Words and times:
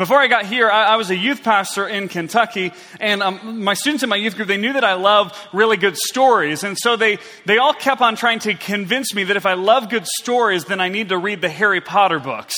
Before 0.00 0.16
I 0.16 0.28
got 0.28 0.46
here, 0.46 0.70
I, 0.70 0.94
I 0.94 0.96
was 0.96 1.10
a 1.10 1.14
youth 1.14 1.42
pastor 1.42 1.86
in 1.86 2.08
Kentucky, 2.08 2.72
and 3.00 3.22
um, 3.22 3.62
my 3.62 3.74
students 3.74 4.02
in 4.02 4.08
my 4.08 4.16
youth 4.16 4.34
group, 4.34 4.48
they 4.48 4.56
knew 4.56 4.72
that 4.72 4.82
I 4.82 4.94
love 4.94 5.38
really 5.52 5.76
good 5.76 5.94
stories. 5.94 6.64
And 6.64 6.78
so 6.78 6.96
they, 6.96 7.18
they 7.44 7.58
all 7.58 7.74
kept 7.74 8.00
on 8.00 8.16
trying 8.16 8.38
to 8.38 8.54
convince 8.54 9.14
me 9.14 9.24
that 9.24 9.36
if 9.36 9.44
I 9.44 9.52
love 9.52 9.90
good 9.90 10.06
stories, 10.06 10.64
then 10.64 10.80
I 10.80 10.88
need 10.88 11.10
to 11.10 11.18
read 11.18 11.42
the 11.42 11.50
Harry 11.50 11.82
Potter 11.82 12.18
books. 12.18 12.54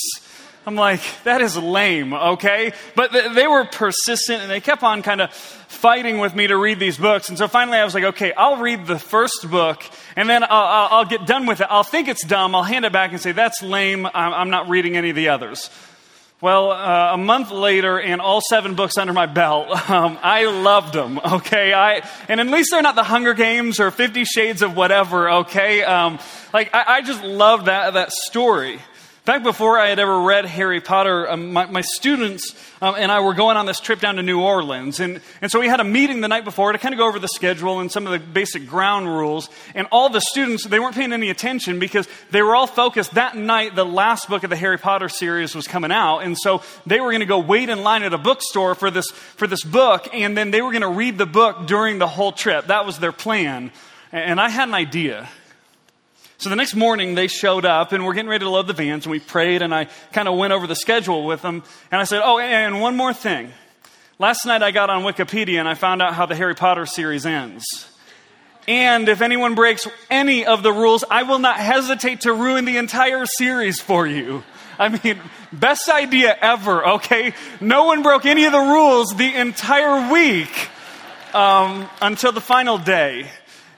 I'm 0.65 0.77
like, 0.77 1.01
that 1.25 1.41
is 1.41 1.57
lame, 1.57 2.15
okay? 2.15 2.75
But 2.95 3.11
th- 3.11 3.33
they 3.33 3.49
were 3.49 3.65
persistent 3.65 4.43
and 4.43 4.49
they 4.49 4.61
kept 4.61 4.85
on 4.85 5.03
kind 5.03 5.21
of 5.21 5.33
fighting 5.33 6.19
with 6.19 6.37
me 6.37 6.47
to 6.47 6.57
read 6.57 6.79
these 6.79 6.97
books. 6.97 7.29
And 7.29 7.37
so 7.37 7.49
finally 7.49 7.79
I 7.79 7.85
was 7.85 7.95
like, 7.95 8.05
okay, 8.05 8.33
I'll 8.35 8.59
read 8.59 8.87
the 8.87 9.01
first 9.01 9.51
book 9.51 9.83
and 10.15 10.31
then 10.31 10.45
I'll, 10.45 10.49
I'll, 10.51 10.89
I'll 10.99 11.05
get 11.07 11.27
done 11.27 11.47
with 11.47 11.61
it. 11.61 11.67
I'll 11.69 11.83
think 11.83 12.07
it's 12.07 12.25
dumb. 12.25 12.55
I'll 12.55 12.63
hand 12.63 12.85
it 12.85 12.93
back 12.93 13.11
and 13.11 13.21
say, 13.21 13.33
that's 13.33 13.65
lame. 13.65 14.07
I'm, 14.07 14.33
I'm 14.33 14.51
not 14.51 14.69
reading 14.69 14.97
any 14.97 15.11
of 15.11 15.17
the 15.17 15.31
others. 15.31 15.69
Well, 16.43 16.73
uh, 16.73 17.15
a 17.15 17.19
month 17.19 17.53
later, 17.53 18.01
and 18.01 18.21
all 18.21 18.41
seven 18.41 18.75
books 18.75 18.99
under 18.99 19.13
my 19.13 19.27
belt, 19.27 19.69
um, 19.91 20.19
I 20.25 20.47
loved 20.47 20.93
them. 20.93 21.21
Okay, 21.25 21.73
I 21.73 22.05
and 22.29 22.41
at 22.41 22.49
least 22.49 22.73
they're 22.73 22.83
not 22.83 22.97
the 22.97 23.05
Hunger 23.05 23.33
Games 23.33 23.79
or 23.79 23.93
Fifty 23.93 24.25
Shades 24.25 24.61
of 24.61 24.75
whatever. 24.75 25.31
Okay, 25.31 25.85
um, 25.85 26.19
like 26.53 26.75
I, 26.75 26.97
I 26.97 27.03
just 27.03 27.23
love 27.23 27.67
that 27.67 27.95
that 27.95 28.11
story. 28.11 28.81
Back 29.25 29.45
before 29.45 29.79
I 29.79 29.87
had 29.87 30.01
ever 30.01 30.23
read 30.23 30.47
Harry 30.47 30.81
Potter, 30.81 31.31
um, 31.31 31.53
my, 31.53 31.67
my, 31.67 31.81
students 31.81 32.57
um, 32.81 32.97
and 32.99 33.13
I 33.13 33.21
were 33.21 33.35
going 33.35 33.57
on 33.57 33.67
this 33.67 33.79
trip 33.79 34.01
down 34.01 34.17
to 34.17 34.23
New 34.23 34.41
Orleans. 34.41 34.99
And, 34.99 35.21
and 35.41 35.49
so 35.49 35.61
we 35.61 35.69
had 35.69 35.79
a 35.79 35.85
meeting 35.85 36.23
the 36.23 36.27
night 36.27 36.45
before 36.45 36.73
to 36.73 36.79
kind 36.79 36.93
of 36.93 36.99
go 36.99 37.07
over 37.07 37.21
the 37.21 37.29
schedule 37.29 37.79
and 37.79 37.89
some 37.89 38.05
of 38.05 38.11
the 38.11 38.19
basic 38.19 38.67
ground 38.67 39.07
rules. 39.07 39.49
And 39.77 39.87
all 39.93 40.09
the 40.09 40.21
students, 40.21 40.67
they 40.67 40.81
weren't 40.81 40.97
paying 40.97 41.13
any 41.13 41.31
attention 41.31 41.79
because 41.79 42.09
they 42.33 42.43
were 42.43 42.57
all 42.57 42.67
focused. 42.67 43.15
That 43.15 43.37
night, 43.37 43.77
the 43.77 43.87
last 43.87 44.29
book 44.29 44.43
of 44.43 44.51
the 44.51 44.57
Harry 44.57 44.77
Potter 44.77 45.09
series 45.09 45.55
was 45.55 45.69
coming 45.69 45.93
out. 45.93 46.21
And 46.21 46.37
so 46.37 46.65
they 46.85 46.99
were 46.99 47.11
going 47.11 47.21
to 47.21 47.27
go 47.27 47.39
wait 47.39 47.69
in 47.69 47.85
line 47.85 48.03
at 48.03 48.13
a 48.13 48.19
bookstore 48.19 48.75
for 48.75 48.91
this, 48.91 49.09
for 49.13 49.47
this 49.47 49.63
book. 49.63 50.09
And 50.13 50.37
then 50.37 50.51
they 50.51 50.63
were 50.63 50.73
going 50.73 50.83
to 50.83 50.89
read 50.89 51.17
the 51.17 51.27
book 51.27 51.69
during 51.69 52.01
the 52.01 52.09
whole 52.09 52.33
trip. 52.33 52.67
That 52.67 52.87
was 52.87 52.99
their 52.99 53.13
plan. 53.13 53.71
And 54.11 54.41
I 54.41 54.49
had 54.49 54.67
an 54.67 54.75
idea. 54.75 55.29
So 56.43 56.51
the 56.51 56.57
next 56.57 56.75
morning 56.75 57.15
they 57.15 57.29
showed 57.29 57.65
up 57.65 57.93
and 57.93 58.05
we're 58.05 58.15
getting 58.15 58.29
ready 58.29 58.45
to 58.45 58.51
load 58.51 58.67
the 58.67 58.73
vans 58.73 59.05
and 59.05 59.13
we 59.13 59.21
prayed 59.21 59.63
and 59.63 59.73
I 59.73 59.85
kind 60.13 60.27
of 60.27 60.37
went 60.37 60.53
over 60.53 60.67
the 60.67 60.75
schedule 60.75 61.25
with 61.25 61.41
them 61.41 61.63
and 61.93 62.01
I 62.01 62.03
said, 62.03 62.21
Oh, 62.25 62.41
and 62.41 62.81
one 62.81 62.97
more 62.97 63.15
thing. 63.15 63.53
Last 64.19 64.45
night 64.45 64.61
I 64.61 64.73
got 64.73 64.91
on 64.91 65.05
Wikipedia 65.05 65.61
and 65.61 65.69
I 65.69 65.75
found 65.75 66.03
out 66.03 66.15
how 66.15 66.27
the 66.27 66.35
Harry 66.35 66.57
Potter 66.57 66.85
series 66.85 67.27
ends. 67.27 67.65
And 68.67 69.09
if 69.09 69.21
anyone 69.23 69.55
breaks 69.55 69.87
any 70.11 70.45
of 70.45 70.65
the 70.65 70.73
rules, 70.73 71.05
I 71.09 71.23
will 71.23 71.39
not 71.39 71.59
hesitate 71.59 72.23
to 72.23 72.33
ruin 72.33 72.65
the 72.65 72.77
entire 72.77 73.25
series 73.25 73.81
for 73.81 74.05
you. 74.05 74.43
I 74.81 74.89
mean, 74.89 75.21
best 75.53 75.89
idea 75.89 76.37
ever, 76.41 76.85
okay? 76.95 77.35
No 77.61 77.85
one 77.85 78.03
broke 78.03 78.27
any 78.27 78.47
of 78.47 78.53
the 78.53 78.59
rules 78.59 79.15
the 79.15 79.33
entire 79.33 80.11
week 80.11 80.71
um, 81.33 81.89
until 82.01 82.33
the 82.33 82.41
final 82.41 82.79
day. 82.79 83.31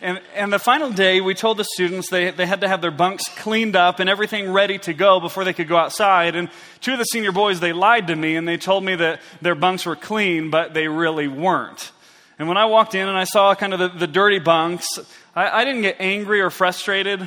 And, 0.05 0.21
and 0.35 0.53
the 0.53 0.59
final 0.59 0.91
day, 0.91 1.23
we 1.23 1.33
told 1.33 1.57
the 1.57 1.65
students 1.65 2.11
they, 2.11 2.31
they 2.31 2.45
had 2.45 2.61
to 2.61 2.69
have 2.69 2.83
their 2.83 2.91
bunks 2.91 3.25
cleaned 3.37 3.75
up 3.75 4.01
and 4.01 4.11
everything 4.11 4.53
ready 4.53 4.79
to 4.81 4.93
go 4.93 5.19
before 5.19 5.45
they 5.45 5.55
could 5.55 5.67
go 5.67 5.79
outside. 5.79 6.37
And 6.37 6.51
two 6.83 6.93
of 6.93 6.99
the 6.99 7.05
senior 7.05 7.33
boys, 7.33 7.59
they 7.59 7.73
lied 7.73 8.09
to 8.09 8.15
me 8.15 8.37
and 8.37 8.47
they 8.47 8.59
told 8.59 8.85
me 8.85 8.97
that 8.97 9.23
their 9.41 9.55
bunks 9.55 9.87
were 9.87 9.97
clean, 9.97 10.51
but 10.51 10.75
they 10.75 10.89
really 10.89 11.27
weren't. 11.27 11.91
And 12.39 12.49
when 12.49 12.59
I 12.59 12.67
walked 12.67 12.95
in 12.95 13.09
and 13.09 13.17
I 13.17 13.25
saw 13.25 13.55
kind 13.55 13.73
of 13.73 13.79
the, 13.79 13.89
the 13.89 14.07
dirty 14.07 14.41
bunks, 14.41 14.87
I, 15.35 15.63
I 15.63 15.65
didn't 15.65 15.81
get 15.81 15.97
angry 15.99 16.43
or 16.43 16.51
frustrated. 16.51 17.27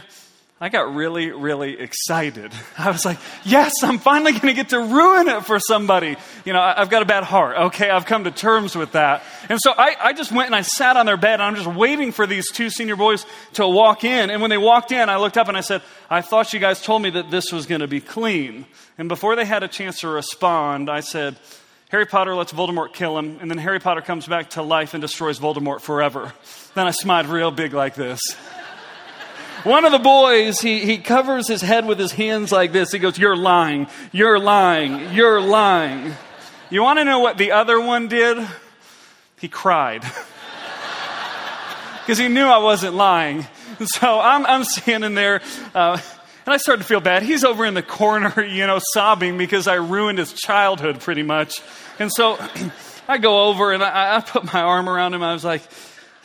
I 0.59 0.69
got 0.69 0.95
really, 0.95 1.29
really 1.29 1.79
excited. 1.79 2.51
I 2.79 2.89
was 2.89 3.05
like, 3.05 3.19
yes, 3.43 3.83
I'm 3.83 3.99
finally 3.99 4.31
going 4.31 4.47
to 4.47 4.53
get 4.53 4.69
to 4.69 4.79
ruin 4.79 5.27
it 5.27 5.45
for 5.45 5.59
somebody. 5.59 6.17
You 6.45 6.53
know, 6.53 6.59
I've 6.59 6.89
got 6.89 7.03
a 7.03 7.05
bad 7.05 7.23
heart. 7.23 7.57
Okay, 7.57 7.91
I've 7.91 8.05
come 8.05 8.23
to 8.23 8.31
terms 8.31 8.75
with 8.75 8.93
that. 8.93 9.21
And 9.49 9.59
so 9.61 9.71
I, 9.71 9.95
I 10.01 10.13
just 10.13 10.31
went 10.31 10.47
and 10.47 10.55
I 10.55 10.61
sat 10.61 10.97
on 10.97 11.05
their 11.05 11.17
bed 11.17 11.33
and 11.33 11.43
I'm 11.43 11.55
just 11.55 11.67
waiting 11.67 12.11
for 12.11 12.25
these 12.25 12.49
two 12.51 12.71
senior 12.71 12.95
boys 12.95 13.23
to 13.53 13.67
walk 13.67 14.03
in. 14.03 14.31
And 14.31 14.41
when 14.41 14.49
they 14.49 14.57
walked 14.57 14.91
in, 14.91 15.09
I 15.09 15.17
looked 15.17 15.37
up 15.37 15.47
and 15.47 15.55
I 15.55 15.61
said, 15.61 15.83
I 16.09 16.21
thought 16.21 16.51
you 16.53 16.59
guys 16.59 16.81
told 16.81 17.03
me 17.03 17.11
that 17.11 17.29
this 17.29 17.51
was 17.51 17.67
going 17.67 17.81
to 17.81 17.87
be 17.87 18.01
clean. 18.01 18.65
And 18.97 19.09
before 19.09 19.35
they 19.35 19.45
had 19.45 19.61
a 19.61 19.67
chance 19.67 19.99
to 19.99 20.07
respond, 20.07 20.89
I 20.89 21.01
said, 21.01 21.35
Harry 21.89 22.07
Potter 22.07 22.33
lets 22.33 22.51
Voldemort 22.51 22.91
kill 22.91 23.17
him, 23.17 23.37
and 23.39 23.49
then 23.49 23.57
Harry 23.59 23.79
Potter 23.79 24.01
comes 24.01 24.27
back 24.27 24.49
to 24.51 24.61
life 24.61 24.93
and 24.93 25.01
destroys 25.01 25.39
Voldemort 25.39 25.79
forever. 25.79 26.33
Then 26.75 26.85
I 26.85 26.91
smiled 26.91 27.27
real 27.27 27.49
big 27.49 27.73
like 27.73 27.95
this. 27.95 28.19
One 29.67 29.83
of 29.83 29.91
the 29.91 29.99
boys, 29.99 30.61
he, 30.61 30.85
he 30.85 30.97
covers 30.97 31.45
his 31.45 31.61
head 31.61 31.85
with 31.85 31.99
his 31.99 32.13
hands 32.13 32.53
like 32.53 32.71
this. 32.71 32.89
He 32.93 32.99
goes, 32.99 33.19
You're 33.19 33.35
lying. 33.35 33.87
You're 34.13 34.39
lying. 34.39 35.13
You're 35.13 35.41
lying. 35.41 36.13
You 36.69 36.83
want 36.83 36.99
to 36.99 37.03
know 37.03 37.19
what 37.19 37.37
the 37.37 37.51
other 37.51 37.77
one 37.81 38.07
did? 38.07 38.37
He 39.39 39.49
cried. 39.49 40.03
Because 42.01 42.17
he 42.17 42.29
knew 42.29 42.45
I 42.45 42.59
wasn't 42.59 42.95
lying. 42.95 43.45
So 43.83 44.17
I'm, 44.21 44.45
I'm 44.45 44.63
standing 44.63 45.13
there, 45.13 45.41
uh, 45.75 45.99
and 46.45 46.53
I 46.53 46.55
started 46.55 46.83
to 46.83 46.87
feel 46.87 47.01
bad. 47.01 47.21
He's 47.21 47.43
over 47.43 47.65
in 47.65 47.73
the 47.73 47.83
corner, 47.83 48.41
you 48.49 48.65
know, 48.65 48.79
sobbing 48.93 49.37
because 49.37 49.67
I 49.67 49.73
ruined 49.73 50.17
his 50.17 50.31
childhood 50.31 51.01
pretty 51.01 51.23
much. 51.23 51.61
And 51.99 52.09
so 52.09 52.39
I 53.09 53.17
go 53.17 53.49
over 53.49 53.73
and 53.73 53.83
I, 53.83 54.15
I 54.15 54.21
put 54.21 54.45
my 54.53 54.61
arm 54.61 54.87
around 54.87 55.15
him. 55.15 55.21
I 55.21 55.33
was 55.33 55.43
like, 55.43 55.63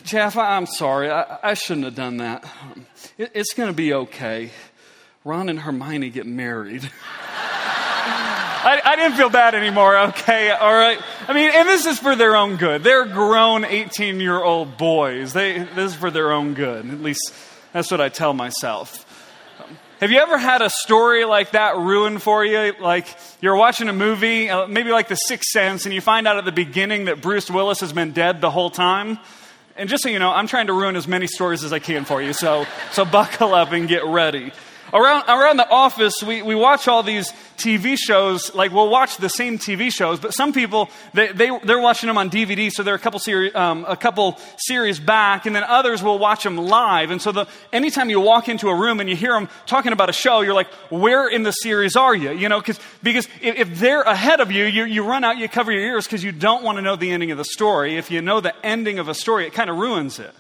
Jeff, 0.05 0.37
I'm 0.37 0.67
sorry. 0.67 1.11
I, 1.11 1.39
I 1.43 1.55
shouldn't 1.55 1.85
have 1.85 1.95
done 1.95 2.19
that. 2.19 2.45
It, 3.19 3.33
it's 3.35 3.55
going 3.55 3.69
to 3.69 3.75
be 3.75 3.95
okay. 3.95 4.51
Ron 5.25 5.49
and 5.49 5.61
Hermione 5.61 6.11
get 6.11 6.27
married. 6.27 6.91
I, 8.65 8.81
I, 8.85 8.97
didn't 8.97 9.17
feel 9.17 9.31
bad 9.31 9.55
anymore, 9.55 9.97
okay? 9.99 10.51
All 10.51 10.73
right. 10.73 10.99
I 11.27 11.33
mean, 11.33 11.51
and 11.53 11.69
this 11.69 11.85
is 11.87 11.99
for 11.99 12.15
their 12.15 12.37
own 12.37 12.57
good. 12.57 12.85
They're 12.85 13.07
grown 13.07 13.65
18 13.65 14.21
year 14.21 14.41
old 14.43 14.77
boys. 14.77 15.33
They, 15.33 15.59
this 15.59 15.93
is 15.93 15.95
for 15.95 16.11
their 16.11 16.33
own 16.33 16.55
good. 16.55 16.87
At 16.87 17.01
least 17.01 17.35
that's 17.73 17.91
what 17.91 18.01
I 18.01 18.09
tell 18.09 18.35
myself. 18.35 19.09
Have 20.01 20.11
you 20.11 20.19
ever 20.19 20.37
had 20.37 20.63
a 20.63 20.71
story 20.71 21.25
like 21.25 21.53
that 21.53 21.77
ruined 21.77 22.23
for 22.23 22.45
you? 22.45 22.75
Like 22.81 23.07
you're 23.41 23.57
watching 23.57 23.89
a 23.89 23.93
movie, 23.93 24.49
uh, 24.49 24.67
maybe 24.67 24.91
like 24.91 25.09
The 25.09 25.15
Sixth 25.15 25.51
Sense, 25.51 25.85
and 25.85 25.95
you 25.95 26.01
find 26.01 26.27
out 26.27 26.39
at 26.39 26.45
the 26.45 26.53
beginning 26.53 27.05
that 27.05 27.21
Bruce 27.21 27.49
Willis 27.49 27.81
has 27.81 27.93
been 27.93 28.13
dead 28.13 28.41
the 28.41 28.51
whole 28.51 28.71
time? 28.71 29.19
And 29.77 29.89
just 29.89 30.03
so 30.03 30.09
you 30.09 30.19
know, 30.19 30.31
I'm 30.31 30.47
trying 30.47 30.67
to 30.67 30.73
ruin 30.73 30.97
as 30.97 31.09
many 31.09 31.27
stories 31.27 31.65
as 31.65 31.73
I 31.73 31.79
can 31.79 32.05
for 32.05 32.21
you, 32.21 32.33
so, 32.33 32.67
so 32.93 33.05
buckle 33.05 33.55
up 33.55 33.73
and 33.73 33.89
get 33.89 34.05
ready. 34.05 34.53
Around, 34.93 35.25
around 35.27 35.57
the 35.57 35.69
office, 35.69 36.23
we, 36.23 36.43
we 36.43 36.55
watch 36.55 36.87
all 36.87 37.03
these 37.03 37.33
TV 37.57 37.97
shows. 37.97 38.55
Like, 38.55 38.73
we'll 38.73 38.91
watch 38.91 39.17
the 39.17 39.31
same 39.31 39.59
TV 39.59 39.91
shows, 39.91 40.21
but 40.21 40.35
some 40.35 40.53
people, 40.53 40.91
they, 41.15 41.33
they, 41.33 41.51
they're 41.65 41.81
watching 41.81 42.09
them 42.09 42.19
on 42.19 42.29
DVD, 42.29 42.71
so 42.71 42.83
they're 42.83 42.95
a 42.95 42.99
couple, 42.99 43.19
seri- 43.19 43.55
um, 43.55 43.87
a 43.89 43.97
couple 43.97 44.39
series 44.59 45.01
back, 45.01 45.47
and 45.47 45.57
then 45.57 45.65
others 45.65 46.03
will 46.03 46.19
watch 46.19 46.43
them 46.45 46.59
live. 46.59 47.11
And 47.11 47.23
so, 47.23 47.33
the, 47.33 47.47
anytime 47.73 48.11
you 48.11 48.21
walk 48.21 48.51
into 48.51 48.69
a 48.69 48.75
room 48.75 49.01
and 49.01 49.09
you 49.09 49.17
hear 49.17 49.33
them 49.33 49.49
talking 49.65 49.93
about 49.93 50.11
a 50.11 50.13
show, 50.13 50.43
you're 50.43 50.53
like, 50.53 50.71
where 50.91 51.27
in 51.27 51.43
the 51.43 51.53
series 51.53 51.97
are 51.97 52.15
you? 52.15 52.33
You 52.33 52.51
know, 52.51 52.61
cause, 52.61 52.79
because 53.03 53.27
if, 53.41 53.57
if 53.57 53.79
they're 53.79 54.03
ahead 54.03 54.41
of 54.41 54.53
you, 54.53 54.65
you, 54.65 54.85
you 54.85 55.05
run 55.05 55.25
out, 55.25 55.39
you 55.39 55.49
cover 55.49 55.73
your 55.73 55.83
ears 55.83 56.07
because 56.07 56.23
you 56.23 56.33
don't 56.33 56.63
want 56.63 56.77
to 56.77 56.83
know 56.83 56.97
the 56.97 57.13
ending 57.13 57.31
of 57.31 57.39
the 57.39 57.47
story. 57.47 57.97
If 57.97 58.11
you 58.11 58.21
know 58.21 58.41
the 58.41 58.55
ending 58.65 58.99
of 58.99 59.09
a 59.09 59.15
story, 59.15 59.47
it 59.47 59.55
kind 59.55 59.71
of 59.71 59.79
ruins 59.79 60.19
it. 60.19 60.35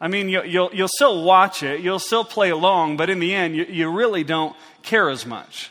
I 0.00 0.08
mean, 0.08 0.28
you'll, 0.28 0.44
you'll, 0.44 0.70
you'll, 0.74 0.88
still 0.88 1.24
watch 1.24 1.62
it, 1.62 1.80
you'll 1.80 1.98
still 1.98 2.24
play 2.24 2.50
along, 2.50 2.98
but 2.98 3.08
in 3.08 3.18
the 3.18 3.34
end, 3.34 3.56
you, 3.56 3.64
you 3.64 3.90
really 3.90 4.24
don't 4.24 4.54
care 4.82 5.08
as 5.08 5.24
much. 5.24 5.70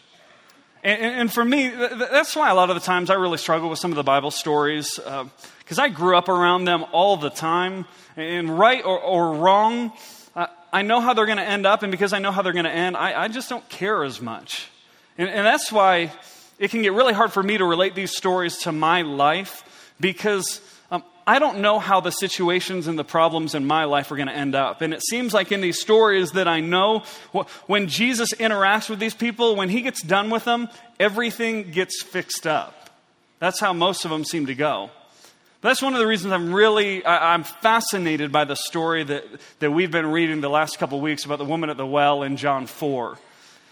And, 0.84 1.02
and, 1.02 1.34
for 1.34 1.44
me, 1.44 1.69
that's 1.69 2.35
why 2.35 2.50
a 2.52 2.56
lot 2.56 2.69
of 2.69 2.75
the 2.75 2.81
times 2.81 3.09
I 3.09 3.16
really 3.16 3.40
struggle 3.40 3.69
with 3.69 3.80
some 3.80 3.91
of 3.91 3.96
the 3.96 4.03
Bible 4.03 4.30
stories, 4.31 4.96
because 4.97 5.80
uh, 5.80 5.84
I 5.84 5.90
grew 5.90 6.16
up 6.16 6.30
around 6.30 6.66
them 6.66 6.85
all 6.91 7.18
the 7.18 7.31
time. 7.31 7.85
And 8.18 8.58
right 8.58 8.85
or, 8.85 9.00
or 9.00 9.34
wrong, 9.34 9.91
uh, 10.35 10.47
I 10.72 10.84
know 10.84 11.02
how 11.02 11.14
they're 11.14 11.25
going 11.25 11.38
to 11.38 11.44
end 11.44 11.66
up, 11.66 11.84
and 11.84 11.91
because 11.91 12.14
I 12.14 12.19
know 12.19 12.31
how 12.31 12.44
they're 12.44 12.53
going 12.53 12.66
to 12.66 12.72
end, 12.72 12.96
I, 12.96 13.24
I, 13.24 13.28
just 13.28 13.50
don't 13.50 13.68
care 13.68 14.03
as 14.03 14.22
much. 14.22 14.69
And, 15.18 15.28
and 15.28 15.46
that's 15.46 15.72
why 15.72 16.12
it 16.59 16.72
can 16.72 16.81
get 16.81 16.94
really 16.94 17.14
hard 17.14 17.34
for 17.34 17.41
me 17.44 17.58
to 17.58 17.66
relate 17.66 17.96
these 17.96 18.16
stories 18.16 18.59
to 18.59 18.72
my 18.72 19.02
life, 19.02 19.94
because 20.00 20.61
I 21.28 21.40
don't 21.40 21.60
know 21.60 21.80
how 21.80 22.02
the 22.02 22.12
situations 22.12 22.88
and 22.88 23.00
the 23.00 23.04
problems 23.04 23.56
in 23.56 23.66
my 23.66 23.86
life 23.86 24.12
are 24.12 24.16
going 24.16 24.28
to 24.28 24.36
end 24.36 24.54
up. 24.54 24.82
And 24.82 24.94
it 24.94 25.02
seems 25.04 25.34
like 25.34 25.52
in 25.52 25.62
these 25.62 25.80
stories 25.80 26.32
that 26.34 26.48
I 26.48 26.60
know, 26.60 27.04
when 27.66 27.88
Jesus 27.88 28.32
interacts 28.34 28.90
with 28.90 29.00
these 29.00 29.16
people, 29.16 29.56
when 29.56 29.70
he 29.70 29.82
gets 29.82 30.04
done 30.04 30.30
with 30.30 30.46
them, 30.46 30.70
everything 31.00 31.72
gets 31.72 32.04
fixed 32.04 32.46
up. 32.46 32.92
That's 33.40 33.60
how 33.60 33.74
most 33.74 34.06
of 34.06 34.12
them 34.12 34.24
seem 34.24 34.46
to 34.46 34.56
go. 34.56 34.92
That's 35.62 35.82
one 35.82 35.94
of 35.94 36.00
the 36.00 36.06
reasons 36.06 36.32
I'm 36.32 36.54
really 36.54 37.04
I'm 37.04 37.44
fascinated 37.44 38.32
by 38.32 38.46
the 38.46 38.56
story 38.56 39.04
that, 39.04 39.26
that 39.60 39.72
we've 39.72 39.90
been 39.90 40.12
reading 40.12 40.42
the 40.42 40.50
last 40.50 40.78
couple 40.78 41.02
weeks 41.02 41.26
about 41.26 41.40
the 41.40 41.46
woman 41.46 41.72
at 41.72 41.78
the 41.78 41.88
well 41.88 42.22
in 42.22 42.38
John 42.38 42.68
4. 42.68 43.18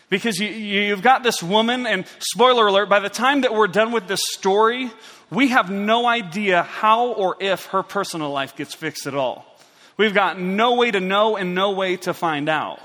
Because 0.10 0.40
you, 0.40 0.48
you've 0.48 1.04
got 1.04 1.22
this 1.22 1.42
woman, 1.42 1.86
and 1.86 2.06
spoiler 2.18 2.68
alert, 2.68 2.90
by 2.90 3.00
the 3.00 3.10
time 3.10 3.42
that 3.42 3.54
we're 3.54 3.68
done 3.68 3.92
with 3.92 4.08
this 4.08 4.22
story, 4.32 4.92
we 5.34 5.50
have 5.50 5.70
no 5.70 6.06
idea 6.06 6.64
how 6.64 7.08
or 7.08 7.38
if 7.40 7.66
her 7.68 7.84
personal 7.84 8.32
life 8.32 8.56
gets 8.56 8.74
fixed 8.74 9.08
at 9.08 9.16
all. 9.16 9.46
We've 9.98 10.14
got 10.14 10.40
no 10.40 10.76
way 10.76 10.92
to 10.92 11.00
know 11.00 11.38
and 11.38 11.54
no 11.54 11.72
way 11.72 11.98
to 11.98 12.14
find 12.14 12.50
out. 12.50 12.80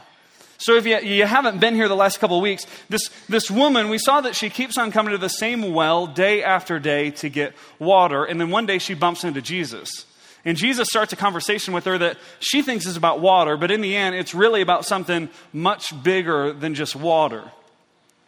So, 0.61 0.75
if 0.75 0.87
you, 0.87 0.99
you 0.99 1.25
haven't 1.25 1.61
been 1.61 1.77
here 1.77 1.87
the 1.87 1.95
last 1.95 2.19
couple 2.19 2.37
of 2.37 2.43
weeks, 2.43 2.67
this, 2.89 3.11
this 3.29 3.49
woman, 3.49 3.91
we 3.91 3.99
saw 3.99 4.21
that 4.21 4.35
she 4.35 4.51
keeps 4.51 4.77
on 4.77 4.91
coming 4.91 5.13
to 5.13 5.19
the 5.19 5.29
same 5.29 5.73
well 5.73 6.09
day 6.09 6.43
after 6.43 6.81
day 6.81 7.13
to 7.13 7.29
get 7.29 7.55
water. 7.79 8.25
And 8.25 8.41
then 8.41 8.51
one 8.51 8.67
day 8.67 8.79
she 8.79 8.95
bumps 8.95 9.23
into 9.23 9.41
Jesus. 9.41 10.05
And 10.45 10.57
Jesus 10.57 10.89
starts 10.89 11.13
a 11.13 11.17
conversation 11.17 11.75
with 11.75 11.85
her 11.85 11.97
that 11.99 12.19
she 12.41 12.63
thinks 12.63 12.87
is 12.87 12.97
about 12.97 13.21
water, 13.21 13.57
but 13.57 13.71
in 13.71 13.81
the 13.81 13.97
end, 13.97 14.17
it's 14.17 14.35
really 14.35 14.61
about 14.61 14.85
something 14.85 15.29
much 15.53 16.03
bigger 16.03 16.53
than 16.53 16.75
just 16.75 16.97
water. 16.97 17.53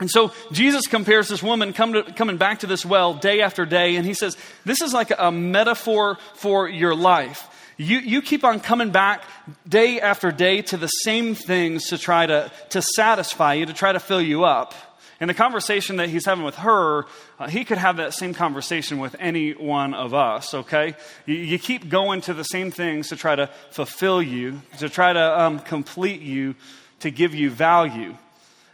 And 0.00 0.10
so 0.10 0.32
Jesus 0.50 0.86
compares 0.86 1.28
this 1.28 1.42
woman 1.42 1.72
to, 1.74 2.02
coming 2.16 2.38
back 2.38 2.60
to 2.60 2.66
this 2.66 2.84
well 2.84 3.14
day 3.14 3.42
after 3.42 3.66
day, 3.66 3.96
and 3.96 4.06
he 4.06 4.14
says, 4.14 4.36
This 4.64 4.80
is 4.80 4.92
like 4.92 5.12
a 5.16 5.30
metaphor 5.30 6.18
for 6.34 6.68
your 6.68 6.94
life. 6.94 7.46
You, 7.76 7.98
you 7.98 8.20
keep 8.20 8.44
on 8.44 8.60
coming 8.60 8.90
back 8.90 9.24
day 9.66 10.00
after 10.00 10.30
day 10.32 10.60
to 10.62 10.76
the 10.76 10.88
same 10.88 11.34
things 11.34 11.88
to 11.88 11.98
try 11.98 12.26
to, 12.26 12.50
to 12.70 12.82
satisfy 12.82 13.54
you, 13.54 13.66
to 13.66 13.72
try 13.72 13.92
to 13.92 14.00
fill 14.00 14.20
you 14.20 14.44
up. 14.44 14.74
And 15.18 15.28
the 15.28 15.34
conversation 15.34 15.96
that 15.96 16.08
he's 16.08 16.24
having 16.24 16.44
with 16.44 16.56
her, 16.56 17.04
uh, 17.38 17.48
he 17.48 17.64
could 17.64 17.76
have 17.76 17.98
that 17.98 18.14
same 18.14 18.32
conversation 18.32 18.98
with 18.98 19.16
any 19.18 19.52
one 19.52 19.92
of 19.92 20.14
us, 20.14 20.54
okay? 20.54 20.94
You, 21.26 21.34
you, 21.34 21.58
keep 21.58 21.90
going 21.90 22.22
to 22.22 22.32
the 22.32 22.42
same 22.42 22.70
things 22.70 23.08
to 23.08 23.16
try 23.16 23.36
to 23.36 23.48
fulfill 23.70 24.22
you, 24.22 24.62
to 24.78 24.88
try 24.88 25.12
to 25.12 25.40
um, 25.40 25.58
complete 25.58 26.22
you, 26.22 26.54
to 27.00 27.10
give 27.10 27.34
you 27.34 27.50
value. 27.50 28.14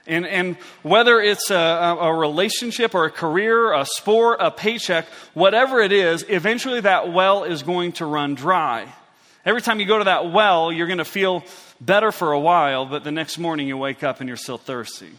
And, 0.07 0.27
and 0.27 0.57
whether 0.83 1.21
it's 1.21 1.51
a, 1.51 1.55
a 1.55 2.15
relationship 2.15 2.95
or 2.95 3.05
a 3.07 3.11
career, 3.11 3.73
a 3.73 3.85
sport, 3.85 4.39
a 4.41 4.51
paycheck, 4.51 5.07
whatever 5.35 5.81
it 5.81 5.93
is, 5.93 6.25
eventually 6.29 6.81
that 6.81 7.13
well 7.13 7.45
is 7.45 7.63
going 7.63 7.93
to 7.93 8.07
run 8.07 8.35
dry. 8.35 8.93
Every 9.45 9.63
time 9.63 9.81
you 9.81 9.87
go 9.87 9.99
to 9.99 10.05
that 10.05 10.33
well, 10.33 10.73
you're 10.73 10.87
going 10.87 10.99
to 10.99 11.05
feel 11.05 11.45
better 11.81 12.13
for 12.13 12.33
a 12.33 12.41
while, 12.41 12.87
but 12.87 13.05
the 13.05 13.13
next 13.13 13.39
morning 13.39 13.69
you 13.69 13.77
wake 13.77 14.03
up 14.03 14.21
and 14.21 14.29
you're 14.29 14.37
still 14.37 14.59
thirsty. 14.59 15.11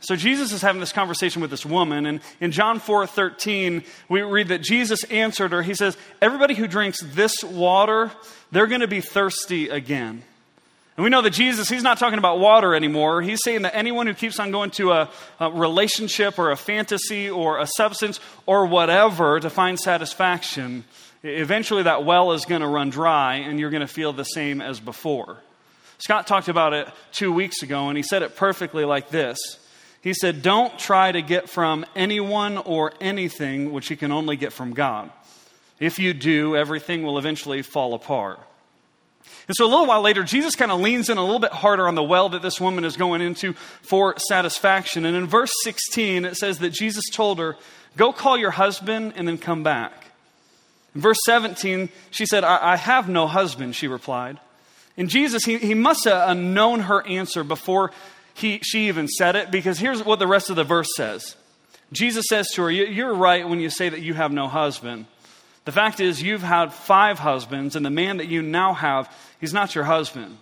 So 0.00 0.16
Jesus 0.16 0.52
is 0.52 0.62
having 0.62 0.80
this 0.80 0.92
conversation 0.92 1.42
with 1.42 1.50
this 1.50 1.66
woman, 1.66 2.06
and 2.06 2.20
in 2.40 2.52
John 2.52 2.78
4 2.78 3.06
13, 3.06 3.84
we 4.08 4.22
read 4.22 4.48
that 4.48 4.62
Jesus 4.62 5.04
answered 5.04 5.52
her. 5.52 5.62
He 5.62 5.74
says, 5.74 5.96
Everybody 6.22 6.54
who 6.54 6.66
drinks 6.66 7.00
this 7.00 7.44
water, 7.44 8.10
they're 8.50 8.66
going 8.66 8.80
to 8.80 8.88
be 8.88 9.02
thirsty 9.02 9.68
again. 9.68 10.22
And 11.00 11.04
we 11.04 11.08
know 11.08 11.22
that 11.22 11.30
Jesus, 11.30 11.70
he's 11.70 11.82
not 11.82 11.96
talking 11.96 12.18
about 12.18 12.40
water 12.40 12.74
anymore. 12.74 13.22
He's 13.22 13.38
saying 13.42 13.62
that 13.62 13.74
anyone 13.74 14.06
who 14.06 14.12
keeps 14.12 14.38
on 14.38 14.50
going 14.50 14.70
to 14.72 14.92
a, 14.92 15.08
a, 15.40 15.50
relationship 15.50 16.38
or 16.38 16.50
a 16.50 16.56
fantasy 16.56 17.30
or 17.30 17.58
a 17.58 17.66
substance 17.66 18.20
or 18.44 18.66
whatever 18.66 19.40
to 19.40 19.48
find 19.48 19.80
satisfaction, 19.80 20.84
eventually 21.22 21.84
that 21.84 22.04
well 22.04 22.32
is 22.32 22.44
going 22.44 22.60
to 22.60 22.66
run 22.66 22.90
dry 22.90 23.36
and 23.36 23.58
you're 23.58 23.70
going 23.70 23.80
to 23.80 23.86
feel 23.86 24.12
the 24.12 24.24
same 24.24 24.60
as 24.60 24.78
before. 24.78 25.38
Scott 25.96 26.26
talked 26.26 26.48
about 26.48 26.74
it 26.74 26.86
two 27.12 27.32
weeks 27.32 27.62
ago 27.62 27.88
and 27.88 27.96
he 27.96 28.02
said 28.02 28.20
it 28.20 28.36
perfectly 28.36 28.84
like 28.84 29.08
this. 29.08 29.38
He 30.02 30.12
said, 30.12 30.42
Don't 30.42 30.78
try 30.78 31.10
to 31.12 31.22
get 31.22 31.48
from 31.48 31.86
anyone 31.96 32.58
or 32.58 32.92
anything 33.00 33.72
which 33.72 33.88
you 33.88 33.96
can 33.96 34.12
only 34.12 34.36
get 34.36 34.52
from 34.52 34.74
God. 34.74 35.10
If 35.78 35.98
you 35.98 36.12
do, 36.12 36.56
everything 36.56 37.04
will 37.04 37.16
eventually 37.16 37.62
fall 37.62 37.94
apart. 37.94 38.38
And 39.48 39.56
so 39.56 39.64
a 39.64 39.68
little 39.68 39.86
while 39.86 40.02
later, 40.02 40.22
Jesus 40.22 40.54
kind 40.54 40.70
of 40.70 40.80
leans 40.80 41.08
in 41.08 41.18
a 41.18 41.24
little 41.24 41.40
bit 41.40 41.52
harder 41.52 41.88
on 41.88 41.94
the 41.94 42.02
well 42.02 42.28
that 42.30 42.42
this 42.42 42.60
woman 42.60 42.84
is 42.84 42.96
going 42.96 43.20
into 43.20 43.54
for 43.82 44.16
satisfaction. 44.18 45.04
And 45.04 45.16
in 45.16 45.26
verse 45.26 45.52
16, 45.64 46.24
it 46.24 46.36
says 46.36 46.58
that 46.60 46.70
Jesus 46.70 47.04
told 47.12 47.38
her, 47.38 47.56
Go 47.96 48.12
call 48.12 48.36
your 48.36 48.52
husband 48.52 49.14
and 49.16 49.26
then 49.26 49.38
come 49.38 49.62
back. 49.62 50.06
In 50.94 51.00
verse 51.00 51.18
17, 51.24 51.88
she 52.10 52.26
said, 52.26 52.44
I, 52.44 52.72
I 52.72 52.76
have 52.76 53.08
no 53.08 53.26
husband, 53.26 53.74
she 53.74 53.88
replied. 53.88 54.38
And 54.96 55.08
Jesus, 55.08 55.44
he, 55.44 55.58
he 55.58 55.74
must 55.74 56.04
have 56.04 56.28
uh, 56.28 56.34
known 56.34 56.80
her 56.80 57.06
answer 57.06 57.42
before 57.42 57.92
he, 58.34 58.58
she 58.62 58.88
even 58.88 59.08
said 59.08 59.36
it, 59.36 59.50
because 59.50 59.78
here's 59.78 60.04
what 60.04 60.18
the 60.18 60.26
rest 60.26 60.50
of 60.50 60.56
the 60.56 60.64
verse 60.64 60.88
says 60.96 61.36
Jesus 61.92 62.26
says 62.28 62.48
to 62.54 62.62
her, 62.62 62.70
You're 62.70 63.14
right 63.14 63.48
when 63.48 63.60
you 63.60 63.70
say 63.70 63.88
that 63.88 64.00
you 64.00 64.14
have 64.14 64.32
no 64.32 64.48
husband. 64.48 65.06
The 65.70 65.74
fact 65.74 66.00
is, 66.00 66.20
you've 66.20 66.42
had 66.42 66.72
five 66.72 67.20
husbands, 67.20 67.76
and 67.76 67.86
the 67.86 67.90
man 67.90 68.16
that 68.16 68.26
you 68.26 68.42
now 68.42 68.72
have, 68.74 69.08
he's 69.40 69.54
not 69.54 69.72
your 69.76 69.84
husband. 69.84 70.36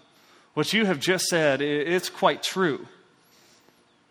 What 0.55 0.73
you 0.73 0.87
have 0.87 1.01
just 1.01 1.27
said, 1.27 1.61
it's 1.61 2.09
quite 2.09 2.43
true. 2.43 2.87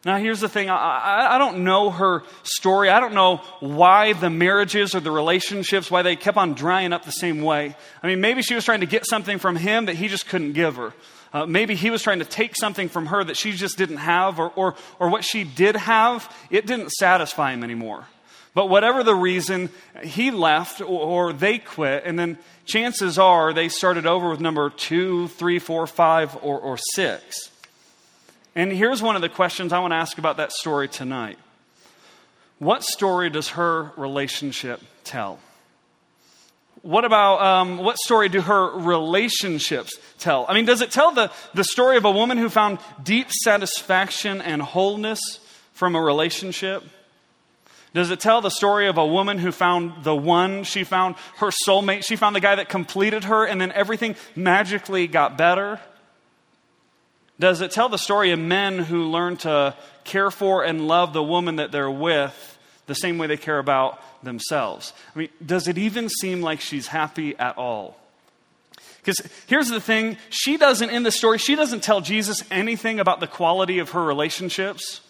Now, 0.06 0.18
here's 0.18 0.42
the 0.42 0.48
thing 0.48 0.70
I, 0.70 1.30
I, 1.32 1.38
don't 1.40 1.64
know 1.64 1.90
her 1.90 2.22
story. 2.44 2.92
I 2.92 3.00
don't 3.00 3.16
know 3.16 3.38
why 3.62 4.14
the 4.14 4.30
marriages 4.30 4.94
or 4.94 5.00
the 5.00 5.10
relationships, 5.10 5.90
why 5.90 6.04
they 6.04 6.16
kept 6.16 6.38
on 6.38 6.54
drying 6.54 6.94
up 6.94 7.04
the 7.04 7.10
same 7.10 7.42
way. 7.42 7.76
I 8.04 8.06
mean, 8.06 8.22
maybe 8.22 8.44
she 8.44 8.54
was 8.54 8.64
trying 8.64 8.82
to 8.82 8.86
get 8.86 9.08
something 9.08 9.40
from 9.40 9.56
him 9.56 9.88
that 9.88 9.96
he 9.96 10.10
just 10.10 10.28
couldn't 10.28 10.54
give 10.54 10.76
her. 10.76 10.94
Uh, 11.34 11.48
maybe 11.48 11.74
he 11.74 11.90
was 11.90 12.04
trying 12.04 12.20
to 12.20 12.26
take 12.26 12.56
something 12.56 12.90
from 12.90 13.08
her 13.08 13.24
that 13.24 13.38
she 13.38 13.54
just 13.54 13.76
didn't 13.76 13.98
have, 13.98 14.38
or, 14.38 14.52
or, 14.52 14.76
or 15.00 15.10
what 15.10 15.24
she 15.24 15.44
did 15.44 15.76
have, 15.76 16.32
it 16.52 16.68
didn't 16.68 16.92
satisfy 16.92 17.54
him 17.54 17.64
anymore. 17.64 18.06
But 18.58 18.70
whatever 18.70 19.04
the 19.04 19.14
reason, 19.14 19.70
he 20.02 20.32
left 20.32 20.82
or, 20.82 21.32
they 21.32 21.60
quit, 21.60 22.02
and 22.08 22.18
then 22.18 22.40
chances 22.66 23.20
are 23.20 23.54
they 23.54 23.70
started 23.70 24.08
over 24.08 24.32
with 24.32 24.40
number 24.40 24.72
two, 24.72 25.28
three, 25.28 25.60
four, 25.60 25.86
five, 25.86 26.36
or, 26.42 26.60
or 26.60 26.76
six. 26.96 27.52
And 28.56 28.72
here's 28.72 29.00
one 29.00 29.16
of 29.16 29.22
the 29.22 29.30
questions 29.30 29.72
I 29.72 29.78
want 29.78 29.92
to 29.92 29.98
ask 29.98 30.18
about 30.18 30.38
that 30.38 30.52
story 30.52 30.88
tonight 30.88 31.38
What 32.58 32.84
story 32.84 33.30
does 33.30 33.50
her 33.50 33.92
relationship 33.96 34.82
tell? 35.04 35.38
What 36.82 37.06
about 37.06 37.40
um, 37.44 37.78
what 37.78 38.00
story 38.00 38.28
do 38.28 38.42
her 38.42 38.72
relationships 38.72 40.00
tell? 40.18 40.48
I 40.50 40.56
mean, 40.56 40.66
does 40.66 40.82
it 40.82 40.90
tell 40.90 41.12
the, 41.12 41.32
the 41.54 41.64
story 41.64 41.96
of 41.96 42.06
a 42.06 42.12
woman 42.12 42.40
who 42.40 42.50
found 42.50 42.80
deep 43.04 43.32
satisfaction 43.32 44.42
and 44.42 44.64
wholeness 44.64 45.20
from 45.74 45.94
a 45.94 46.02
relationship? 46.02 46.84
Does 47.98 48.12
it 48.12 48.20
tell 48.20 48.42
the 48.42 48.52
story 48.52 48.86
of 48.90 49.00
a 49.00 49.06
woman 49.08 49.40
who 49.40 49.52
found 49.52 50.04
the 50.04 50.16
one? 50.16 50.66
She 50.66 50.84
found 50.84 51.16
her 51.38 51.48
soulmate. 51.68 52.06
She 52.06 52.16
found 52.16 52.36
the 52.36 52.40
guy 52.40 52.54
that 52.54 52.70
completed 52.70 53.24
her, 53.24 53.44
and 53.44 53.60
then 53.60 53.72
everything 53.72 54.16
magically 54.36 55.08
got 55.08 55.36
better? 55.36 55.80
Does 57.40 57.60
it 57.62 57.72
tell 57.72 57.90
the 57.90 57.98
story 57.98 58.30
of 58.30 58.38
men 58.38 58.78
who 58.78 59.06
learn 59.06 59.38
to 59.38 59.76
care 60.04 60.30
for 60.30 60.64
and 60.64 60.88
love 60.88 61.12
the 61.12 61.24
woman 61.24 61.56
that 61.56 61.72
they're 61.72 61.90
with 61.90 62.60
the 62.86 62.94
same 62.94 63.18
way 63.18 63.26
they 63.26 63.36
care 63.36 63.58
about 63.58 64.00
themselves? 64.24 64.94
I 65.16 65.18
mean, 65.18 65.30
does 65.44 65.68
it 65.68 65.80
even 65.80 66.08
seem 66.08 66.44
like 66.44 66.62
she's 66.62 66.86
happy 66.86 67.36
at 67.40 67.58
all? 67.58 67.98
Because 69.00 69.28
here's 69.48 69.70
the 69.70 69.82
thing 69.82 70.18
she 70.30 70.58
doesn't, 70.58 70.92
in 70.92 71.02
the 71.02 71.10
story, 71.10 71.40
she 71.40 71.56
doesn't 71.56 71.82
tell 71.82 72.02
Jesus 72.02 72.44
anything 72.52 73.00
about 73.00 73.22
the 73.22 73.28
quality 73.28 73.80
of 73.80 73.90
her 73.90 74.04
relationships. 74.04 75.02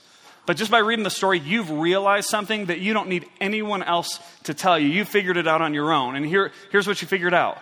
But 0.48 0.56
just 0.56 0.72
by 0.72 0.80
reading 0.80 1.04
the 1.04 1.10
story, 1.10 1.40
you've 1.40 1.70
realized 1.70 2.30
something 2.30 2.68
that 2.68 2.80
you 2.80 2.94
don't 2.94 3.10
need 3.10 3.26
anyone 3.42 3.84
else 3.84 4.22
to 4.46 4.54
tell 4.54 4.80
you. 4.80 4.88
You 4.88 5.04
figured 5.04 5.36
it 5.36 5.46
out 5.46 5.62
on 5.62 5.74
your 5.74 5.92
own. 5.92 6.16
And 6.16 6.26
here, 6.26 6.54
here's 6.72 6.88
what 6.88 7.02
you 7.02 7.08
figured 7.08 7.34
out 7.34 7.60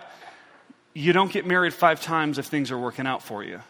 you 0.94 1.12
don't 1.12 1.30
get 1.30 1.44
married 1.44 1.74
five 1.74 2.00
times 2.00 2.38
if 2.38 2.46
things 2.46 2.70
are 2.70 2.78
working 2.78 3.06
out 3.06 3.22
for 3.22 3.42
you. 3.42 3.60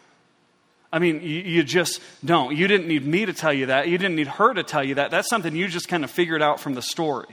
I 0.93 0.99
mean, 0.99 1.21
you, 1.21 1.41
you, 1.41 1.63
just 1.63 1.99
don't. 2.23 2.55
You 2.55 2.67
didn't 2.67 2.87
need 2.87 3.05
me 3.05 3.25
to 3.25 3.33
tell 3.33 3.51
you 3.51 3.65
that. 3.65 3.89
You 3.89 3.97
didn't 3.97 4.15
need 4.15 4.27
her 4.27 4.53
to 4.53 4.63
tell 4.63 4.83
you 4.83 4.95
that. 4.95 5.11
That's 5.11 5.27
something 5.27 5.53
you 5.53 5.67
just 5.67 5.89
kind 5.89 6.03
of 6.03 6.11
figured 6.11 6.41
out 6.41 6.59
from 6.61 6.75
the 6.75 6.81
story. 6.81 7.27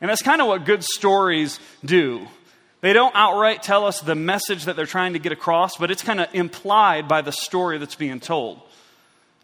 And 0.00 0.10
that's 0.10 0.22
kind 0.22 0.40
of 0.40 0.48
what 0.48 0.64
good 0.64 0.82
stories 0.82 1.60
do. 1.84 2.26
They 2.80 2.94
don't 2.94 3.14
outright 3.14 3.62
tell 3.62 3.86
us 3.86 4.00
the 4.00 4.16
message 4.16 4.64
that 4.64 4.76
they're 4.76 4.86
trying 4.86 5.12
to 5.12 5.20
get 5.20 5.30
across, 5.30 5.76
but 5.76 5.90
it's 5.90 6.02
kind 6.02 6.20
of 6.20 6.34
implied 6.34 7.06
by 7.06 7.20
the 7.20 7.32
story 7.32 7.78
that's 7.78 7.94
being 7.94 8.18
told. 8.18 8.62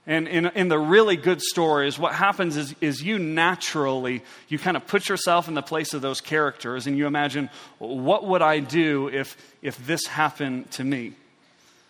And 0.09 0.27
in, 0.27 0.47
in 0.47 0.69
the 0.69 0.79
really 0.79 1.17
good 1.17 1.43
stories, 1.43 1.99
what 1.99 2.15
happens 2.15 2.57
is, 2.57 2.75
is 2.81 3.03
you 3.03 3.19
naturally, 3.19 4.23
you 4.49 4.59
kind 4.59 4.75
of 4.75 4.87
put 4.87 5.07
yourself 5.07 5.49
in 5.49 5.55
the 5.55 5.63
place 5.63 5.93
of 5.93 6.01
those 6.01 6.23
characters 6.23 6.87
and 6.87 6.97
you 6.97 7.07
imagine, 7.07 7.51
what 7.79 8.25
would 8.25 8.41
I 8.41 8.61
do 8.61 9.09
if, 9.09 9.37
if 9.61 9.77
this 9.87 10.07
happened 10.07 10.71
to 10.73 10.83
me? 10.83 11.13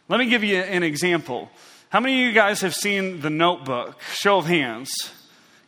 Let 0.09 0.19
me 0.19 0.29
give 0.29 0.43
you 0.43 0.57
an 0.57 0.83
example. 0.83 1.49
How 1.91 2.01
many 2.01 2.21
of 2.21 2.27
you 2.27 2.33
guys 2.33 2.61
have 2.63 2.75
seen 2.75 3.21
The 3.21 3.31
Notebook? 3.31 4.03
Show 4.15 4.39
of 4.39 4.47
hands. 4.47 4.91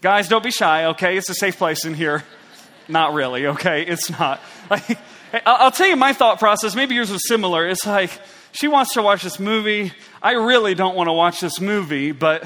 Guys, 0.01 0.27
don't 0.27 0.43
be 0.43 0.51
shy, 0.51 0.87
okay? 0.87 1.17
It's 1.17 1.31
a 1.31 1.35
safe 1.35 1.57
place 1.57 1.85
in 1.85 1.95
here. 1.95 2.25
Not 2.89 3.15
really, 3.15 3.47
okay? 3.47 3.83
It's 3.83 4.11
not. 4.11 4.41
Like, 4.69 4.99
I'll 5.47 5.71
tell 5.71 5.87
you 5.87 5.95
my 5.95 6.13
thought 6.13 6.41
process. 6.41 6.75
Maybe 6.75 6.97
yours 6.97 7.13
was 7.13 7.29
similar. 7.29 7.69
It's 7.69 7.87
like, 7.87 8.11
she 8.53 8.69
wants 8.69 8.95
to 8.95 9.03
watch 9.03 9.23
this 9.23 9.39
movie. 9.39 9.93
I 10.23 10.33
really 10.33 10.75
don't 10.75 10.97
want 10.97 11.09
to 11.09 11.13
watch 11.13 11.41
this 11.41 11.61
movie, 11.61 12.13
but 12.13 12.45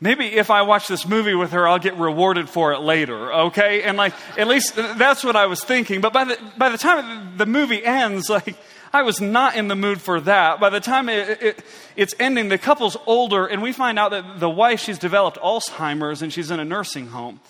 maybe 0.00 0.26
if 0.26 0.50
I 0.50 0.62
watch 0.62 0.88
this 0.88 1.06
movie 1.06 1.34
with 1.34 1.52
her, 1.52 1.66
I'll 1.66 1.78
get 1.78 1.96
rewarded 1.96 2.48
for 2.48 2.72
it 2.72 2.80
later, 2.80 3.32
okay? 3.32 3.82
And 3.82 3.96
like, 3.96 4.14
at 4.36 4.46
least 4.46 4.76
that's 4.76 5.24
what 5.24 5.36
I 5.36 5.46
was 5.46 5.62
thinking. 5.62 6.00
But 6.00 6.12
by 6.12 6.24
the, 6.24 6.38
by 6.56 6.68
the 6.68 6.78
time 6.78 7.36
the 7.36 7.46
movie 7.46 7.84
ends, 7.84 8.28
like, 8.30 8.56
I 8.92 9.02
was 9.02 9.20
not 9.20 9.56
in 9.56 9.68
the 9.68 9.76
mood 9.76 10.00
for 10.00 10.20
that. 10.22 10.60
By 10.60 10.70
the 10.70 10.80
time 10.80 11.08
it, 11.08 11.42
it, 11.42 11.64
it's 11.96 12.14
ending, 12.18 12.48
the 12.48 12.58
couple's 12.58 12.96
older, 13.06 13.46
and 13.46 13.60
we 13.60 13.72
find 13.72 13.98
out 13.98 14.12
that 14.12 14.40
the 14.40 14.48
wife, 14.48 14.80
she's 14.80 14.98
developed 14.98 15.38
Alzheimer's 15.38 16.22
and 16.22 16.32
she's 16.32 16.50
in 16.50 16.58
a 16.58 16.64
nursing 16.64 17.08
home. 17.08 17.40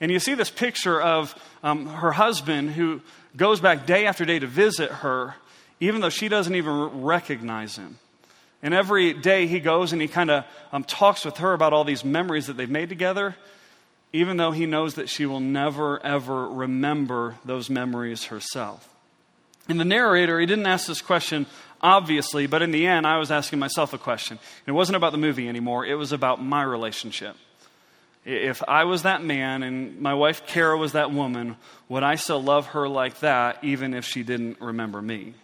And 0.00 0.12
you 0.12 0.20
see 0.20 0.34
this 0.34 0.50
picture 0.50 1.00
of 1.00 1.34
um, 1.64 1.86
her 1.86 2.12
husband 2.12 2.70
who 2.70 3.00
goes 3.36 3.60
back 3.60 3.86
day 3.86 4.06
after 4.06 4.24
day 4.24 4.38
to 4.38 4.46
visit 4.46 4.90
her 4.90 5.34
even 5.80 6.00
though 6.00 6.08
she 6.08 6.28
doesn't 6.28 6.54
even 6.54 7.02
recognize 7.02 7.76
him. 7.76 7.98
And 8.62 8.74
every 8.74 9.12
day 9.12 9.46
he 9.46 9.60
goes 9.60 9.92
and 9.92 10.02
he 10.02 10.08
kind 10.08 10.30
of 10.30 10.44
um, 10.72 10.84
talks 10.84 11.24
with 11.24 11.36
her 11.38 11.52
about 11.52 11.72
all 11.72 11.84
these 11.84 12.04
memories 12.04 12.46
that 12.48 12.56
they've 12.56 12.68
made 12.68 12.88
together, 12.88 13.36
even 14.12 14.36
though 14.36 14.50
he 14.50 14.66
knows 14.66 14.94
that 14.94 15.08
she 15.08 15.26
will 15.26 15.40
never, 15.40 16.04
ever 16.04 16.48
remember 16.48 17.36
those 17.44 17.70
memories 17.70 18.24
herself. 18.24 18.88
And 19.68 19.78
the 19.78 19.84
narrator, 19.84 20.40
he 20.40 20.46
didn't 20.46 20.66
ask 20.66 20.86
this 20.86 21.02
question 21.02 21.46
obviously, 21.80 22.46
but 22.46 22.62
in 22.62 22.70
the 22.70 22.86
end, 22.86 23.06
I 23.06 23.18
was 23.18 23.30
asking 23.30 23.58
myself 23.58 23.92
a 23.92 23.98
question. 23.98 24.38
And 24.38 24.68
it 24.68 24.76
wasn't 24.76 24.96
about 24.96 25.12
the 25.12 25.18
movie 25.18 25.48
anymore, 25.48 25.84
it 25.84 25.94
was 25.94 26.12
about 26.12 26.42
my 26.42 26.62
relationship. 26.62 27.36
If 28.24 28.62
I 28.68 28.84
was 28.84 29.04
that 29.04 29.22
man 29.22 29.62
and 29.62 30.00
my 30.00 30.12
wife 30.12 30.46
Kara 30.46 30.76
was 30.76 30.92
that 30.92 31.12
woman, 31.12 31.56
would 31.88 32.02
I 32.02 32.16
still 32.16 32.42
love 32.42 32.66
her 32.68 32.86
like 32.88 33.20
that 33.20 33.62
even 33.64 33.94
if 33.94 34.04
she 34.04 34.22
didn't 34.22 34.60
remember 34.60 35.00
me? 35.00 35.34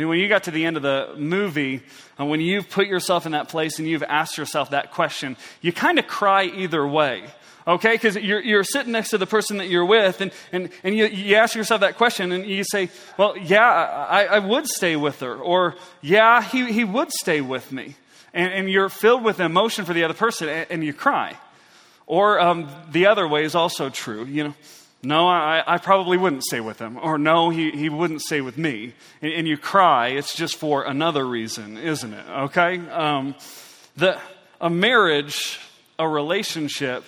I 0.00 0.02
mean, 0.02 0.08
when 0.08 0.18
you 0.18 0.28
got 0.28 0.44
to 0.44 0.50
the 0.50 0.64
end 0.64 0.78
of 0.78 0.82
the 0.82 1.12
movie, 1.18 1.74
and 1.74 1.82
uh, 2.20 2.24
when 2.24 2.40
you've 2.40 2.70
put 2.70 2.86
yourself 2.86 3.26
in 3.26 3.32
that 3.32 3.50
place 3.50 3.78
and 3.78 3.86
you've 3.86 4.02
asked 4.02 4.38
yourself 4.38 4.70
that 4.70 4.92
question, 4.92 5.36
you 5.60 5.74
kind 5.74 5.98
of 5.98 6.06
cry 6.06 6.44
either 6.44 6.88
way. 6.88 7.24
Okay? 7.66 7.96
Because 7.96 8.16
you're, 8.16 8.40
you're 8.40 8.64
sitting 8.64 8.92
next 8.92 9.10
to 9.10 9.18
the 9.18 9.26
person 9.26 9.58
that 9.58 9.68
you're 9.68 9.84
with, 9.84 10.22
and, 10.22 10.32
and, 10.52 10.70
and 10.84 10.96
you, 10.96 11.04
you 11.04 11.36
ask 11.36 11.54
yourself 11.54 11.82
that 11.82 11.98
question, 11.98 12.32
and 12.32 12.46
you 12.46 12.64
say, 12.64 12.88
Well, 13.18 13.36
yeah, 13.36 13.60
I, 13.60 14.24
I 14.24 14.38
would 14.38 14.66
stay 14.66 14.96
with 14.96 15.20
her. 15.20 15.34
Or, 15.34 15.76
Yeah, 16.00 16.42
he, 16.42 16.72
he 16.72 16.84
would 16.84 17.10
stay 17.10 17.42
with 17.42 17.70
me. 17.70 17.96
And, 18.32 18.50
and 18.54 18.70
you're 18.70 18.88
filled 18.88 19.22
with 19.22 19.38
emotion 19.38 19.84
for 19.84 19.92
the 19.92 20.04
other 20.04 20.14
person, 20.14 20.48
and, 20.48 20.66
and 20.70 20.82
you 20.82 20.94
cry. 20.94 21.36
Or 22.06 22.40
um, 22.40 22.70
the 22.90 23.04
other 23.04 23.28
way 23.28 23.44
is 23.44 23.54
also 23.54 23.90
true. 23.90 24.24
You 24.24 24.44
know, 24.44 24.54
no, 25.02 25.28
I, 25.28 25.62
I, 25.66 25.78
probably 25.78 26.18
wouldn't 26.18 26.44
stay 26.44 26.60
with 26.60 26.78
him. 26.78 26.98
Or 26.98 27.16
no, 27.16 27.48
he, 27.48 27.70
he 27.70 27.88
wouldn't 27.88 28.20
stay 28.20 28.42
with 28.42 28.58
me. 28.58 28.92
And, 29.22 29.32
and 29.32 29.48
you 29.48 29.56
cry, 29.56 30.08
it's 30.08 30.34
just 30.34 30.56
for 30.56 30.84
another 30.84 31.26
reason, 31.26 31.78
isn't 31.78 32.12
it? 32.12 32.28
Okay? 32.28 32.78
Um, 32.90 33.34
the, 33.96 34.20
a 34.60 34.68
marriage, 34.68 35.58
a 35.98 36.06
relationship, 36.06 37.04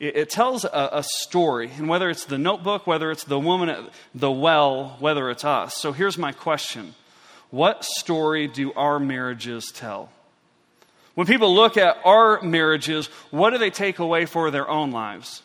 it, 0.00 0.16
it 0.16 0.30
tells 0.30 0.64
a, 0.64 0.88
a, 0.92 1.02
story. 1.02 1.70
And 1.76 1.86
whether 1.86 2.08
it's 2.08 2.24
the 2.24 2.38
notebook, 2.38 2.86
whether 2.86 3.10
it's 3.10 3.24
the 3.24 3.38
woman 3.38 3.68
at 3.68 3.80
the 4.14 4.30
well, 4.30 4.96
whether 4.98 5.28
it's 5.28 5.44
us. 5.44 5.76
So 5.76 5.92
here's 5.92 6.16
my 6.16 6.32
question 6.32 6.94
What 7.50 7.84
story 7.84 8.48
do 8.48 8.72
our 8.72 8.98
marriages 8.98 9.70
tell? 9.74 10.10
When 11.14 11.26
people 11.26 11.54
look 11.54 11.76
at 11.76 11.98
our 12.04 12.40
marriages, 12.42 13.08
what 13.30 13.50
do 13.50 13.58
they 13.58 13.70
take 13.70 13.98
away 13.98 14.24
for 14.24 14.50
their 14.50 14.68
own 14.68 14.92
lives? 14.92 15.42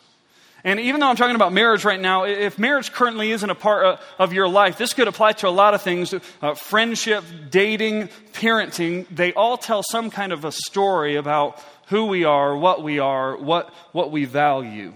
And 0.63 0.79
even 0.79 1.01
though 1.01 1.07
I'm 1.07 1.17
talking 1.17 1.35
about 1.35 1.51
marriage 1.51 1.83
right 1.83 1.99
now, 1.99 2.23
if 2.23 2.57
marriage 2.57 2.91
currently 2.93 3.31
isn't 3.31 3.49
a 3.49 3.55
part 3.55 3.99
of 4.17 4.31
your 4.31 4.47
life, 4.47 4.77
this 4.77 4.93
could 4.93 5.09
apply 5.09 5.33
to 5.33 5.47
a 5.47 5.51
lot 5.51 5.73
of 5.73 5.81
things 5.81 6.13
uh, 6.41 6.53
friendship, 6.53 7.23
dating, 7.49 8.07
parenting. 8.31 9.05
They 9.13 9.33
all 9.33 9.57
tell 9.57 9.83
some 9.83 10.09
kind 10.09 10.31
of 10.31 10.45
a 10.45 10.51
story 10.51 11.17
about 11.17 11.61
who 11.87 12.05
we 12.05 12.23
are, 12.23 12.55
what 12.55 12.81
we 12.81 12.99
are, 12.99 13.35
what, 13.35 13.73
what 13.91 14.11
we 14.11 14.23
value. 14.23 14.93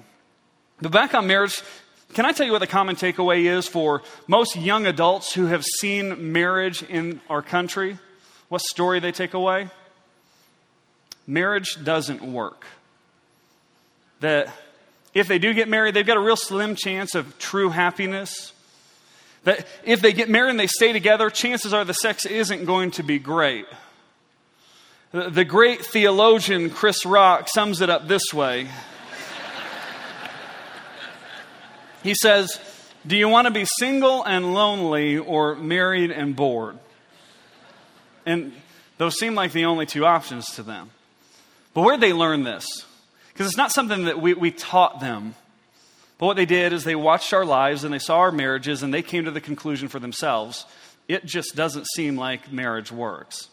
But 0.81 0.91
back 0.91 1.13
on 1.13 1.27
marriage, 1.27 1.61
can 2.13 2.25
I 2.25 2.31
tell 2.31 2.45
you 2.45 2.53
what 2.53 2.59
the 2.59 2.67
common 2.67 2.95
takeaway 2.95 3.43
is 3.43 3.67
for 3.67 4.03
most 4.27 4.55
young 4.55 4.85
adults 4.85 5.33
who 5.33 5.47
have 5.47 5.65
seen 5.65 6.31
marriage 6.31 6.81
in 6.83 7.19
our 7.29 7.41
country? 7.41 7.99
What 8.47 8.61
story 8.61 9.01
they 9.01 9.11
take 9.11 9.33
away? 9.33 9.69
marriage 11.27 11.83
doesn't 11.83 12.23
work. 12.23 12.65
That 14.21 14.51
if 15.17 15.27
they 15.27 15.39
do 15.39 15.53
get 15.53 15.67
married, 15.67 15.93
they've 15.93 16.05
got 16.05 16.17
a 16.17 16.21
real 16.21 16.35
slim 16.35 16.75
chance 16.75 17.15
of 17.15 17.37
true 17.39 17.69
happiness. 17.69 18.53
That 19.43 19.65
if 19.83 20.01
they 20.01 20.13
get 20.13 20.29
married 20.29 20.51
and 20.51 20.59
they 20.59 20.67
stay 20.67 20.93
together, 20.93 21.29
chances 21.29 21.73
are 21.73 21.83
the 21.83 21.93
sex 21.93 22.25
isn't 22.25 22.65
going 22.65 22.91
to 22.91 23.03
be 23.03 23.17
great. 23.17 23.65
The, 25.11 25.29
the 25.29 25.45
great 25.45 25.83
theologian 25.83 26.69
Chris 26.69 27.05
Rock 27.05 27.47
sums 27.47 27.81
it 27.81 27.89
up 27.89 28.07
this 28.07 28.33
way. 28.33 28.67
he 32.03 32.13
says, 32.13 32.59
Do 33.05 33.17
you 33.17 33.27
want 33.29 33.47
to 33.47 33.51
be 33.51 33.65
single 33.79 34.23
and 34.23 34.53
lonely 34.53 35.17
or 35.17 35.55
married 35.55 36.11
and 36.11 36.35
bored? 36.35 36.77
And 38.25 38.51
those 38.97 39.17
seem 39.17 39.33
like 39.33 39.53
the 39.53 39.65
only 39.65 39.85
two 39.85 40.05
options 40.05 40.45
to 40.55 40.63
them. 40.63 40.91
But 41.73 41.81
where'd 41.81 42.01
they 42.01 42.13
learn 42.13 42.43
this? 42.43 42.86
Because 43.37 43.51
it's 43.51 43.57
not 43.57 43.71
something 43.71 44.05
that 44.05 44.19
we, 44.19 44.33
we 44.33 44.49
taught 44.49 44.99
them. 44.99 45.35
But 46.17 46.25
what 46.25 46.37
they 46.37 46.47
did 46.47 46.73
is 46.73 46.83
they 46.83 46.95
watched 46.95 47.31
our 47.33 47.45
lives 47.45 47.83
and 47.83 47.93
they 47.93 47.99
saw 47.99 48.17
our 48.17 48.31
marriages 48.31 48.81
and 48.81 48.91
they 48.91 49.03
came 49.03 49.25
to 49.25 49.31
the 49.31 49.39
conclusion 49.39 49.89
for 49.89 49.99
themselves 49.99 50.65
it 51.07 51.25
just 51.25 51.55
doesn't 51.55 51.85
seem 51.95 52.17
like 52.17 52.51
marriage 52.51 52.91
works. 52.91 53.49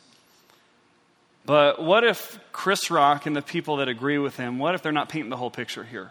But 1.47 1.83
what 1.83 2.05
if 2.05 2.38
Chris 2.53 2.91
Rock 2.91 3.26
and 3.26 3.37
the 3.37 3.43
people 3.43 3.76
that 3.76 3.88
agree 3.88 4.19
with 4.19 4.37
him, 4.37 4.59
what 4.59 4.75
if 4.75 4.83
they're 4.83 4.93
not 4.93 5.09
painting 5.09 5.31
the 5.31 5.37
whole 5.37 5.50
picture 5.50 5.85
here? 5.85 6.11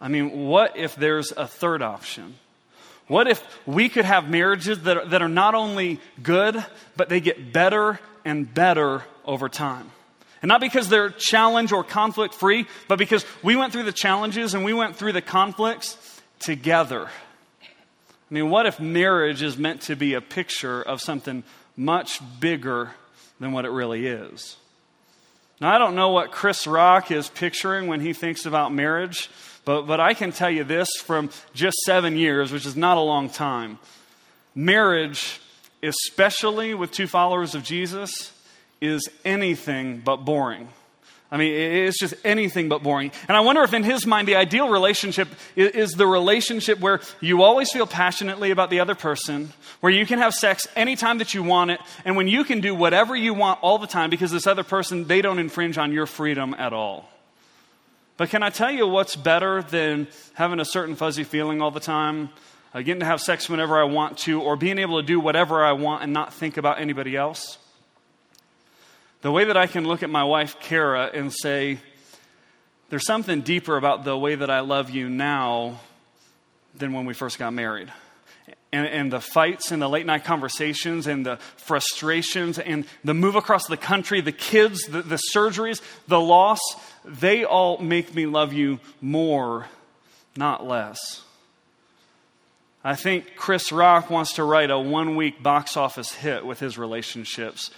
I 0.00 0.08
mean, 0.08 0.46
what 0.48 0.76
if 0.76 0.96
there's 0.96 1.30
a 1.30 1.46
third 1.46 1.80
option? 1.80 2.34
What 3.06 3.28
if 3.28 3.42
we 3.66 3.88
could 3.88 4.04
have 4.04 4.28
marriages 4.28 4.82
that 4.82 4.96
are, 4.96 5.06
that 5.06 5.22
are 5.22 5.28
not 5.28 5.54
only 5.54 6.00
good, 6.22 6.62
but 6.96 7.08
they 7.08 7.20
get 7.20 7.52
better 7.52 8.00
and 8.24 8.52
better 8.52 9.04
over 9.24 9.48
time? 9.48 9.90
And 10.42 10.48
not 10.48 10.60
because 10.60 10.88
they're 10.88 11.10
challenge 11.10 11.72
or 11.72 11.84
conflict 11.84 12.34
free, 12.34 12.66
but 12.88 12.98
because 12.98 13.24
we 13.42 13.54
went 13.54 13.72
through 13.72 13.84
the 13.84 13.92
challenges 13.92 14.54
and 14.54 14.64
we 14.64 14.74
went 14.74 14.96
through 14.96 15.12
the 15.12 15.22
conflicts 15.22 16.20
together. 16.40 17.06
I 17.62 18.34
mean, 18.34 18.50
what 18.50 18.66
if 18.66 18.80
marriage 18.80 19.40
is 19.42 19.56
meant 19.56 19.82
to 19.82 19.94
be 19.94 20.14
a 20.14 20.20
picture 20.20 20.82
of 20.82 21.00
something 21.00 21.44
much 21.76 22.20
bigger 22.40 22.90
than 23.38 23.52
what 23.52 23.64
it 23.64 23.70
really 23.70 24.06
is? 24.06 24.56
Now, 25.60 25.72
I 25.72 25.78
don't 25.78 25.94
know 25.94 26.08
what 26.08 26.32
Chris 26.32 26.66
Rock 26.66 27.12
is 27.12 27.28
picturing 27.28 27.86
when 27.86 28.00
he 28.00 28.12
thinks 28.12 28.44
about 28.44 28.74
marriage, 28.74 29.30
but, 29.64 29.82
but 29.82 30.00
I 30.00 30.12
can 30.12 30.32
tell 30.32 30.50
you 30.50 30.64
this 30.64 30.88
from 31.04 31.30
just 31.54 31.76
seven 31.86 32.16
years, 32.16 32.50
which 32.50 32.66
is 32.66 32.74
not 32.74 32.96
a 32.96 33.00
long 33.00 33.30
time. 33.30 33.78
Marriage, 34.56 35.40
especially 35.84 36.74
with 36.74 36.90
two 36.90 37.06
followers 37.06 37.54
of 37.54 37.62
Jesus, 37.62 38.32
is 38.82 39.08
anything 39.24 40.02
but 40.04 40.24
boring. 40.24 40.68
I 41.30 41.38
mean, 41.38 41.54
it's 41.54 41.98
just 41.98 42.12
anything 42.24 42.68
but 42.68 42.82
boring. 42.82 43.10
And 43.26 43.34
I 43.34 43.40
wonder 43.40 43.62
if, 43.62 43.72
in 43.72 43.84
his 43.84 44.06
mind, 44.06 44.28
the 44.28 44.36
ideal 44.36 44.68
relationship 44.68 45.28
is 45.56 45.92
the 45.92 46.06
relationship 46.06 46.78
where 46.78 47.00
you 47.22 47.42
always 47.42 47.72
feel 47.72 47.86
passionately 47.86 48.50
about 48.50 48.68
the 48.68 48.80
other 48.80 48.94
person, 48.94 49.50
where 49.80 49.90
you 49.90 50.04
can 50.04 50.18
have 50.18 50.34
sex 50.34 50.68
anytime 50.76 51.16
that 51.18 51.32
you 51.32 51.42
want 51.42 51.70
it, 51.70 51.80
and 52.04 52.16
when 52.16 52.28
you 52.28 52.44
can 52.44 52.60
do 52.60 52.74
whatever 52.74 53.16
you 53.16 53.32
want 53.32 53.58
all 53.62 53.78
the 53.78 53.86
time 53.86 54.10
because 54.10 54.30
this 54.30 54.46
other 54.46 54.62
person, 54.62 55.06
they 55.06 55.22
don't 55.22 55.38
infringe 55.38 55.78
on 55.78 55.90
your 55.90 56.04
freedom 56.04 56.54
at 56.58 56.74
all. 56.74 57.08
But 58.18 58.28
can 58.28 58.42
I 58.42 58.50
tell 58.50 58.70
you 58.70 58.86
what's 58.86 59.16
better 59.16 59.62
than 59.62 60.08
having 60.34 60.60
a 60.60 60.66
certain 60.66 60.96
fuzzy 60.96 61.24
feeling 61.24 61.62
all 61.62 61.70
the 61.70 61.80
time, 61.80 62.28
uh, 62.74 62.82
getting 62.82 63.00
to 63.00 63.06
have 63.06 63.22
sex 63.22 63.48
whenever 63.48 63.80
I 63.80 63.84
want 63.84 64.18
to, 64.18 64.42
or 64.42 64.54
being 64.54 64.78
able 64.78 65.00
to 65.00 65.06
do 65.06 65.18
whatever 65.18 65.64
I 65.64 65.72
want 65.72 66.02
and 66.02 66.12
not 66.12 66.34
think 66.34 66.58
about 66.58 66.78
anybody 66.78 67.16
else? 67.16 67.56
The 69.22 69.30
way 69.30 69.44
that 69.44 69.56
I 69.56 69.68
can 69.68 69.86
look 69.86 70.02
at 70.02 70.10
my 70.10 70.24
wife, 70.24 70.58
Kara, 70.58 71.08
and 71.14 71.32
say, 71.32 71.78
there's 72.90 73.06
something 73.06 73.42
deeper 73.42 73.76
about 73.76 74.04
the 74.04 74.18
way 74.18 74.34
that 74.34 74.50
I 74.50 74.60
love 74.60 74.90
you 74.90 75.08
now 75.08 75.80
than 76.74 76.92
when 76.92 77.04
we 77.06 77.14
first 77.14 77.38
got 77.38 77.52
married. 77.52 77.92
And, 78.72 78.86
and, 78.86 79.12
the 79.12 79.20
fights 79.20 79.70
and 79.70 79.80
the 79.80 79.88
late 79.88 80.06
night 80.06 80.24
conversations 80.24 81.06
and 81.06 81.24
the 81.24 81.36
frustrations 81.56 82.58
and 82.58 82.84
the 83.04 83.14
move 83.14 83.36
across 83.36 83.66
the 83.66 83.76
country, 83.76 84.20
the 84.22 84.32
kids, 84.32 84.86
the, 84.86 85.02
the 85.02 85.20
surgeries, 85.34 85.80
the 86.08 86.20
loss, 86.20 86.60
they 87.04 87.44
all 87.44 87.78
make 87.78 88.14
me 88.14 88.26
love 88.26 88.52
you 88.52 88.80
more, 89.00 89.68
not 90.36 90.66
less. 90.66 91.22
I 92.82 92.96
think 92.96 93.36
Chris 93.36 93.70
Rock 93.70 94.10
wants 94.10 94.32
to 94.34 94.44
write 94.44 94.70
a 94.70 94.78
one 94.78 95.14
week 95.14 95.42
box 95.42 95.76
office 95.76 96.12
hit 96.12 96.44
with 96.44 96.58
his 96.58 96.76
relationships. 96.76 97.70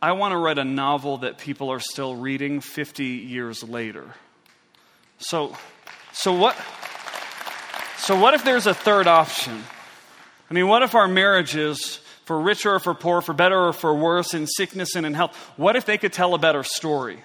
I 0.00 0.12
want 0.12 0.32
to 0.32 0.38
write 0.38 0.58
a 0.58 0.64
novel 0.64 1.18
that 1.18 1.38
people 1.38 1.70
are 1.70 1.80
still 1.80 2.14
reading 2.14 2.60
50 2.60 3.04
years 3.04 3.62
later. 3.62 4.14
So, 5.18 5.56
so 6.12 6.32
what? 6.32 6.56
So 7.98 8.18
what 8.18 8.34
if 8.34 8.44
there's 8.44 8.66
a 8.66 8.74
third 8.74 9.06
option? 9.06 9.64
I 10.50 10.54
mean, 10.54 10.68
what 10.68 10.82
if 10.82 10.94
our 10.94 11.08
marriages, 11.08 12.00
for 12.24 12.38
richer 12.40 12.74
or 12.74 12.78
for 12.78 12.94
poor, 12.94 13.20
for 13.20 13.32
better 13.32 13.58
or 13.58 13.72
for 13.72 13.94
worse, 13.94 14.34
in 14.34 14.46
sickness 14.46 14.94
and 14.94 15.06
in 15.06 15.14
health, 15.14 15.34
what 15.56 15.76
if 15.76 15.86
they 15.86 15.98
could 15.98 16.12
tell 16.12 16.34
a 16.34 16.38
better 16.38 16.62
story? 16.62 17.18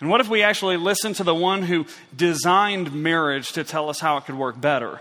And 0.00 0.08
what 0.08 0.20
if 0.20 0.28
we 0.28 0.42
actually 0.42 0.76
listen 0.76 1.12
to 1.14 1.24
the 1.24 1.34
one 1.34 1.62
who 1.62 1.86
designed 2.14 2.92
marriage 2.92 3.52
to 3.52 3.64
tell 3.64 3.88
us 3.88 4.00
how 4.00 4.16
it 4.18 4.26
could 4.26 4.36
work 4.36 4.60
better? 4.60 5.00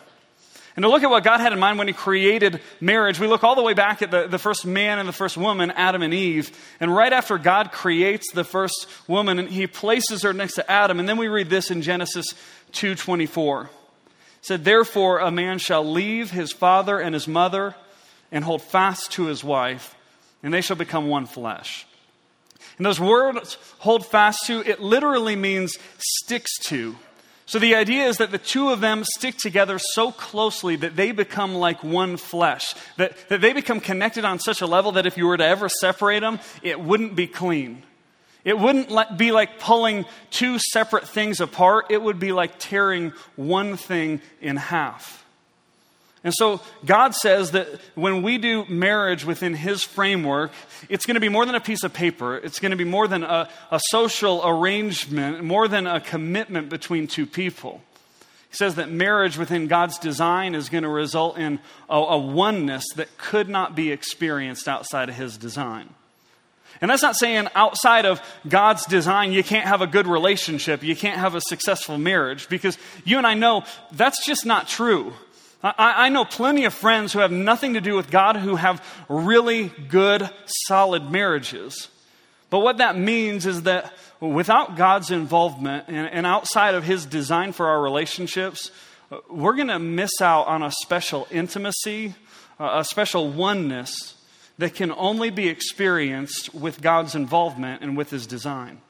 And 0.79 0.85
to 0.85 0.89
look 0.89 1.03
at 1.03 1.09
what 1.09 1.25
God 1.25 1.41
had 1.41 1.51
in 1.51 1.59
mind 1.59 1.77
when 1.77 1.89
He 1.89 1.93
created 1.93 2.61
marriage, 2.79 3.19
we 3.19 3.27
look 3.27 3.43
all 3.43 3.53
the 3.53 3.61
way 3.61 3.73
back 3.73 4.01
at 4.01 4.11
the, 4.11 4.27
the 4.27 4.39
first 4.39 4.65
man 4.65 4.97
and 4.97 5.09
the 5.09 5.13
first 5.13 5.35
woman, 5.35 5.71
Adam 5.71 6.01
and 6.01 6.13
Eve. 6.13 6.57
And 6.79 6.95
right 6.95 7.11
after 7.11 7.37
God 7.37 7.73
creates 7.73 8.31
the 8.31 8.45
first 8.45 8.87
woman, 9.05 9.39
and 9.39 9.49
He 9.49 9.67
places 9.67 10.23
her 10.23 10.31
next 10.31 10.53
to 10.53 10.71
Adam. 10.71 10.97
And 10.97 11.09
then 11.09 11.17
we 11.17 11.27
read 11.27 11.49
this 11.49 11.69
in 11.69 11.81
Genesis 11.81 12.27
2.24. 12.71 13.65
It 13.65 13.69
said, 14.39 14.63
Therefore 14.63 15.19
a 15.19 15.29
man 15.31 15.59
shall 15.59 15.83
leave 15.83 16.31
his 16.31 16.53
father 16.53 16.97
and 16.97 17.13
his 17.13 17.27
mother 17.27 17.75
and 18.31 18.45
hold 18.45 18.61
fast 18.61 19.11
to 19.11 19.25
his 19.25 19.43
wife, 19.43 19.97
and 20.43 20.53
they 20.53 20.61
shall 20.61 20.77
become 20.77 21.09
one 21.09 21.25
flesh. 21.25 21.85
And 22.77 22.85
those 22.85 23.01
words, 23.01 23.57
hold 23.79 24.05
fast 24.05 24.45
to, 24.47 24.61
it 24.61 24.79
literally 24.79 25.35
means 25.35 25.77
sticks 25.97 26.57
to. 26.67 26.95
So 27.49 27.57
the 27.57 27.73
idea 27.73 28.05
is 28.05 28.17
that 28.17 28.29
the 28.29 28.37
two 28.37 28.69
of 28.69 28.79
them 28.79 29.03
stick 29.03 29.35
together 29.35 29.79
so 29.79 30.11
closely 30.11 30.75
that 30.75 30.95
they 30.95 31.11
become 31.11 31.55
like 31.55 31.83
one 31.83 32.17
flesh, 32.17 32.75
that, 32.97 33.17
that 33.29 33.41
they 33.41 33.53
become 33.53 33.79
connected 33.79 34.23
on 34.23 34.37
such 34.37 34.61
a 34.61 34.67
level 34.67 34.91
that 34.91 35.07
if 35.07 35.17
you 35.17 35.25
were 35.25 35.35
to 35.35 35.43
ever 35.43 35.67
separate 35.67 36.19
them, 36.19 36.39
it 36.61 36.79
wouldn't 36.79 37.15
be 37.15 37.25
clean. 37.25 37.81
It 38.45 38.59
wouldn't 38.59 39.17
be 39.17 39.31
like 39.31 39.59
pulling 39.59 40.05
two 40.29 40.59
separate 40.59 41.07
things 41.07 41.39
apart, 41.39 41.87
it 41.89 42.03
would 42.03 42.19
be 42.19 42.33
like 42.33 42.59
tearing 42.59 43.13
one 43.35 43.77
thing 43.77 44.21
in 44.41 44.55
half. 44.55 45.25
And 46.23 46.33
so 46.33 46.59
God 46.85 47.15
says 47.15 47.51
that 47.51 47.67
when 47.95 48.23
we 48.23 48.37
do 48.37 48.65
marriage 48.65 49.23
within 49.23 49.53
His 49.53 49.83
framework, 49.83 50.51
it's 50.89 51.05
going 51.05 51.15
to 51.15 51.21
be 51.21 51.29
more 51.29 51.45
than 51.45 51.55
a 51.55 51.61
piece 51.61 51.83
of 51.83 51.93
paper. 51.93 52.35
It's 52.35 52.59
going 52.59 52.71
to 52.71 52.77
be 52.77 52.83
more 52.83 53.07
than 53.07 53.23
a, 53.23 53.49
a 53.71 53.79
social 53.89 54.41
arrangement, 54.45 55.43
more 55.43 55.67
than 55.69 55.87
a 55.87 56.01
commitment 56.01 56.69
between 56.69 57.07
two 57.07 57.25
people. 57.25 57.81
He 58.49 58.55
says 58.55 58.75
that 58.75 58.89
marriage 58.89 59.37
within 59.37 59.67
God's 59.67 59.97
design 59.97 60.55
is 60.55 60.69
going 60.69 60.83
to 60.83 60.89
result 60.89 61.37
in 61.37 61.59
a, 61.89 61.95
a 61.95 62.17
oneness 62.17 62.83
that 62.95 63.17
could 63.17 63.47
not 63.47 63.75
be 63.75 63.91
experienced 63.91 64.67
outside 64.67 65.07
of 65.07 65.15
His 65.15 65.37
design. 65.37 65.89
And 66.81 66.89
that's 66.91 67.03
not 67.03 67.15
saying 67.15 67.47
outside 67.55 68.05
of 68.05 68.21
God's 68.47 68.85
design 68.85 69.31
you 69.31 69.43
can't 69.43 69.67
have 69.67 69.81
a 69.81 69.87
good 69.87 70.07
relationship, 70.07 70.83
you 70.83 70.95
can't 70.95 71.19
have 71.19 71.35
a 71.35 71.41
successful 71.41 71.97
marriage, 71.97 72.49
because 72.49 72.77
you 73.05 73.17
and 73.17 73.27
I 73.27 73.35
know 73.35 73.63
that's 73.91 74.25
just 74.25 74.45
not 74.45 74.67
true. 74.67 75.13
I, 75.61 76.05
I 76.05 76.09
know 76.09 76.25
plenty 76.25 76.65
of 76.65 76.73
friends 76.73 77.11
who 77.11 77.19
have 77.19 77.31
nothing 77.31 77.73
to 77.73 77.81
do 77.81 77.95
with 77.95 78.09
God 78.09 78.37
who 78.37 78.55
have 78.55 78.83
really 79.09 79.69
good, 79.89 80.29
solid 80.67 81.11
marriages. 81.11 81.89
But 82.49 82.59
what 82.59 82.77
that 82.77 82.97
means 82.97 83.45
is 83.45 83.63
that 83.63 83.93
without 84.19 84.75
God's 84.75 85.11
involvement 85.11 85.85
and, 85.87 86.07
and 86.07 86.25
outside 86.25 86.75
of 86.75 86.83
His 86.83 87.05
design 87.05 87.51
for 87.51 87.67
our 87.67 87.81
relationships, 87.81 88.71
we're 89.29 89.55
going 89.55 89.67
to 89.67 89.79
miss 89.79 90.21
out 90.21 90.47
on 90.47 90.63
a 90.63 90.71
special 90.71 91.27
intimacy, 91.29 92.15
a 92.59 92.83
special 92.83 93.29
oneness 93.29 94.15
that 94.59 94.75
can 94.75 94.91
only 94.91 95.29
be 95.29 95.47
experienced 95.47 96.53
with 96.53 96.81
God's 96.81 97.15
involvement 97.15 97.81
and 97.81 97.97
with 97.97 98.09
His 98.09 98.27
design. 98.27 98.81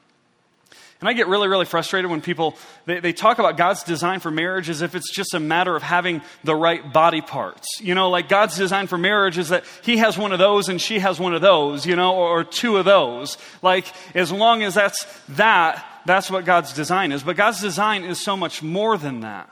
And 1.00 1.08
I 1.08 1.14
get 1.14 1.28
really, 1.28 1.48
really 1.48 1.64
frustrated 1.64 2.10
when 2.10 2.20
people, 2.20 2.56
they, 2.84 3.00
they 3.00 3.14
talk 3.14 3.38
about 3.38 3.56
God's 3.56 3.82
design 3.84 4.20
for 4.20 4.30
marriage 4.30 4.68
as 4.68 4.82
if 4.82 4.94
it's 4.94 5.10
just 5.10 5.32
a 5.32 5.40
matter 5.40 5.74
of 5.74 5.82
having 5.82 6.20
the 6.44 6.54
right 6.54 6.92
body 6.92 7.22
parts. 7.22 7.66
You 7.80 7.94
know, 7.94 8.10
like 8.10 8.28
God's 8.28 8.56
design 8.56 8.86
for 8.86 8.98
marriage 8.98 9.38
is 9.38 9.48
that 9.48 9.64
he 9.82 9.96
has 9.96 10.18
one 10.18 10.32
of 10.32 10.38
those 10.38 10.68
and 10.68 10.78
she 10.78 10.98
has 10.98 11.18
one 11.18 11.34
of 11.34 11.40
those, 11.40 11.86
you 11.86 11.96
know, 11.96 12.14
or, 12.14 12.40
or 12.40 12.44
two 12.44 12.76
of 12.76 12.84
those. 12.84 13.38
Like, 13.62 13.86
as 14.14 14.30
long 14.30 14.62
as 14.62 14.74
that's 14.74 15.06
that, 15.30 15.86
that's 16.04 16.30
what 16.30 16.44
God's 16.44 16.74
design 16.74 17.12
is. 17.12 17.22
But 17.22 17.36
God's 17.36 17.62
design 17.62 18.04
is 18.04 18.22
so 18.22 18.36
much 18.36 18.62
more 18.62 18.98
than 18.98 19.20
that. 19.20 19.50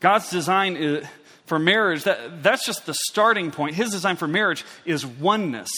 God's 0.00 0.30
design 0.30 0.76
is, 0.76 1.06
for 1.46 1.58
marriage, 1.58 2.04
that, 2.04 2.42
that's 2.42 2.66
just 2.66 2.84
the 2.84 2.94
starting 2.94 3.50
point. 3.50 3.76
His 3.76 3.90
design 3.90 4.16
for 4.16 4.28
marriage 4.28 4.64
is 4.84 5.06
oneness, 5.06 5.70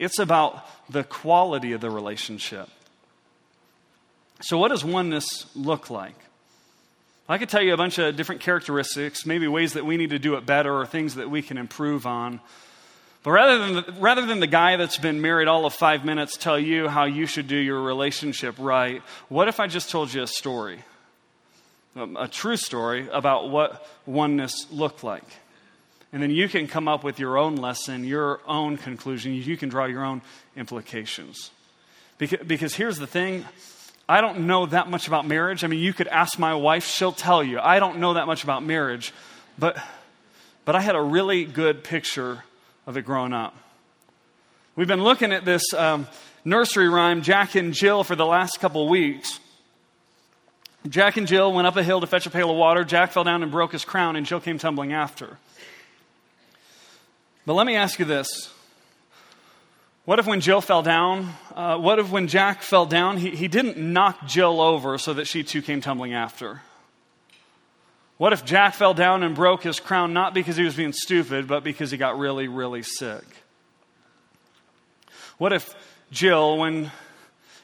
it's 0.00 0.18
about 0.18 0.66
the 0.90 1.04
quality 1.04 1.72
of 1.72 1.80
the 1.80 1.90
relationship. 1.90 2.68
So, 4.40 4.58
what 4.58 4.68
does 4.68 4.84
oneness 4.84 5.46
look 5.56 5.90
like? 5.90 6.14
I 7.28 7.36
could 7.36 7.50
tell 7.50 7.62
you 7.62 7.74
a 7.74 7.76
bunch 7.76 7.98
of 7.98 8.16
different 8.16 8.40
characteristics, 8.40 9.26
maybe 9.26 9.46
ways 9.48 9.74
that 9.74 9.84
we 9.84 9.96
need 9.96 10.10
to 10.10 10.18
do 10.18 10.36
it 10.36 10.46
better 10.46 10.74
or 10.74 10.86
things 10.86 11.16
that 11.16 11.28
we 11.28 11.42
can 11.42 11.58
improve 11.58 12.06
on. 12.06 12.40
But 13.22 13.32
rather 13.32 13.58
than, 13.58 13.74
the, 13.74 14.00
rather 14.00 14.24
than 14.24 14.40
the 14.40 14.46
guy 14.46 14.76
that's 14.76 14.96
been 14.96 15.20
married 15.20 15.48
all 15.48 15.66
of 15.66 15.74
five 15.74 16.04
minutes 16.04 16.36
tell 16.36 16.58
you 16.58 16.88
how 16.88 17.04
you 17.04 17.26
should 17.26 17.46
do 17.48 17.56
your 17.56 17.82
relationship 17.82 18.54
right, 18.58 19.02
what 19.28 19.48
if 19.48 19.60
I 19.60 19.66
just 19.66 19.90
told 19.90 20.14
you 20.14 20.22
a 20.22 20.26
story? 20.26 20.82
Um, 21.96 22.16
a 22.16 22.28
true 22.28 22.56
story 22.56 23.08
about 23.12 23.50
what 23.50 23.86
oneness 24.06 24.66
looked 24.70 25.04
like. 25.04 25.24
And 26.12 26.22
then 26.22 26.30
you 26.30 26.48
can 26.48 26.66
come 26.66 26.88
up 26.88 27.04
with 27.04 27.18
your 27.18 27.36
own 27.36 27.56
lesson, 27.56 28.04
your 28.04 28.40
own 28.46 28.78
conclusion. 28.78 29.34
You 29.34 29.56
can 29.58 29.68
draw 29.68 29.84
your 29.84 30.04
own 30.04 30.22
implications. 30.56 31.50
Because, 32.16 32.46
because 32.46 32.74
here's 32.74 32.98
the 32.98 33.06
thing 33.06 33.44
I 34.08 34.22
don't 34.22 34.46
know 34.46 34.64
that 34.66 34.88
much 34.88 35.06
about 35.06 35.26
marriage. 35.26 35.64
I 35.64 35.66
mean, 35.66 35.80
you 35.80 35.92
could 35.92 36.08
ask 36.08 36.38
my 36.38 36.54
wife, 36.54 36.86
she'll 36.86 37.12
tell 37.12 37.44
you. 37.44 37.60
I 37.60 37.78
don't 37.78 37.98
know 37.98 38.14
that 38.14 38.26
much 38.26 38.42
about 38.42 38.62
marriage, 38.64 39.12
but, 39.58 39.76
but 40.64 40.74
I 40.74 40.80
had 40.80 40.94
a 40.94 41.02
really 41.02 41.44
good 41.44 41.84
picture 41.84 42.44
of 42.86 42.96
it 42.96 43.02
growing 43.02 43.34
up. 43.34 43.54
We've 44.76 44.88
been 44.88 45.02
looking 45.02 45.32
at 45.32 45.44
this 45.44 45.74
um, 45.74 46.06
nursery 46.44 46.88
rhyme, 46.88 47.20
Jack 47.20 47.54
and 47.54 47.74
Jill, 47.74 48.02
for 48.02 48.16
the 48.16 48.24
last 48.24 48.60
couple 48.60 48.88
weeks. 48.88 49.40
Jack 50.88 51.18
and 51.18 51.26
Jill 51.26 51.52
went 51.52 51.66
up 51.66 51.76
a 51.76 51.82
hill 51.82 52.00
to 52.00 52.06
fetch 52.06 52.24
a 52.26 52.30
pail 52.30 52.50
of 52.50 52.56
water. 52.56 52.84
Jack 52.84 53.12
fell 53.12 53.24
down 53.24 53.42
and 53.42 53.52
broke 53.52 53.72
his 53.72 53.84
crown, 53.84 54.16
and 54.16 54.24
Jill 54.24 54.40
came 54.40 54.56
tumbling 54.56 54.92
after. 54.92 55.36
But 57.44 57.54
let 57.54 57.66
me 57.66 57.76
ask 57.76 57.98
you 57.98 58.04
this 58.04 58.52
what 60.08 60.18
if 60.18 60.26
when 60.26 60.40
Jill 60.40 60.62
fell 60.62 60.80
down, 60.80 61.34
uh, 61.54 61.76
what 61.76 61.98
if 61.98 62.10
when 62.10 62.28
Jack 62.28 62.62
fell 62.62 62.86
down, 62.86 63.18
he, 63.18 63.28
he 63.28 63.46
didn't 63.46 63.76
knock 63.76 64.26
Jill 64.26 64.58
over 64.58 64.96
so 64.96 65.12
that 65.12 65.26
she 65.26 65.42
too 65.42 65.60
came 65.60 65.82
tumbling 65.82 66.14
after? 66.14 66.62
What 68.16 68.32
if 68.32 68.42
Jack 68.42 68.72
fell 68.72 68.94
down 68.94 69.22
and 69.22 69.34
broke 69.34 69.64
his 69.64 69.80
crown 69.80 70.14
not 70.14 70.32
because 70.32 70.56
he 70.56 70.64
was 70.64 70.74
being 70.74 70.94
stupid, 70.94 71.46
but 71.46 71.62
because 71.62 71.90
he 71.90 71.98
got 71.98 72.18
really, 72.18 72.48
really 72.48 72.82
sick? 72.82 73.22
What 75.36 75.52
if 75.52 75.74
Jill, 76.10 76.56
when 76.56 76.90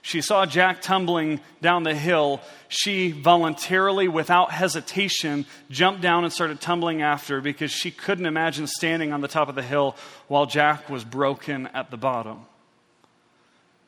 she 0.05 0.21
saw 0.21 0.45
Jack 0.45 0.83
tumbling 0.83 1.41
down 1.63 1.83
the 1.83 1.95
hill, 1.95 2.43
she 2.69 3.11
voluntarily, 3.11 4.07
without 4.07 4.51
hesitation, 4.51 5.47
jumped 5.71 6.03
down 6.03 6.25
and 6.25 6.33
started 6.33 6.61
tumbling 6.61 7.01
after 7.01 7.41
because 7.41 7.73
she 7.73 7.91
couldn't 7.91 8.27
imagine 8.27 8.67
standing 8.67 9.15
on 9.15 9.23
the 9.23 9.29
top 9.29 9.49
of 9.49 9.55
the 9.55 9.63
hill 9.63 9.97
while 10.29 10.45
Jack 10.45 10.91
was 10.91 11.05
broken 11.05 11.69
at 11.69 11.91
the 11.91 11.97
bottom. 11.97 12.45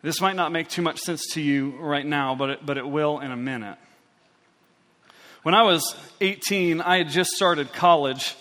This 0.01 0.19
might 0.23 0.37
not 0.37 0.53
make 0.53 0.69
too 0.69 0.81
much 0.81 1.01
sense 1.01 1.35
to 1.35 1.43
you 1.43 1.73
right 1.81 2.07
now, 2.07 2.35
but 2.35 2.49
it, 2.49 2.65
but 2.65 2.79
it 2.79 2.89
will 2.89 3.21
in 3.21 3.31
a 3.31 3.37
minute. 3.37 3.77
When 5.43 5.55
I 5.55 5.65
was 5.65 5.95
18, 6.23 6.81
I 6.81 6.97
had 6.97 7.11
just 7.11 7.33
started 7.33 7.75
college, 7.75 8.35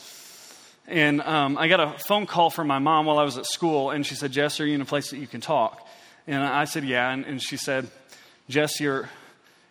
and 0.87 1.19
um, 1.21 1.57
I 1.57 1.67
got 1.67 1.81
a 1.81 1.99
phone 1.99 2.25
call 2.25 2.49
from 2.49 2.67
my 2.67 2.79
mom 2.79 3.05
while 3.05 3.19
I 3.19 3.23
was 3.23 3.37
at 3.37 3.45
school, 3.45 3.89
and 3.91 4.05
she 4.05 4.15
said, 4.15 4.31
Jess, 4.31 4.61
are 4.61 4.65
you 4.65 4.75
in 4.75 4.81
a 4.81 4.85
place 4.85 5.09
that 5.09 5.17
you 5.17 5.27
can 5.27 5.41
talk? 5.41 5.84
And 6.27 6.43
I 6.43 6.65
said, 6.65 6.83
Yeah. 6.85 7.11
And, 7.11 7.25
and 7.25 7.41
she 7.41 7.57
said, 7.57 7.87
Jess, 8.49 8.79
your, 8.79 9.09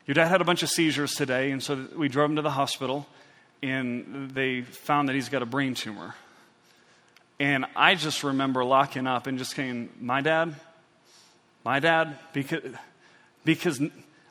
your 0.07 0.15
dad 0.15 0.27
had 0.27 0.41
a 0.41 0.45
bunch 0.45 0.63
of 0.63 0.71
seizures 0.71 1.13
today. 1.13 1.51
And 1.51 1.63
so 1.63 1.87
we 1.97 2.09
drove 2.09 2.31
him 2.31 2.37
to 2.37 2.43
the 2.43 2.51
hospital, 2.51 3.07
and 3.63 4.31
they 4.31 4.63
found 4.63 5.09
that 5.09 5.15
he's 5.15 5.29
got 5.29 5.43
a 5.43 5.47
brain 5.47 5.75
tumor. 5.75 6.15
And 7.41 7.67
I 7.75 7.95
just 7.95 8.23
remember 8.23 8.65
locking 8.65 9.07
up 9.07 9.27
and 9.27 9.39
just 9.39 9.55
saying, 9.55 9.91
My 10.01 10.21
dad? 10.21 10.55
My 11.65 11.81
dad? 11.81 12.19
Because, 12.33 12.63
because 13.45 13.81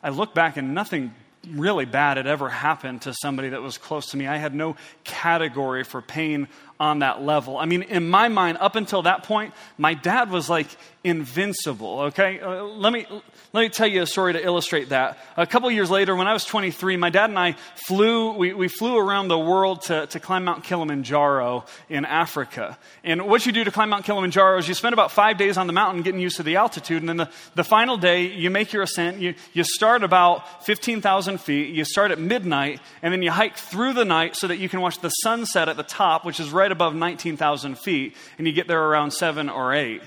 I 0.02 0.10
look 0.10 0.34
back 0.34 0.58
and 0.58 0.74
nothing 0.74 1.14
really 1.50 1.86
bad 1.86 2.18
had 2.18 2.28
ever 2.28 2.48
happened 2.48 3.02
to 3.02 3.14
somebody 3.14 3.50
that 3.50 3.62
was 3.62 3.78
close 3.78 4.08
to 4.12 4.18
me. 4.18 4.28
I 4.28 4.38
had 4.38 4.56
no 4.56 4.78
category 5.04 5.84
for 5.84 6.02
pain 6.02 6.48
on 6.80 7.00
that 7.00 7.22
level. 7.22 7.58
I 7.58 7.66
mean, 7.66 7.82
in 7.84 8.10
my 8.10 8.30
mind, 8.30 8.58
up 8.62 8.76
until 8.76 9.02
that 9.02 9.24
point, 9.24 9.54
my 9.78 9.94
dad 9.94 10.30
was 10.30 10.50
like 10.50 10.68
invincible, 11.04 12.00
okay? 12.02 12.40
Uh, 12.40 12.64
let, 12.64 12.94
me, 12.94 13.06
let 13.52 13.62
me 13.62 13.70
tell 13.70 13.88
you 13.88 14.02
a 14.02 14.06
story 14.06 14.34
to 14.34 14.44
illustrate 14.44 14.90
that. 14.90 15.18
A 15.36 15.46
couple 15.46 15.70
years 15.70 15.92
later, 15.92 16.16
when 16.16 16.28
I 16.28 16.34
was 16.34 16.46
23, 16.46 16.96
my 16.96 17.10
dad 17.10 17.30
and 17.30 17.38
I 17.38 17.56
flew, 17.88 18.32
we, 18.32 18.54
we 18.54 18.70
flew 18.70 18.98
around 18.98 19.28
the 19.28 19.38
world 19.38 19.82
to, 19.84 20.08
to 20.08 20.20
climb 20.22 20.46
Mount 20.46 20.64
Kilimanjaro 20.64 21.66
in 21.90 22.06
Africa. 22.06 22.78
And 23.04 23.28
what 23.28 23.46
you 23.46 23.52
do 23.52 23.66
to 23.66 23.72
climb 23.72 23.90
Mount 23.90 24.06
Kilimanjaro 24.06 24.58
is 24.60 24.68
you 24.70 24.74
spend 24.74 24.94
about 24.94 25.12
five 25.12 25.38
days 25.38 25.58
on 25.58 25.68
the 25.68 25.74
mountain 25.74 26.04
getting 26.04 26.22
used 26.22 26.38
to 26.38 26.44
the 26.44 26.56
altitude, 26.56 27.02
and 27.02 27.10
then 27.10 27.18
the, 27.18 27.30
the 27.56 27.66
final 27.66 27.98
day, 27.98 28.28
you 28.28 28.50
make 28.50 28.72
your 28.72 28.84
ascent. 28.84 29.20
You, 29.20 29.36
you 29.52 29.66
start 29.66 30.04
about 30.04 30.66
15,000 30.66 31.42
feet, 31.42 31.76
you 31.76 31.84
start 31.84 32.12
at 32.12 32.20
midnight, 32.20 32.80
and 33.02 33.14
then 33.14 33.22
you 33.22 33.32
hike 33.32 33.58
through 33.58 33.92
the 33.92 34.06
night 34.06 34.38
so 34.38 34.48
that 34.48 34.58
you 34.58 34.70
can 34.70 34.80
watch 34.80 35.00
the 35.00 35.10
sunset 35.10 35.68
at 35.68 35.76
the 35.76 35.84
top, 35.84 36.24
which 36.24 36.40
is 36.40 36.50
right 36.52 36.72
above 36.72 36.96
19,000 36.96 37.78
feet, 37.78 38.16
and 38.38 38.48
you 38.48 38.54
get 38.54 38.70
there 38.70 38.82
around 38.82 39.12
7 39.12 39.50
or 39.50 39.74
8. 39.74 40.02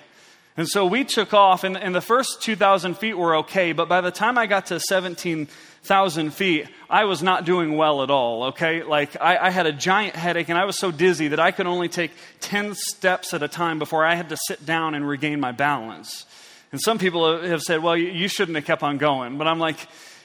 And 0.57 0.67
so 0.67 0.87
we 0.87 1.05
took 1.05 1.35
off, 1.35 1.65
and, 1.65 1.77
and 1.77 1.95
the 1.95 2.01
first 2.01 2.41
2,000 2.41 2.97
feet 2.97 3.15
were 3.15 3.37
okay, 3.37 3.73
but 3.73 3.91
by 3.91 4.01
the 4.01 4.11
time 4.11 4.39
I 4.39 4.47
got 4.47 4.67
to 4.67 4.81
17,000 4.81 6.31
feet, 6.33 6.67
I 6.89 7.05
was 7.05 7.23
not 7.23 7.45
doing 7.45 7.77
well 7.77 8.03
at 8.03 8.11
all, 8.11 8.45
okay? 8.45 8.83
Like, 8.83 9.21
I, 9.21 9.37
I, 9.37 9.51
had 9.51 9.67
a 9.67 9.73
giant 9.73 10.17
headache, 10.17 10.49
and 10.49 10.59
I 10.59 10.65
was 10.65 10.79
so 10.79 10.91
dizzy 10.91 11.29
that 11.29 11.41
I 11.41 11.51
could 11.51 11.67
only 11.67 11.89
take 11.89 12.11
10 12.41 12.75
steps 12.75 13.35
at 13.35 13.43
a 13.43 13.49
time 13.49 13.79
before 13.79 14.03
I 14.07 14.15
had 14.15 14.31
to 14.31 14.37
sit 14.47 14.65
down 14.65 14.95
and 14.95 15.07
regain 15.07 15.41
my 15.41 15.53
balance. 15.53 16.25
And 16.73 16.81
some 16.81 16.99
people 16.99 17.39
have 17.43 17.61
said, 17.61 17.83
well, 17.83 17.97
you, 17.97 18.27
shouldn't 18.29 18.57
have 18.57 18.65
kept 18.65 18.83
on 18.83 18.97
going. 18.97 19.37
But 19.37 19.47
I'm 19.47 19.59
like, 19.59 19.77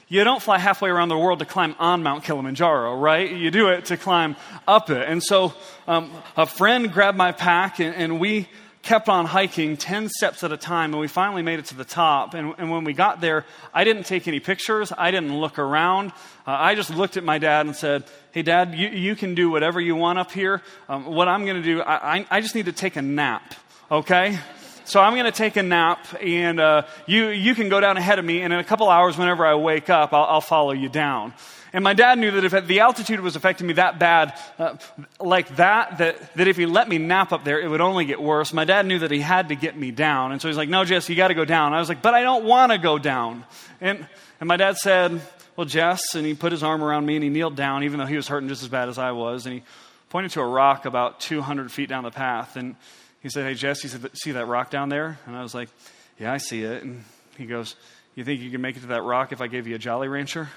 you 0.08 0.24
don't 0.24 0.42
fly 0.42 0.58
halfway 0.58 0.88
around 0.88 1.10
the 1.10 1.18
world 1.18 1.40
to 1.40 1.44
climb 1.44 1.74
on 1.78 2.02
Mount 2.02 2.24
Kilimanjaro, 2.24 2.96
right? 2.96 3.30
You 3.30 3.50
do 3.50 3.68
it 3.68 3.86
to 3.86 3.98
climb 3.98 4.36
up 4.66 4.90
it. 4.90 5.08
And 5.08 5.22
so 5.22 5.52
um, 5.86 6.10
a 6.36 6.46
friend 6.46 6.90
grabbed 6.90 7.18
my 7.18 7.32
pack, 7.32 7.80
and, 7.80 7.94
and 7.94 8.18
we 8.18 8.48
kept 8.82 9.08
on 9.08 9.26
hiking 9.26 9.76
10 9.76 10.08
steps 10.08 10.42
at 10.42 10.52
a 10.52 10.56
time, 10.56 10.92
and 10.92 11.00
we 11.00 11.08
finally 11.08 11.42
made 11.42 11.60
it 11.60 11.66
to 11.66 11.76
the 11.76 11.84
top. 11.84 12.34
And, 12.34 12.54
and 12.58 12.70
when 12.70 12.84
we 12.84 12.92
got 12.92 13.20
there, 13.20 13.44
I 13.72 13.84
didn't 13.84 14.04
take 14.04 14.26
any 14.26 14.40
pictures, 14.40 14.92
I 14.96 15.10
didn't 15.10 15.38
look 15.38 15.58
around. 15.58 16.10
Uh, 16.46 16.56
I 16.58 16.74
just 16.74 16.90
looked 16.90 17.16
at 17.16 17.22
my 17.22 17.38
dad 17.38 17.66
and 17.66 17.76
said, 17.76 18.04
Hey, 18.32 18.42
Dad, 18.42 18.74
you, 18.74 18.88
you 18.88 19.14
can 19.14 19.34
do 19.34 19.50
whatever 19.50 19.80
you 19.80 19.94
want 19.94 20.18
up 20.18 20.32
here. 20.32 20.62
Um, 20.88 21.04
what 21.04 21.28
I'm 21.28 21.44
going 21.44 21.56
to 21.56 21.62
do, 21.62 21.80
I, 21.80 22.16
I, 22.16 22.26
I 22.30 22.40
just 22.40 22.54
need 22.54 22.64
to 22.64 22.72
take 22.72 22.96
a 22.96 23.02
nap, 23.02 23.54
okay? 23.90 24.38
So 24.84 25.00
I'm 25.00 25.12
going 25.12 25.26
to 25.26 25.32
take 25.32 25.56
a 25.56 25.62
nap, 25.62 26.06
and 26.20 26.58
uh, 26.58 26.82
you, 27.06 27.28
you 27.28 27.54
can 27.54 27.68
go 27.68 27.78
down 27.80 27.96
ahead 27.96 28.18
of 28.18 28.24
me, 28.24 28.40
and 28.40 28.52
in 28.52 28.58
a 28.58 28.64
couple 28.64 28.88
hours, 28.88 29.16
whenever 29.16 29.46
I 29.46 29.54
wake 29.54 29.90
up, 29.90 30.12
I'll, 30.12 30.24
I'll 30.24 30.40
follow 30.40 30.72
you 30.72 30.88
down. 30.88 31.34
And 31.72 31.82
my 31.82 31.94
dad 31.94 32.18
knew 32.18 32.30
that 32.32 32.44
if 32.44 32.66
the 32.66 32.80
altitude 32.80 33.20
was 33.20 33.34
affecting 33.34 33.66
me 33.66 33.74
that 33.74 33.98
bad, 33.98 34.38
uh, 34.58 34.76
like 35.18 35.56
that, 35.56 35.98
that, 35.98 36.34
that 36.34 36.48
if 36.48 36.58
he 36.58 36.66
let 36.66 36.86
me 36.86 36.98
nap 36.98 37.32
up 37.32 37.44
there, 37.44 37.58
it 37.60 37.68
would 37.68 37.80
only 37.80 38.04
get 38.04 38.20
worse. 38.20 38.52
My 38.52 38.64
dad 38.64 38.84
knew 38.84 38.98
that 38.98 39.10
he 39.10 39.20
had 39.20 39.48
to 39.48 39.54
get 39.54 39.76
me 39.76 39.90
down. 39.90 40.32
And 40.32 40.42
so 40.42 40.48
he's 40.48 40.56
like, 40.56 40.68
no, 40.68 40.84
Jess, 40.84 41.08
you 41.08 41.16
got 41.16 41.28
to 41.28 41.34
go 41.34 41.46
down. 41.46 41.72
I 41.72 41.78
was 41.78 41.88
like, 41.88 42.02
but 42.02 42.12
I 42.12 42.22
don't 42.22 42.44
want 42.44 42.72
to 42.72 42.78
go 42.78 42.98
down. 42.98 43.44
And, 43.80 44.06
and 44.38 44.48
my 44.48 44.58
dad 44.58 44.76
said, 44.76 45.20
well, 45.56 45.66
Jess, 45.66 46.14
and 46.14 46.26
he 46.26 46.34
put 46.34 46.52
his 46.52 46.62
arm 46.62 46.82
around 46.84 47.06
me 47.06 47.16
and 47.16 47.24
he 47.24 47.30
kneeled 47.30 47.56
down, 47.56 47.84
even 47.84 47.98
though 47.98 48.06
he 48.06 48.16
was 48.16 48.28
hurting 48.28 48.48
just 48.48 48.62
as 48.62 48.68
bad 48.68 48.88
as 48.88 48.98
I 48.98 49.12
was. 49.12 49.46
And 49.46 49.54
he 49.54 49.62
pointed 50.10 50.32
to 50.32 50.40
a 50.40 50.46
rock 50.46 50.84
about 50.84 51.20
200 51.20 51.72
feet 51.72 51.88
down 51.88 52.04
the 52.04 52.10
path. 52.10 52.56
And 52.56 52.76
he 53.22 53.30
said, 53.30 53.46
hey, 53.46 53.54
Jess, 53.54 53.82
you 53.82 53.90
see 54.12 54.32
that 54.32 54.46
rock 54.46 54.68
down 54.68 54.90
there? 54.90 55.18
And 55.26 55.34
I 55.34 55.42
was 55.42 55.54
like, 55.54 55.70
yeah, 56.18 56.32
I 56.32 56.36
see 56.36 56.64
it. 56.64 56.82
And 56.82 57.04
he 57.38 57.46
goes, 57.46 57.76
you 58.14 58.24
think 58.24 58.42
you 58.42 58.50
can 58.50 58.60
make 58.60 58.76
it 58.76 58.80
to 58.80 58.88
that 58.88 59.02
rock 59.02 59.32
if 59.32 59.40
I 59.40 59.46
gave 59.46 59.66
you 59.66 59.74
a 59.74 59.78
Jolly 59.78 60.08
Rancher? 60.08 60.50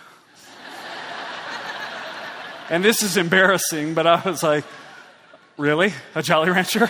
And 2.70 2.84
this 2.84 3.04
is 3.04 3.16
embarrassing, 3.16 3.94
but 3.94 4.08
I 4.08 4.22
was 4.28 4.42
like, 4.42 4.64
really? 5.58 5.94
A 6.16 6.24
Jolly 6.24 6.50
Rancher? 6.50 6.90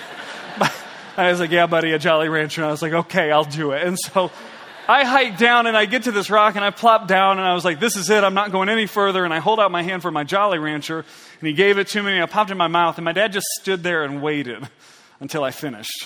I 1.17 1.29
was 1.31 1.39
like, 1.39 1.51
yeah, 1.51 1.67
buddy, 1.67 1.91
a 1.91 1.99
Jolly 1.99 2.29
Rancher. 2.29 2.61
And 2.61 2.67
I 2.67 2.71
was 2.71 2.81
like, 2.81 2.93
okay, 2.93 3.31
I'll 3.31 3.43
do 3.43 3.71
it. 3.71 3.85
And 3.85 3.99
so 3.99 4.31
I 4.87 5.03
hike 5.03 5.37
down 5.37 5.67
and 5.67 5.75
I 5.75 5.85
get 5.85 6.03
to 6.03 6.11
this 6.11 6.29
rock 6.29 6.55
and 6.55 6.63
I 6.63 6.69
plop 6.69 7.07
down 7.07 7.39
and 7.39 7.47
I 7.47 7.53
was 7.53 7.65
like, 7.65 7.79
this 7.79 7.95
is 7.95 8.09
it. 8.09 8.23
I'm 8.23 8.33
not 8.33 8.51
going 8.51 8.69
any 8.69 8.85
further. 8.85 9.25
And 9.25 9.33
I 9.33 9.39
hold 9.39 9.59
out 9.59 9.71
my 9.71 9.83
hand 9.83 10.01
for 10.01 10.11
my 10.11 10.23
Jolly 10.23 10.59
Rancher 10.59 10.99
and 11.39 11.47
he 11.47 11.53
gave 11.53 11.77
it 11.77 11.87
to 11.89 12.01
me 12.03 12.13
and 12.13 12.23
I 12.23 12.25
popped 12.25 12.49
it 12.49 12.53
in 12.53 12.57
my 12.57 12.67
mouth 12.67 12.97
and 12.97 13.05
my 13.05 13.11
dad 13.11 13.33
just 13.33 13.47
stood 13.59 13.83
there 13.83 14.03
and 14.03 14.21
waited 14.21 14.67
until 15.19 15.43
I 15.43 15.51
finished. 15.51 16.05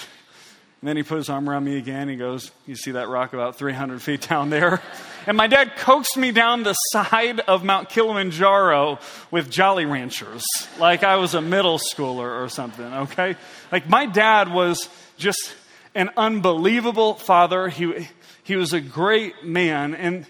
And 0.81 0.87
then 0.87 0.95
he 0.95 1.03
put 1.03 1.17
his 1.17 1.29
arm 1.29 1.49
around 1.49 1.65
me 1.65 1.77
again. 1.77 2.07
He 2.07 2.15
goes, 2.15 2.51
You 2.65 2.75
see 2.75 2.91
that 2.91 3.09
rock 3.09 3.33
about 3.33 3.57
300 3.57 4.01
feet 4.01 4.27
down 4.27 4.49
there? 4.49 4.81
And 5.27 5.37
my 5.37 5.47
dad 5.47 5.75
coaxed 5.75 6.17
me 6.17 6.31
down 6.31 6.63
the 6.63 6.73
side 6.73 7.41
of 7.41 7.63
Mount 7.63 7.89
Kilimanjaro 7.89 8.97
with 9.29 9.51
Jolly 9.51 9.85
Ranchers, 9.85 10.43
like 10.79 11.03
I 11.03 11.17
was 11.17 11.35
a 11.35 11.41
middle 11.41 11.77
schooler 11.77 12.41
or 12.41 12.49
something, 12.49 12.85
okay? 12.85 13.35
Like 13.71 13.87
my 13.87 14.07
dad 14.07 14.51
was 14.51 14.89
just 15.17 15.53
an 15.93 16.09
unbelievable 16.17 17.13
father. 17.13 17.67
He, 17.67 18.07
he 18.43 18.55
was 18.55 18.73
a 18.73 18.79
great 18.79 19.43
man. 19.43 19.93
And 19.93 20.25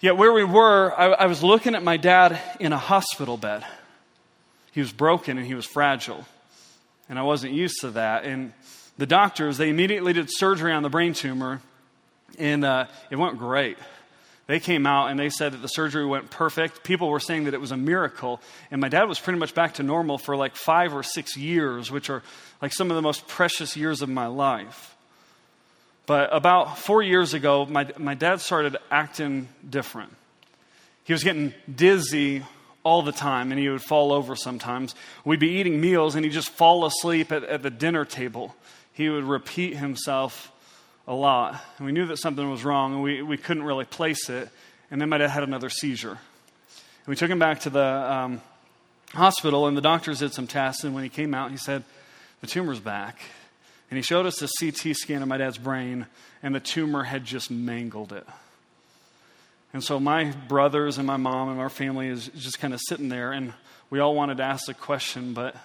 yet, 0.00 0.16
where 0.16 0.32
we 0.32 0.44
were, 0.44 0.92
I, 0.98 1.06
I 1.10 1.26
was 1.26 1.44
looking 1.44 1.76
at 1.76 1.84
my 1.84 1.96
dad 1.96 2.40
in 2.58 2.72
a 2.72 2.78
hospital 2.78 3.36
bed. 3.36 3.64
He 4.72 4.80
was 4.80 4.92
broken 4.92 5.38
and 5.38 5.46
he 5.46 5.54
was 5.54 5.66
fragile. 5.66 6.24
And 7.08 7.18
I 7.18 7.22
wasn't 7.22 7.52
used 7.52 7.82
to 7.82 7.90
that. 7.90 8.24
And 8.24 8.52
the 9.00 9.06
doctors, 9.06 9.56
they 9.56 9.70
immediately 9.70 10.12
did 10.12 10.28
surgery 10.30 10.74
on 10.74 10.82
the 10.82 10.90
brain 10.90 11.14
tumor, 11.14 11.62
and 12.38 12.62
uh, 12.62 12.84
it 13.08 13.16
went 13.16 13.38
great. 13.38 13.78
They 14.46 14.60
came 14.60 14.86
out 14.86 15.10
and 15.10 15.18
they 15.18 15.30
said 15.30 15.54
that 15.54 15.62
the 15.62 15.68
surgery 15.68 16.04
went 16.04 16.28
perfect. 16.28 16.84
People 16.84 17.08
were 17.08 17.18
saying 17.18 17.44
that 17.44 17.54
it 17.54 17.62
was 17.62 17.72
a 17.72 17.78
miracle. 17.78 18.42
And 18.70 18.78
my 18.78 18.90
dad 18.90 19.04
was 19.04 19.18
pretty 19.18 19.38
much 19.38 19.54
back 19.54 19.74
to 19.74 19.82
normal 19.82 20.18
for 20.18 20.36
like 20.36 20.54
five 20.54 20.92
or 20.92 21.02
six 21.02 21.34
years, 21.34 21.90
which 21.90 22.10
are 22.10 22.22
like 22.60 22.74
some 22.74 22.90
of 22.90 22.94
the 22.94 23.00
most 23.00 23.26
precious 23.26 23.74
years 23.74 24.02
of 24.02 24.10
my 24.10 24.26
life. 24.26 24.94
But 26.04 26.28
about 26.36 26.76
four 26.76 27.02
years 27.02 27.32
ago, 27.32 27.64
my, 27.64 27.90
my 27.96 28.14
dad 28.14 28.42
started 28.42 28.76
acting 28.90 29.48
different. 29.66 30.14
He 31.04 31.14
was 31.14 31.24
getting 31.24 31.54
dizzy 31.74 32.42
all 32.82 33.00
the 33.00 33.12
time, 33.12 33.50
and 33.50 33.58
he 33.58 33.70
would 33.70 33.82
fall 33.82 34.12
over 34.12 34.36
sometimes. 34.36 34.94
We'd 35.24 35.40
be 35.40 35.52
eating 35.52 35.80
meals, 35.80 36.16
and 36.16 36.24
he'd 36.24 36.32
just 36.32 36.50
fall 36.50 36.84
asleep 36.84 37.32
at, 37.32 37.44
at 37.44 37.62
the 37.62 37.70
dinner 37.70 38.04
table 38.04 38.54
he 39.00 39.08
would 39.08 39.24
repeat 39.24 39.76
himself 39.76 40.52
a 41.06 41.14
lot. 41.14 41.60
And 41.78 41.86
we 41.86 41.92
knew 41.92 42.06
that 42.06 42.18
something 42.18 42.48
was 42.50 42.64
wrong, 42.64 42.94
and 42.94 43.02
we, 43.02 43.22
we 43.22 43.36
couldn't 43.36 43.62
really 43.62 43.84
place 43.84 44.28
it. 44.28 44.48
And 44.90 45.00
then 45.00 45.08
might 45.08 45.20
have 45.20 45.30
had 45.30 45.42
another 45.42 45.70
seizure. 45.70 46.10
And 46.10 47.06
we 47.06 47.16
took 47.16 47.30
him 47.30 47.38
back 47.38 47.60
to 47.60 47.70
the 47.70 47.84
um, 47.84 48.40
hospital, 49.12 49.66
and 49.66 49.76
the 49.76 49.80
doctors 49.80 50.18
did 50.18 50.32
some 50.32 50.46
tests. 50.46 50.84
And 50.84 50.94
when 50.94 51.04
he 51.04 51.08
came 51.08 51.34
out, 51.34 51.50
he 51.50 51.56
said, 51.56 51.84
The 52.40 52.46
tumor's 52.46 52.80
back. 52.80 53.20
And 53.90 53.96
he 53.96 54.02
showed 54.02 54.26
us 54.26 54.40
a 54.42 54.48
CT 54.60 54.96
scan 54.96 55.22
of 55.22 55.28
my 55.28 55.36
dad's 55.36 55.58
brain, 55.58 56.06
and 56.42 56.54
the 56.54 56.60
tumor 56.60 57.02
had 57.02 57.24
just 57.24 57.50
mangled 57.50 58.12
it. 58.12 58.26
And 59.72 59.82
so 59.82 59.98
my 59.98 60.32
brothers 60.48 60.98
and 60.98 61.06
my 61.06 61.16
mom 61.16 61.48
and 61.48 61.60
our 61.60 61.68
family 61.68 62.08
is 62.08 62.28
just 62.36 62.58
kind 62.58 62.74
of 62.74 62.80
sitting 62.88 63.08
there, 63.08 63.32
and 63.32 63.52
we 63.88 63.98
all 63.98 64.14
wanted 64.14 64.36
to 64.38 64.44
ask 64.44 64.66
the 64.66 64.74
question, 64.74 65.34
but 65.34 65.56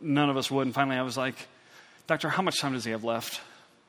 none 0.00 0.30
of 0.30 0.36
us 0.36 0.50
would. 0.50 0.66
And 0.66 0.74
finally, 0.74 0.96
I 0.96 1.02
was 1.02 1.16
like, 1.16 1.36
Doctor, 2.06 2.28
how 2.28 2.42
much 2.42 2.60
time 2.60 2.74
does 2.74 2.84
he 2.84 2.90
have 2.90 3.04
left? 3.04 3.40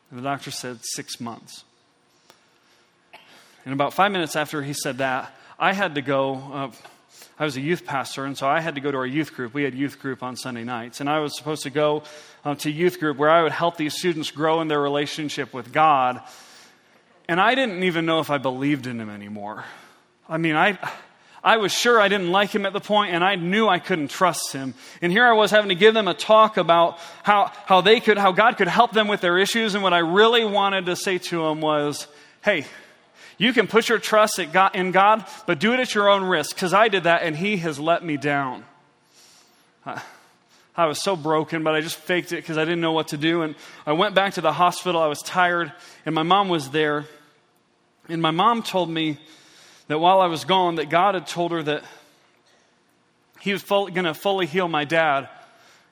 And 0.10 0.20
the 0.20 0.24
doctor 0.24 0.52
said, 0.52 0.80
Six 0.82 1.20
months. 1.20 1.64
And 3.66 3.74
about 3.74 3.94
five 3.94 4.12
minutes 4.12 4.36
after 4.36 4.62
he 4.62 4.74
said 4.74 5.00
that, 5.00 5.34
I 5.60 5.74
had 5.74 5.96
to 5.96 6.02
go. 6.02 6.36
Uh, 6.36 6.72
I 7.38 7.44
was 7.44 7.58
a 7.58 7.62
youth 7.62 7.86
pastor, 7.86 8.24
and 8.24 8.38
so 8.38 8.48
I 8.48 8.62
had 8.62 8.76
to 8.76 8.82
go 8.82 8.92
to 8.92 8.98
our 8.98 9.06
youth 9.06 9.34
group. 9.34 9.54
We 9.54 9.64
had 9.64 9.74
youth 9.74 10.00
group 10.00 10.24
on 10.24 10.38
Sunday 10.38 10.64
nights, 10.64 11.02
and 11.02 11.10
I 11.10 11.20
was 11.20 11.36
supposed 11.36 11.64
to 11.64 11.70
go 11.70 12.04
uh, 12.46 12.56
to 12.56 12.72
youth 12.72 13.00
group 13.00 13.18
where 13.18 13.30
I 13.30 13.44
would 13.44 13.52
help 13.52 13.76
these 13.76 13.98
students 13.98 14.32
grow 14.32 14.62
in 14.62 14.70
their 14.70 14.80
relationship 14.80 15.54
with 15.54 15.74
God. 15.74 16.22
And 17.28 17.42
I 17.42 17.56
didn't 17.56 17.84
even 17.84 18.06
know 18.06 18.20
if 18.20 18.30
I 18.30 18.38
believed 18.38 18.88
in 18.88 19.02
Him 19.02 19.10
anymore. 19.10 19.66
I 20.30 20.38
mean, 20.38 20.56
I, 20.56 20.78
I 21.46 21.58
was 21.58 21.72
sure 21.72 22.02
I 22.02 22.08
didn't 22.08 22.32
like 22.32 22.50
him 22.50 22.66
at 22.66 22.74
the 22.74 22.82
point, 22.82 23.14
and 23.14 23.24
I 23.24 23.36
knew 23.36 23.68
I 23.68 23.78
couldn't 23.78 24.10
trust 24.10 24.52
him. 24.52 24.74
And 25.00 25.12
here 25.12 25.26
I 25.26 25.34
was 25.34 25.52
having 25.52 25.70
to 25.70 25.76
give 25.76 25.94
them 25.94 26.08
a 26.08 26.16
talk 26.16 26.58
about 26.58 26.98
how, 27.22 27.52
how 27.68 27.82
they 27.82 28.00
could, 28.00 28.18
how 28.18 28.32
God 28.32 28.58
could 28.58 28.68
help 28.68 28.94
them 28.94 29.08
with 29.08 29.22
their 29.22 29.38
issues. 29.38 29.76
And 29.76 29.84
what 29.84 29.94
I 29.94 30.00
really 30.00 30.44
wanted 30.44 30.88
to 30.88 30.96
say 30.96 31.20
to 31.20 31.44
them 31.44 31.62
was, 31.62 32.08
hey, 32.44 32.66
you 33.38 33.54
can 33.54 33.68
put 33.68 33.90
your 33.90 34.00
trust 34.00 34.40
in 34.40 34.92
God, 34.92 35.26
but 35.46 35.60
do 35.60 35.74
it 35.74 35.80
at 35.80 35.94
your 35.94 36.10
own 36.10 36.24
risk, 36.24 36.56
because 36.56 36.74
I 36.74 36.88
did 36.88 37.04
that, 37.04 37.22
and 37.22 37.36
He 37.36 37.58
has 37.58 37.80
let 37.80 38.04
me 38.04 38.18
down. 38.18 38.66
I 40.76 40.88
was 40.88 41.00
so 41.02 41.16
broken, 41.16 41.64
but 41.64 41.76
I 41.76 41.82
just 41.82 41.96
faked 41.96 42.32
it 42.32 42.38
because 42.38 42.58
I 42.58 42.66
didn't 42.66 42.82
know 42.82 42.92
what 42.92 43.10
to 43.10 43.18
do. 43.18 43.44
And 43.44 43.54
I 43.86 43.94
went 43.94 44.16
back 44.16 44.34
to 44.34 44.42
the 44.42 44.52
hospital. 44.52 45.00
I 45.00 45.08
was 45.08 45.22
tired, 45.22 45.72
and 46.08 46.16
my 46.16 46.24
mom 46.24 46.50
was 46.50 46.72
there. 46.72 47.06
And 48.10 48.20
my 48.20 48.32
mom 48.32 48.64
told 48.64 48.90
me 48.90 49.20
that 49.88 50.00
while 50.00 50.22
I 50.22 50.28
was 50.28 50.46
gone, 50.46 50.76
that 50.76 50.90
God 50.90 51.14
had 51.14 51.28
told 51.28 51.52
her 51.52 51.64
that 51.64 51.84
He 53.40 53.52
was 53.52 53.64
going 53.64 53.94
to 53.94 54.14
fully 54.14 54.46
heal 54.46 54.68
my 54.68 54.86
dad, 54.86 55.30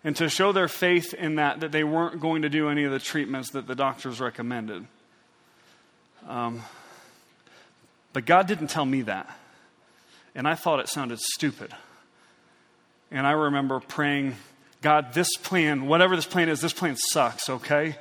and 0.03 0.15
to 0.17 0.29
show 0.29 0.51
their 0.51 0.67
faith 0.67 1.13
in 1.13 1.36
that, 1.36 1.62
that 1.62 1.71
they 1.71 1.84
weren't 1.84 2.19
going 2.19 2.41
to 2.41 2.49
do 2.49 2.69
any 2.69 2.84
of 2.84 2.91
the 2.91 2.99
treatments 2.99 3.51
that 3.51 3.67
the 3.67 3.75
doctors 3.75 4.19
recommended. 4.19 4.86
Um, 6.27 6.62
but 8.12 8.25
God 8.25 8.47
didn't 8.47 8.67
tell 8.67 8.86
me 8.86 9.03
that, 9.03 9.29
and 10.36 10.47
I 10.47 10.56
thought 10.56 10.79
it 10.79 10.89
sounded 10.89 11.19
stupid. 11.19 11.73
And 13.12 13.27
I 13.27 13.32
remember 13.32 13.79
praying, 13.79 14.36
God, 14.82 15.13
this 15.13 15.38
plan, 15.38 15.86
whatever 15.86 16.15
this 16.15 16.25
plan 16.25 16.49
is, 16.49 16.60
this 16.60 16.73
plan 16.73 16.95
sucks, 16.97 17.49
okay? 17.49 17.95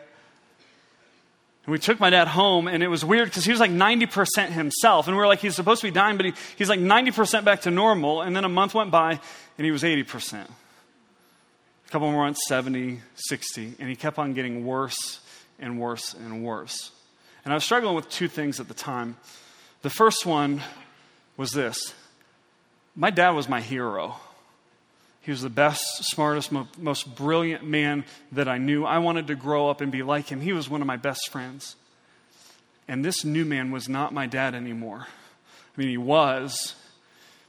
And 1.64 1.72
we 1.72 1.79
took 1.79 2.01
my 2.01 2.11
dad 2.11 2.27
home, 2.27 2.66
and 2.66 2.83
it 2.83 2.88
was 2.88 3.05
weird 3.05 3.29
because 3.29 3.44
he 3.44 3.53
was 3.53 3.61
like 3.61 3.70
90% 3.70 4.48
himself. 4.48 5.07
And 5.07 5.16
we 5.16 5.20
were 5.20 5.29
like, 5.29 5.38
he's 5.38 5.55
supposed 5.55 5.81
to 5.81 5.87
be 5.87 5.92
dying, 5.92 6.16
but 6.16 6.27
he, 6.27 6.33
he's 6.57 6.68
like 6.68 6.81
90% 6.81 7.44
back 7.44 7.62
to 7.62 7.70
normal. 7.70 8.22
And 8.22 8.35
then 8.35 8.44
a 8.44 8.48
month 8.48 8.75
went 8.75 8.90
by, 8.90 9.20
and 9.59 9.64
he 9.64 9.70
was 9.70 9.85
80%. 9.85 10.35
A 10.35 11.90
couple 11.90 12.11
more 12.11 12.25
months, 12.25 12.40
70, 12.48 13.01
60. 13.14 13.75
And 13.79 13.88
he 13.88 13.94
kept 13.94 14.18
on 14.18 14.35
getting 14.35 14.66
worse 14.66 15.20
and 15.61 15.79
worse 15.79 16.14
and 16.14 16.42
worse. 16.42 16.90
And 17.44 17.53
I 17.53 17.57
was 17.57 17.64
struggling 17.64 17.94
with 17.94 18.09
two 18.11 18.29
things 18.29 18.59
at 18.59 18.66
the 18.66 18.75
time. 18.75 19.16
The 19.83 19.90
first 19.90 20.27
one 20.27 20.62
was 21.37 21.53
this 21.53 21.94
my 22.94 23.11
dad 23.11 23.31
was 23.31 23.48
my 23.48 23.61
hero. 23.61 24.16
He 25.22 25.30
was 25.30 25.42
the 25.42 25.48
best, 25.48 25.82
smartest, 26.04 26.50
most 26.78 27.14
brilliant 27.14 27.64
man 27.64 28.04
that 28.32 28.48
I 28.48 28.58
knew. 28.58 28.85
I 28.85 28.98
wanted 28.98 29.28
to 29.28 29.37
grow 29.37 29.70
up 29.70 29.80
and 29.80 29.92
be 29.92 30.02
like 30.02 30.28
him. 30.28 30.40
He 30.40 30.52
was 30.52 30.68
one 30.68 30.80
of 30.80 30.87
my 30.87 30.96
best 30.96 31.30
friends. 31.30 31.76
And 32.88 33.04
this 33.04 33.24
new 33.24 33.44
man 33.44 33.70
was 33.70 33.88
not 33.88 34.12
my 34.12 34.26
dad 34.26 34.54
anymore. 34.54 35.06
I 35.06 35.80
mean, 35.80 35.88
he 35.88 35.96
was, 35.96 36.74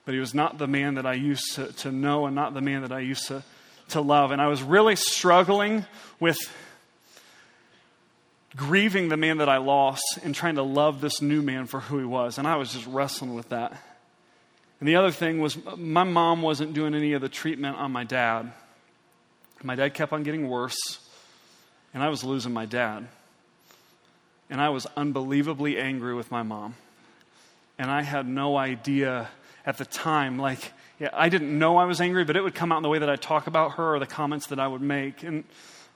but 0.06 0.14
he 0.14 0.20
was 0.20 0.36
not 0.36 0.60
the 0.60 0.68
man 0.68 0.96
that 0.96 1.08
I 1.08 1.14
used 1.14 1.56
to, 1.56 1.74
to 1.74 1.92
know 1.92 2.28
and 2.28 2.36
not 2.36 2.54
the 2.54 2.62
man 2.62 2.84
that 2.84 2.92
I 2.92 3.00
used 3.00 3.28
to, 3.28 3.44
to 3.90 4.02
love. 4.02 4.30
And 4.30 4.40
I 4.40 4.48
was 4.48 4.62
really 4.62 4.96
struggling 4.96 5.86
with 6.20 6.38
grieving 8.56 9.10
the 9.10 9.18
man 9.18 9.40
that 9.40 9.50
I 9.50 9.58
lost 9.58 10.20
and 10.24 10.36
trying 10.36 10.56
to 10.56 10.64
love 10.64 11.02
this 11.02 11.24
new 11.24 11.42
man 11.42 11.66
for 11.66 11.80
who 11.80 11.98
he 11.98 12.06
was. 12.06 12.38
And 12.38 12.48
I 12.48 12.56
was 12.58 12.72
just 12.72 12.86
wrestling 12.86 13.34
with 13.34 13.50
that. 13.50 13.76
And 14.84 14.88
the 14.90 14.98
other 14.98 15.12
thing 15.12 15.40
was, 15.40 15.58
my 15.78 16.04
mom 16.04 16.42
wasn't 16.42 16.74
doing 16.74 16.94
any 16.94 17.14
of 17.14 17.22
the 17.22 17.30
treatment 17.30 17.78
on 17.78 17.94
my 17.94 18.04
dad. 18.04 18.52
My 19.64 19.76
dad 19.76 19.94
kept 19.94 20.12
on 20.12 20.24
getting 20.24 20.50
worse. 20.50 21.00
and 21.94 22.04
I 22.04 22.10
was 22.10 22.26
losing 22.26 22.52
my 22.52 22.66
dad. 22.66 23.08
And 24.50 24.60
I 24.60 24.68
was 24.72 24.86
unbelievably 24.98 25.80
angry 25.80 26.14
with 26.14 26.32
my 26.32 26.44
mom. 26.44 26.76
And 27.78 27.90
I 27.90 28.02
had 28.02 28.28
no 28.28 28.58
idea 28.58 29.30
at 29.66 29.78
the 29.78 29.86
time, 29.86 30.38
like, 30.38 30.74
yeah, 31.00 31.12
I 31.14 31.30
didn't 31.30 31.58
know 31.58 31.78
I 31.78 31.86
was 31.86 32.02
angry, 32.02 32.26
but 32.26 32.36
it 32.36 32.44
would 32.44 32.54
come 32.54 32.74
out 32.74 32.76
in 32.76 32.84
the 32.84 32.90
way 32.90 33.00
that 33.00 33.10
I 33.10 33.16
talk 33.16 33.48
about 33.48 33.76
her 33.76 33.96
or 33.96 34.00
the 34.00 34.06
comments 34.06 34.48
that 34.48 34.60
I 34.60 34.68
would 34.68 34.82
make. 34.82 35.24
And 35.24 35.46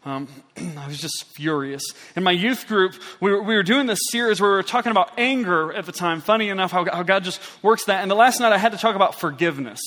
um, 0.05 0.27
I 0.77 0.87
was 0.87 0.99
just 0.99 1.25
furious. 1.35 1.83
In 2.15 2.23
my 2.23 2.31
youth 2.31 2.67
group, 2.67 2.93
we 3.19 3.31
were, 3.31 3.41
we 3.41 3.55
were 3.55 3.63
doing 3.63 3.87
this 3.87 3.99
series 4.09 4.39
where 4.39 4.51
we 4.51 4.55
were 4.55 4.63
talking 4.63 4.91
about 4.91 5.11
anger 5.17 5.73
at 5.73 5.85
the 5.85 5.91
time. 5.91 6.21
Funny 6.21 6.49
enough, 6.49 6.71
how, 6.71 6.85
how 6.85 7.03
God 7.03 7.23
just 7.23 7.41
works 7.63 7.85
that. 7.85 8.01
And 8.01 8.09
the 8.09 8.15
last 8.15 8.39
night 8.39 8.53
I 8.53 8.57
had 8.57 8.71
to 8.71 8.77
talk 8.77 8.95
about 8.95 9.19
forgiveness. 9.19 9.79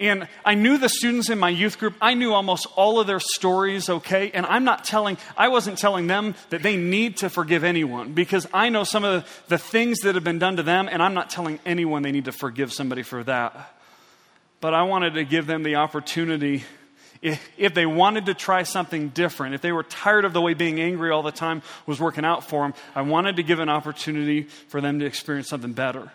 And 0.00 0.28
I 0.46 0.54
knew 0.54 0.78
the 0.78 0.88
students 0.88 1.28
in 1.28 1.38
my 1.38 1.50
youth 1.50 1.78
group, 1.78 1.94
I 2.00 2.14
knew 2.14 2.32
almost 2.32 2.66
all 2.74 3.00
of 3.00 3.06
their 3.06 3.20
stories, 3.20 3.90
okay? 3.90 4.30
And 4.32 4.46
I'm 4.46 4.64
not 4.64 4.82
telling, 4.84 5.18
I 5.36 5.48
wasn't 5.48 5.76
telling 5.76 6.06
them 6.06 6.34
that 6.48 6.62
they 6.62 6.78
need 6.78 7.18
to 7.18 7.28
forgive 7.28 7.64
anyone 7.64 8.14
because 8.14 8.46
I 8.54 8.70
know 8.70 8.84
some 8.84 9.04
of 9.04 9.22
the, 9.22 9.30
the 9.48 9.58
things 9.58 9.98
that 10.00 10.14
have 10.14 10.24
been 10.24 10.38
done 10.38 10.56
to 10.56 10.62
them, 10.62 10.88
and 10.90 11.02
I'm 11.02 11.12
not 11.12 11.28
telling 11.28 11.60
anyone 11.66 12.00
they 12.02 12.12
need 12.12 12.24
to 12.24 12.32
forgive 12.32 12.72
somebody 12.72 13.02
for 13.02 13.22
that. 13.24 13.76
But 14.62 14.72
I 14.72 14.84
wanted 14.84 15.14
to 15.14 15.24
give 15.24 15.46
them 15.46 15.62
the 15.64 15.76
opportunity 15.76 16.64
if, 17.22 17.50
if 17.58 17.74
they 17.74 17.86
wanted 17.86 18.26
to 18.26 18.34
try 18.34 18.62
something 18.62 19.08
different, 19.08 19.54
if 19.54 19.60
they 19.60 19.72
were 19.72 19.82
tired 19.82 20.24
of 20.24 20.32
the 20.32 20.40
way 20.40 20.54
being 20.54 20.80
angry 20.80 21.10
all 21.10 21.22
the 21.22 21.32
time 21.32 21.62
was 21.86 22.00
working 22.00 22.24
out 22.24 22.48
for 22.48 22.62
them, 22.62 22.74
I 22.94 23.02
wanted 23.02 23.36
to 23.36 23.42
give 23.42 23.60
an 23.60 23.68
opportunity 23.68 24.44
for 24.68 24.80
them 24.80 24.98
to 25.00 25.06
experience 25.06 25.48
something 25.48 25.72
better. 25.72 26.10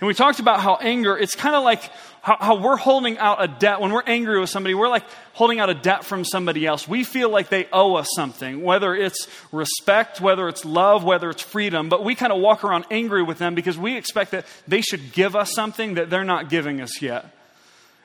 And 0.00 0.06
we 0.06 0.14
talked 0.14 0.38
about 0.38 0.60
how 0.60 0.76
anger, 0.76 1.18
it's 1.18 1.34
kind 1.34 1.56
of 1.56 1.64
like 1.64 1.82
how, 2.22 2.36
how, 2.38 2.54
we're 2.56 2.76
holding 2.76 3.18
out 3.18 3.42
a 3.42 3.48
debt. 3.48 3.80
When 3.80 3.92
we're 3.92 4.04
angry 4.06 4.38
with 4.38 4.48
somebody, 4.48 4.74
we're 4.74 4.88
like 4.88 5.04
holding 5.32 5.58
out 5.58 5.70
a 5.70 5.74
debt 5.74 6.04
from 6.04 6.24
somebody 6.24 6.66
else. 6.66 6.86
We 6.86 7.02
feel 7.02 7.30
like 7.30 7.48
they 7.48 7.66
owe 7.72 7.96
us 7.96 8.08
something, 8.14 8.62
whether 8.62 8.94
it's 8.94 9.26
respect, 9.50 10.20
whether 10.20 10.48
it's 10.48 10.64
love, 10.64 11.02
whether 11.02 11.30
it's 11.30 11.42
freedom. 11.42 11.88
But 11.88 12.04
we 12.04 12.14
kind 12.14 12.32
of 12.32 12.40
walk 12.40 12.62
around 12.62 12.86
angry 12.90 13.24
with 13.24 13.38
them 13.38 13.56
because 13.56 13.76
we 13.76 13.96
expect 13.96 14.30
that 14.30 14.46
they 14.68 14.82
should 14.82 15.12
give 15.12 15.34
us 15.34 15.52
something 15.52 15.94
that 15.94 16.10
they're 16.10 16.24
not 16.24 16.48
giving 16.48 16.80
us 16.80 17.02
yet. 17.02 17.34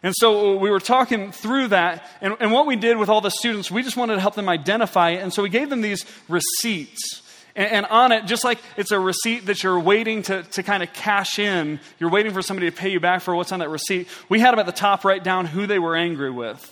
And 0.04 0.14
so 0.16 0.56
uh, 0.56 0.60
we 0.60 0.70
were 0.70 0.82
talking 0.82 1.32
through 1.32 1.70
that, 1.70 2.06
and, 2.20 2.36
and 2.42 2.52
what 2.52 2.68
we 2.68 2.76
did 2.76 2.98
with 2.98 3.08
all 3.08 3.22
the 3.22 3.32
students, 3.32 3.72
we 3.72 3.82
just 3.82 3.96
wanted 3.96 4.16
to 4.16 4.22
help 4.22 4.36
them 4.36 4.50
identify 4.50 5.12
it. 5.12 5.24
And 5.24 5.34
so 5.34 5.42
we 5.42 5.50
gave 5.50 5.70
them 5.70 5.82
these 5.82 6.06
receipts. 6.28 7.22
And, 7.56 7.72
and 7.72 7.86
on 7.86 8.12
it, 8.12 8.26
just 8.26 8.44
like 8.44 8.60
it's 8.76 8.92
a 8.92 9.00
receipt 9.00 9.46
that 9.46 9.64
you're 9.64 9.80
waiting 9.80 10.22
to, 10.24 10.44
to 10.44 10.62
kind 10.62 10.84
of 10.84 10.92
cash 10.92 11.40
in, 11.40 11.80
you're 12.00 12.10
waiting 12.10 12.34
for 12.34 12.42
somebody 12.42 12.70
to 12.70 12.76
pay 12.76 12.90
you 12.90 13.00
back 13.00 13.22
for 13.22 13.34
what's 13.34 13.54
on 13.54 13.60
that 13.60 13.70
receipt, 13.70 14.10
we 14.28 14.42
had 14.42 14.52
them 14.52 14.60
at 14.60 14.66
the 14.66 14.74
top 14.74 15.06
write 15.06 15.24
down 15.24 15.46
who 15.46 15.66
they 15.66 15.80
were 15.80 15.96
angry 15.96 16.32
with. 16.32 16.70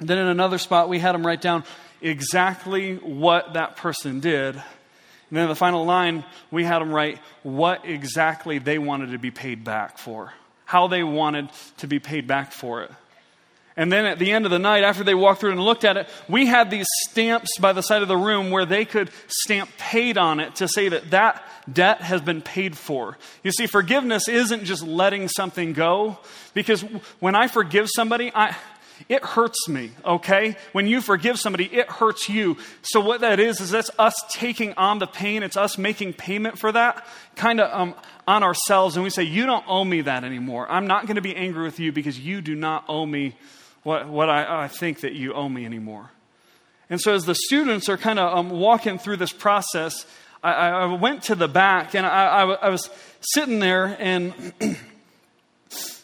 And 0.00 0.08
then 0.08 0.16
in 0.16 0.26
another 0.26 0.56
spot, 0.56 0.88
we 0.88 0.98
had 0.98 1.12
them 1.12 1.26
write 1.26 1.42
down 1.42 1.64
exactly 2.00 2.96
what 2.96 3.52
that 3.52 3.76
person 3.76 4.20
did. 4.20 4.56
And 4.56 5.38
then 5.38 5.44
in 5.44 5.48
the 5.48 5.54
final 5.54 5.84
line, 5.84 6.24
we 6.50 6.64
had 6.64 6.80
them 6.80 6.92
write 6.92 7.18
what 7.42 7.84
exactly 7.84 8.58
they 8.58 8.78
wanted 8.78 9.12
to 9.12 9.18
be 9.18 9.30
paid 9.30 9.64
back 9.64 9.98
for 9.98 10.32
how 10.72 10.86
they 10.86 11.02
wanted 11.02 11.50
to 11.76 11.86
be 11.86 11.98
paid 11.98 12.26
back 12.26 12.50
for 12.50 12.82
it. 12.82 12.90
And 13.76 13.92
then 13.92 14.06
at 14.06 14.18
the 14.18 14.32
end 14.32 14.46
of 14.46 14.50
the 14.50 14.58
night, 14.58 14.84
after 14.84 15.04
they 15.04 15.14
walked 15.14 15.40
through 15.40 15.50
and 15.50 15.60
looked 15.60 15.84
at 15.84 15.98
it, 15.98 16.08
we 16.30 16.46
had 16.46 16.70
these 16.70 16.86
stamps 17.10 17.58
by 17.60 17.74
the 17.74 17.82
side 17.82 18.00
of 18.00 18.08
the 18.08 18.16
room 18.16 18.50
where 18.50 18.64
they 18.64 18.86
could 18.86 19.10
stamp 19.26 19.68
paid 19.76 20.16
on 20.16 20.40
it 20.40 20.54
to 20.56 20.68
say 20.68 20.88
that 20.88 21.10
that 21.10 21.42
debt 21.70 22.00
has 22.00 22.22
been 22.22 22.40
paid 22.40 22.74
for. 22.74 23.18
You 23.42 23.52
see, 23.52 23.66
forgiveness 23.66 24.28
isn't 24.28 24.64
just 24.64 24.82
letting 24.82 25.28
something 25.28 25.74
go, 25.74 26.16
because 26.54 26.80
when 27.20 27.34
I 27.34 27.48
forgive 27.48 27.88
somebody, 27.94 28.32
I, 28.34 28.56
it 29.10 29.22
hurts 29.22 29.68
me, 29.68 29.90
okay? 30.06 30.56
When 30.72 30.86
you 30.86 31.02
forgive 31.02 31.38
somebody, 31.38 31.66
it 31.66 31.90
hurts 31.90 32.30
you. 32.30 32.56
So, 32.80 33.00
what 33.00 33.20
that 33.20 33.40
is, 33.40 33.60
is 33.60 33.70
that's 33.70 33.90
us 33.98 34.14
taking 34.30 34.72
on 34.74 35.00
the 35.00 35.06
pain. 35.06 35.42
It's 35.42 35.56
us 35.56 35.76
making 35.76 36.14
payment 36.14 36.58
for 36.58 36.72
that, 36.72 37.06
kind 37.36 37.60
of 37.60 37.78
um, 37.78 37.94
on 38.26 38.42
ourselves. 38.42 38.96
And 38.96 39.04
we 39.04 39.10
say, 39.10 39.22
You 39.22 39.46
don't 39.46 39.64
owe 39.68 39.84
me 39.84 40.02
that 40.02 40.24
anymore. 40.24 40.70
I'm 40.70 40.86
not 40.86 41.06
going 41.06 41.16
to 41.16 41.22
be 41.22 41.34
angry 41.34 41.64
with 41.64 41.80
you 41.80 41.92
because 41.92 42.18
you 42.18 42.40
do 42.40 42.54
not 42.54 42.84
owe 42.88 43.06
me 43.06 43.34
what, 43.82 44.08
what 44.08 44.28
I, 44.30 44.64
I 44.64 44.68
think 44.68 45.00
that 45.00 45.12
you 45.12 45.34
owe 45.34 45.48
me 45.48 45.64
anymore. 45.64 46.10
And 46.90 47.00
so, 47.00 47.14
as 47.14 47.24
the 47.24 47.34
students 47.34 47.88
are 47.88 47.96
kind 47.96 48.18
of 48.18 48.36
um, 48.36 48.50
walking 48.50 48.98
through 48.98 49.16
this 49.16 49.32
process, 49.32 50.06
I, 50.42 50.52
I, 50.52 50.86
went 50.86 51.24
to 51.24 51.34
the 51.34 51.48
back 51.48 51.94
and 51.94 52.04
I, 52.04 52.42
I 52.42 52.68
was 52.68 52.90
sitting 53.20 53.58
there 53.58 53.96
and. 53.98 54.32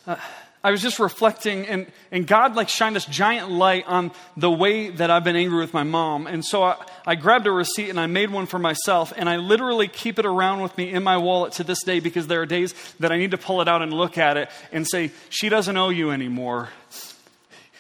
uh, 0.07 0.17
I 0.63 0.73
was 0.73 0.83
just 0.83 0.99
reflecting, 0.99 1.67
and, 1.67 1.87
and 2.11 2.27
God 2.27 2.57
like 2.57 2.69
shined 2.69 2.97
this 2.97 3.05
giant 3.05 3.51
light 3.51 3.85
on 3.87 4.11
the 4.37 4.51
way 4.51 4.91
that 4.91 5.09
I've 5.09 5.23
been 5.23 5.37
angry 5.37 5.61
with 5.61 5.73
my 5.73 5.85
mom. 5.85 6.27
And 6.27 6.45
so 6.45 6.65
I, 6.65 6.77
I 7.07 7.15
grabbed 7.15 7.47
a 7.47 7.53
receipt 7.53 7.91
and 7.91 8.01
I 8.01 8.07
made 8.07 8.31
one 8.31 8.47
for 8.47 8.59
myself, 8.59 9.13
and 9.17 9.29
I 9.29 9.37
literally 9.37 9.87
keep 9.87 10.19
it 10.19 10.27
around 10.27 10.61
with 10.61 10.77
me 10.77 10.91
in 10.91 11.05
my 11.05 11.17
wallet 11.17 11.53
to 11.55 11.65
this 11.65 11.85
day 11.85 12.01
because 12.01 12.27
there 12.27 12.43
are 12.43 12.47
days 12.47 12.75
that 12.99 13.13
I 13.13 13.19
need 13.19 13.31
to 13.31 13.39
pull 13.39 13.61
it 13.61 13.69
out 13.69 13.83
and 13.83 13.93
look 13.93 14.19
at 14.19 14.37
it 14.37 14.51
and 14.73 14.87
say, 14.87 15.13
She 15.31 15.49
doesn't 15.49 15.77
owe 15.77 15.91
you 15.91 16.11
anymore. 16.11 16.71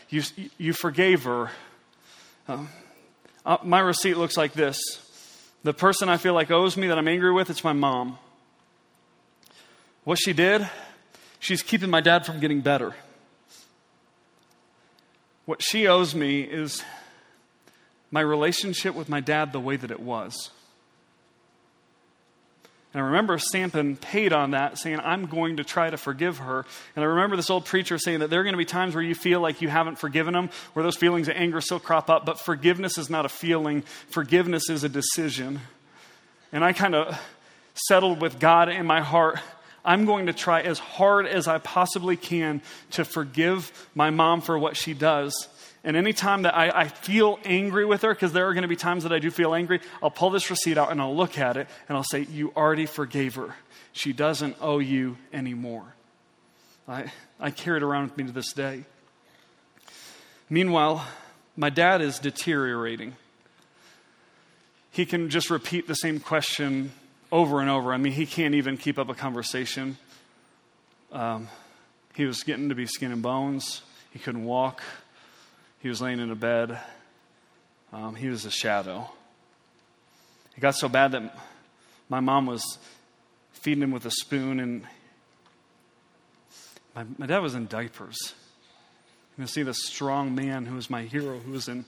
You, 0.09 0.23
you 0.57 0.73
forgave 0.73 1.25
her. 1.25 1.51
Uh, 2.47 2.67
uh, 3.45 3.59
my 3.64 3.81
receipt 3.81 4.17
looks 4.17 4.37
like 4.37 4.53
this 4.53 4.79
The 5.64 5.75
person 5.75 6.09
I 6.09 6.17
feel 6.17 6.33
like 6.33 6.53
owes 6.53 6.77
me 6.77 6.87
that 6.87 6.97
I'm 6.97 7.09
angry 7.09 7.33
with, 7.33 7.51
it's 7.51 7.64
my 7.64 7.73
mom. 7.73 8.19
What 10.05 10.19
she 10.19 10.33
did, 10.33 10.69
She's 11.40 11.62
keeping 11.62 11.90
my 11.90 12.01
dad 12.01 12.27
from 12.27 12.40
getting 12.40 12.61
better. 12.61 12.94
What 15.44 15.62
she 15.62 15.87
owes 15.87 16.14
me 16.14 16.42
is 16.42 16.83
my 18.11 18.20
relationship 18.20 18.94
with 18.94 19.09
my 19.09 19.20
dad 19.20 19.53
the 19.53 19.61
way 19.61 19.77
that 19.77 19.90
it 19.90 20.01
was. 20.01 20.51
And 22.94 23.03
I 23.03 23.07
remember 23.07 23.38
stamping 23.38 23.96
paid 23.96 24.33
on 24.33 24.53
that, 24.53 24.79
saying, 24.79 25.01
I'm 25.01 25.27
going 25.27 25.59
to 25.59 25.64
try 25.64 25.90
to 25.90 25.98
forgive 25.98 26.38
her. 26.38 26.64
And 26.96 27.05
I 27.05 27.09
remember 27.09 27.37
this 27.37 27.51
old 27.51 27.66
preacher 27.66 27.98
saying 27.98 28.20
that 28.20 28.31
there 28.31 28.40
are 28.40 28.44
going 28.44 28.55
to 28.55 28.59
be 28.59 28.64
times 28.64 28.94
where 28.94 29.05
you 29.05 29.14
feel 29.14 29.40
like 29.40 29.61
you 29.61 29.68
haven't 29.68 29.98
forgiven 29.98 30.33
them, 30.33 30.48
where 30.72 30.83
those 30.83 30.96
feelings 30.96 31.29
of 31.29 31.37
anger 31.37 31.61
still 31.61 31.79
crop 31.79 32.09
up, 32.09 32.24
but 32.24 32.40
forgiveness 32.40 32.96
is 32.96 33.11
not 33.11 33.27
a 33.27 33.29
feeling, 33.29 33.83
forgiveness 34.09 34.70
is 34.70 34.85
a 34.85 34.88
decision. 34.88 35.61
And 36.51 36.64
I 36.64 36.72
kind 36.72 36.94
of 36.94 37.20
settled 37.74 38.22
with 38.22 38.38
God 38.40 38.70
in 38.70 38.87
my 38.87 39.03
heart 39.03 39.38
I'm 39.85 40.05
going 40.05 40.27
to 40.27 40.33
try 40.33 40.61
as 40.61 40.79
hard 40.79 41.27
as 41.27 41.49
I 41.49 41.59
possibly 41.59 42.17
can 42.17 42.62
to 42.93 43.05
forgive 43.05 43.73
my 43.95 44.11
mom 44.11 44.41
for 44.41 44.59
what 44.59 44.77
she 44.77 44.95
does. 44.95 45.49
And 45.85 45.97
anytime 45.97 46.43
that 46.43 46.57
I, 46.57 46.71
I 46.83 46.88
feel 46.88 47.38
angry 47.45 47.87
with 47.87 48.03
her, 48.03 48.12
because 48.12 48.33
there 48.33 48.49
are 48.49 48.53
going 48.53 48.62
to 48.62 48.69
be 48.69 48.77
times 48.77 49.05
that 49.05 49.12
I 49.12 49.21
do 49.21 49.31
feel 49.31 49.55
angry, 49.55 49.81
I'll 50.03 50.11
pull 50.11 50.31
this 50.31 50.51
receipt 50.51 50.77
out 50.77 50.91
and 50.91 51.01
I'll 51.01 51.17
look 51.17 51.38
at 51.38 51.57
it 51.57 51.69
and 51.88 51.97
I'll 51.97 52.05
say, 52.05 52.27
You 52.31 52.53
already 52.57 52.87
forgave 52.87 53.37
her. 53.37 53.55
She 53.93 54.12
doesn't 54.12 54.57
owe 54.61 54.81
you 54.81 55.17
anymore. 55.33 55.95
I, 56.88 57.12
I 57.38 57.51
carry 57.51 57.79
it 57.79 57.83
around 57.83 58.05
with 58.05 58.17
me 58.17 58.25
to 58.25 58.33
this 58.33 58.53
day. 58.53 58.85
Meanwhile, 60.51 61.07
my 61.57 61.71
dad 61.71 62.01
is 62.01 62.19
deteriorating. 62.19 63.14
He 64.91 65.07
can 65.07 65.31
just 65.31 65.51
repeat 65.51 65.87
the 65.87 65.95
same 65.95 66.19
question 66.19 66.93
over 67.31 67.61
and 67.61 67.71
over. 67.71 67.93
I 67.93 67.97
mean, 67.97 68.12
he 68.12 68.27
can't 68.27 68.55
even 68.55 68.77
keep 68.77 68.99
up 68.99 69.09
a 69.09 69.14
conversation. 69.14 69.97
Um, 71.12 71.49
he 72.14 72.25
was 72.25 72.43
getting 72.43 72.69
to 72.69 72.75
be 72.75 72.87
skin 72.87 73.12
and 73.12 73.23
bones. 73.23 73.83
He 74.11 74.19
couldn't 74.19 74.45
walk. 74.45 74.83
He 75.81 75.88
was 75.88 76.01
laying 76.03 76.21
in 76.21 76.31
a 76.31 76.35
bed. 76.35 76.79
Um, 77.93 78.14
he 78.14 78.29
was 78.29 78.45
a 78.45 78.51
shadow. 78.51 79.09
It 80.57 80.61
got 80.61 80.75
so 80.75 80.88
bad 80.88 81.12
that 81.12 81.38
my 82.09 82.21
mom 82.21 82.47
was 82.47 82.79
feeding 83.53 83.83
him 83.83 83.91
with 83.91 84.05
a 84.07 84.11
spoon, 84.11 84.61
and 84.61 84.83
my, 86.95 87.05
my 87.17 87.27
dad 87.27 87.38
was 87.38 87.55
in 87.55 87.67
diapers. 87.67 88.35
You 89.38 89.47
see 89.47 89.62
the 89.62 89.75
strong 89.75 90.35
man 90.35 90.67
who 90.67 90.75
was 90.75 90.91
my 90.91 91.03
hero, 91.03 91.38
who 91.38 91.53
was 91.53 91.69
in 91.69 91.85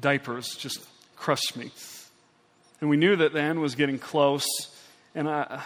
diapers, 0.00 0.56
just 0.56 0.80
crushed 1.16 1.56
me. 1.56 1.70
And 2.80 2.90
we 2.90 2.96
knew 2.96 3.16
that 3.16 3.32
the 3.32 3.40
end 3.40 3.60
was 3.60 3.74
getting 3.74 3.98
close. 3.98 4.46
And 5.14 5.28
I, 5.28 5.62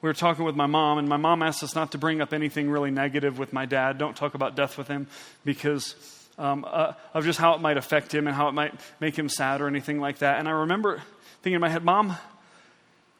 we 0.00 0.08
were 0.08 0.14
talking 0.14 0.44
with 0.44 0.54
my 0.54 0.66
mom, 0.66 0.98
and 0.98 1.08
my 1.08 1.16
mom 1.16 1.42
asked 1.42 1.62
us 1.62 1.74
not 1.74 1.92
to 1.92 1.98
bring 1.98 2.20
up 2.20 2.32
anything 2.32 2.70
really 2.70 2.90
negative 2.90 3.38
with 3.38 3.52
my 3.52 3.66
dad. 3.66 3.98
Don't 3.98 4.16
talk 4.16 4.34
about 4.34 4.54
death 4.54 4.78
with 4.78 4.88
him 4.88 5.08
because 5.44 5.94
um, 6.38 6.64
uh, 6.68 6.92
of 7.14 7.24
just 7.24 7.38
how 7.38 7.54
it 7.54 7.60
might 7.60 7.76
affect 7.76 8.14
him 8.14 8.26
and 8.26 8.36
how 8.36 8.48
it 8.48 8.52
might 8.52 8.74
make 9.00 9.18
him 9.18 9.28
sad 9.28 9.60
or 9.60 9.66
anything 9.66 10.00
like 10.00 10.18
that. 10.18 10.38
And 10.38 10.48
I 10.48 10.52
remember 10.52 11.02
thinking 11.42 11.54
in 11.54 11.60
my 11.60 11.68
head, 11.68 11.84
Mom, 11.84 12.16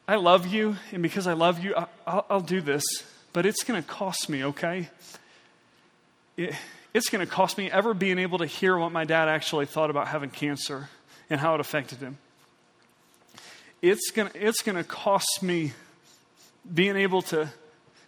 I 0.07 0.15
love 0.15 0.47
you, 0.47 0.77
and 0.91 1.03
because 1.03 1.27
I 1.27 1.33
love 1.33 1.63
you, 1.63 1.75
I'll, 2.07 2.25
I'll 2.29 2.41
do 2.41 2.61
this, 2.61 2.83
but 3.33 3.45
it's 3.45 3.63
going 3.63 3.81
to 3.81 3.87
cost 3.87 4.29
me, 4.29 4.45
okay? 4.45 4.89
It, 6.37 6.55
it's 6.93 7.09
going 7.09 7.25
to 7.25 7.31
cost 7.31 7.57
me 7.57 7.69
ever 7.69 7.93
being 7.93 8.17
able 8.19 8.39
to 8.39 8.45
hear 8.45 8.77
what 8.77 8.91
my 8.91 9.03
dad 9.03 9.27
actually 9.27 9.65
thought 9.65 9.89
about 9.89 10.07
having 10.07 10.29
cancer 10.29 10.89
and 11.29 11.39
how 11.39 11.53
it 11.53 11.59
affected 11.59 11.99
him 11.99 12.17
it's 13.81 14.11
going 14.11 14.29
to 14.29 14.47
it's 14.47 14.61
gonna 14.61 14.83
cost 14.83 15.41
me 15.41 15.73
being 16.71 16.95
able 16.95 17.21
to, 17.23 17.49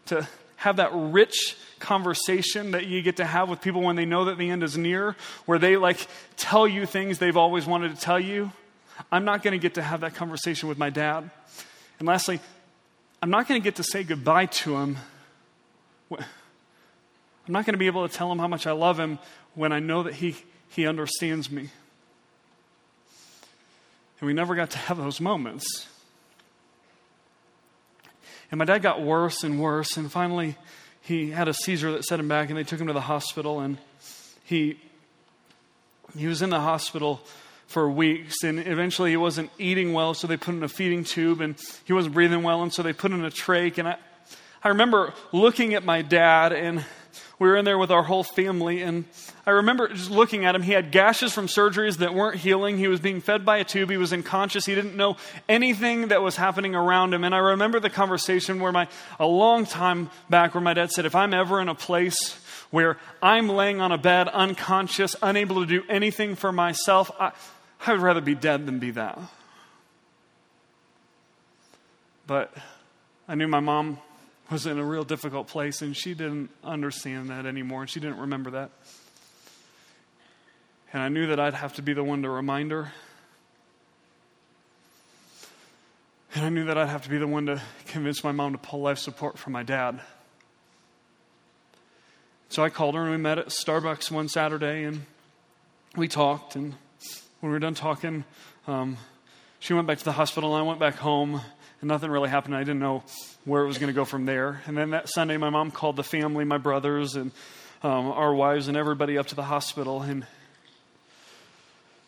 to 0.07 0.27
have 0.57 0.77
that 0.77 0.91
rich 0.93 1.57
conversation 1.79 2.71
that 2.71 2.85
you 2.85 3.01
get 3.01 3.17
to 3.17 3.25
have 3.25 3.49
with 3.49 3.61
people 3.61 3.81
when 3.81 3.95
they 3.95 4.05
know 4.05 4.25
that 4.25 4.37
the 4.37 4.49
end 4.49 4.63
is 4.63 4.77
near, 4.77 5.15
where 5.45 5.57
they 5.57 5.77
like 5.77 6.07
tell 6.37 6.67
you 6.67 6.85
things 6.85 7.17
they've 7.17 7.37
always 7.37 7.65
wanted 7.65 7.95
to 7.95 8.01
tell 8.01 8.19
you. 8.19 8.51
I'm 9.11 9.25
not 9.25 9.41
going 9.41 9.53
to 9.53 9.57
get 9.57 9.75
to 9.75 9.81
have 9.81 10.01
that 10.01 10.13
conversation 10.13 10.69
with 10.69 10.77
my 10.77 10.91
dad. 10.91 11.29
And 11.97 12.07
lastly, 12.07 12.39
I'm 13.21 13.31
not 13.31 13.47
going 13.47 13.59
to 13.59 13.63
get 13.63 13.77
to 13.77 13.83
say 13.83 14.03
goodbye 14.03 14.45
to 14.47 14.77
him. 14.77 14.97
I'm 16.11 16.19
not 17.47 17.65
going 17.65 17.73
to 17.73 17.79
be 17.79 17.87
able 17.87 18.07
to 18.07 18.13
tell 18.13 18.31
him 18.31 18.37
how 18.37 18.47
much 18.47 18.67
I 18.67 18.71
love 18.73 18.99
him 18.99 19.17
when 19.55 19.71
I 19.71 19.79
know 19.79 20.03
that 20.03 20.13
he, 20.13 20.35
he 20.69 20.85
understands 20.85 21.49
me. 21.49 21.69
And 24.21 24.27
we 24.27 24.33
never 24.33 24.55
got 24.55 24.69
to 24.71 24.77
have 24.77 24.97
those 24.97 25.19
moments. 25.19 25.87
And 28.51 28.59
my 28.59 28.65
dad 28.65 28.83
got 28.83 29.01
worse 29.01 29.43
and 29.43 29.59
worse, 29.59 29.97
and 29.97 30.11
finally 30.11 30.55
he 31.01 31.31
had 31.31 31.47
a 31.47 31.53
seizure 31.53 31.91
that 31.93 32.03
set 32.05 32.19
him 32.19 32.27
back, 32.27 32.49
and 32.49 32.57
they 32.57 32.63
took 32.63 32.79
him 32.79 32.87
to 32.87 32.93
the 32.93 33.01
hospital, 33.01 33.59
and 33.59 33.77
he 34.45 34.77
he 36.17 36.27
was 36.27 36.41
in 36.41 36.49
the 36.49 36.59
hospital 36.59 37.21
for 37.67 37.89
weeks, 37.89 38.43
and 38.43 38.59
eventually 38.59 39.11
he 39.11 39.17
wasn't 39.17 39.49
eating 39.57 39.93
well, 39.93 40.13
so 40.13 40.27
they 40.27 40.37
put 40.37 40.53
in 40.53 40.61
a 40.61 40.67
feeding 40.67 41.03
tube, 41.03 41.41
and 41.41 41.55
he 41.85 41.93
wasn't 41.93 42.13
breathing 42.13 42.43
well, 42.43 42.61
and 42.61 42.73
so 42.73 42.83
they 42.83 42.93
put 42.93 43.11
in 43.11 43.23
a 43.23 43.31
trach. 43.31 43.77
And 43.77 43.87
I, 43.87 43.97
I 44.63 44.69
remember 44.69 45.13
looking 45.31 45.73
at 45.73 45.83
my 45.83 46.01
dad, 46.01 46.51
and 46.51 46.83
we 47.39 47.47
were 47.47 47.55
in 47.55 47.65
there 47.65 47.77
with 47.77 47.89
our 47.89 48.03
whole 48.03 48.23
family, 48.23 48.81
and 48.81 49.05
I 49.45 49.51
remember 49.51 49.87
just 49.87 50.11
looking 50.11 50.45
at 50.45 50.53
him. 50.53 50.61
He 50.61 50.73
had 50.73 50.91
gashes 50.91 51.33
from 51.33 51.47
surgeries 51.47 51.97
that 51.97 52.13
weren't 52.13 52.37
healing. 52.37 52.77
He 52.77 52.87
was 52.87 52.99
being 52.99 53.21
fed 53.21 53.43
by 53.43 53.57
a 53.57 53.63
tube. 53.63 53.89
He 53.89 53.97
was 53.97 54.13
unconscious. 54.13 54.65
He 54.65 54.75
didn't 54.75 54.95
know 54.95 55.17
anything 55.49 56.09
that 56.09 56.21
was 56.21 56.35
happening 56.35 56.75
around 56.75 57.13
him. 57.13 57.23
And 57.23 57.33
I 57.33 57.39
remember 57.39 57.79
the 57.79 57.89
conversation 57.89 58.59
where 58.59 58.71
my, 58.71 58.87
a 59.19 59.25
long 59.25 59.65
time 59.65 60.11
back, 60.29 60.53
where 60.53 60.61
my 60.61 60.75
dad 60.75 60.91
said, 60.91 61.05
If 61.05 61.15
I'm 61.15 61.33
ever 61.33 61.59
in 61.59 61.69
a 61.69 61.75
place 61.75 62.35
where 62.69 62.97
I'm 63.21 63.49
laying 63.49 63.81
on 63.81 63.91
a 63.91 63.97
bed, 63.97 64.27
unconscious, 64.27 65.15
unable 65.23 65.61
to 65.61 65.65
do 65.65 65.83
anything 65.89 66.35
for 66.35 66.51
myself, 66.51 67.09
I, 67.19 67.31
I 67.85 67.93
would 67.93 68.01
rather 68.01 68.21
be 68.21 68.35
dead 68.35 68.67
than 68.67 68.77
be 68.77 68.91
that. 68.91 69.19
But 72.27 72.53
I 73.27 73.35
knew 73.35 73.47
my 73.47 73.59
mom 73.59 73.97
was 74.51 74.65
in 74.65 74.77
a 74.77 74.83
real 74.83 75.03
difficult 75.03 75.47
place, 75.47 75.81
and 75.81 75.95
she 75.95 76.13
didn't 76.13 76.49
understand 76.63 77.29
that 77.29 77.45
anymore, 77.45 77.81
and 77.81 77.89
she 77.89 77.99
didn't 77.99 78.19
remember 78.19 78.51
that. 78.51 78.69
And 80.93 81.01
I 81.01 81.09
knew 81.09 81.27
that 81.27 81.39
I'd 81.39 81.53
have 81.53 81.73
to 81.75 81.81
be 81.81 81.93
the 81.93 82.03
one 82.03 82.23
to 82.23 82.29
remind 82.29 82.71
her. 82.71 82.91
And 86.35 86.45
I 86.45 86.49
knew 86.49 86.65
that 86.65 86.77
I'd 86.77 86.89
have 86.89 87.03
to 87.03 87.09
be 87.09 87.17
the 87.17 87.27
one 87.27 87.45
to 87.45 87.61
convince 87.87 88.23
my 88.23 88.31
mom 88.31 88.53
to 88.53 88.57
pull 88.57 88.81
life 88.81 88.97
support 88.97 89.37
from 89.37 89.53
my 89.53 89.63
dad. 89.63 90.01
So 92.49 92.63
I 92.63 92.69
called 92.69 92.95
her 92.95 93.01
and 93.01 93.11
we 93.11 93.17
met 93.17 93.37
at 93.37 93.47
Starbucks 93.47 94.11
one 94.11 94.27
Saturday 94.27 94.83
and 94.83 95.05
we 95.95 96.07
talked. 96.07 96.55
And 96.55 96.73
when 97.39 97.51
we 97.51 97.55
were 97.55 97.59
done 97.59 97.73
talking, 97.73 98.25
um, 98.67 98.97
she 99.59 99.73
went 99.73 99.87
back 99.87 99.99
to 99.99 100.05
the 100.05 100.11
hospital 100.11 100.55
and 100.55 100.65
I 100.65 100.67
went 100.67 100.79
back 100.79 100.95
home 100.95 101.41
and 101.79 101.87
nothing 101.87 102.11
really 102.11 102.29
happened. 102.29 102.55
I 102.55 102.59
didn't 102.59 102.79
know 102.79 103.03
where 103.45 103.63
it 103.63 103.67
was 103.67 103.77
going 103.77 103.87
to 103.87 103.93
go 103.93 104.05
from 104.05 104.25
there. 104.25 104.61
And 104.67 104.77
then 104.77 104.91
that 104.91 105.07
Sunday, 105.07 105.37
my 105.37 105.49
mom 105.49 105.71
called 105.71 105.95
the 105.95 106.03
family, 106.03 106.43
my 106.43 106.57
brothers, 106.57 107.15
and 107.15 107.31
um, 107.83 108.07
our 108.11 108.33
wives, 108.33 108.67
and 108.67 108.77
everybody 108.77 109.17
up 109.17 109.27
to 109.27 109.35
the 109.35 109.43
hospital. 109.43 110.01
And 110.01 110.25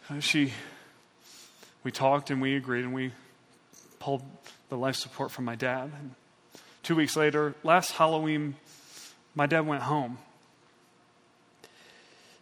Uh, 0.10 0.20
she, 0.20 0.52
we 1.84 1.92
talked 1.92 2.30
and 2.30 2.42
we 2.42 2.56
agreed 2.56 2.84
and 2.84 2.94
we 2.94 3.12
pulled 4.00 4.22
the 4.68 4.76
life 4.76 4.96
support 4.96 5.32
from 5.32 5.46
my 5.46 5.56
dad. 5.56 5.92
And 5.98 6.12
two 6.82 6.96
weeks 6.96 7.16
later, 7.16 7.56
last 7.64 7.92
Halloween, 7.92 8.56
my 9.34 9.46
dad 9.46 9.66
went 9.66 9.84
home. 9.84 10.18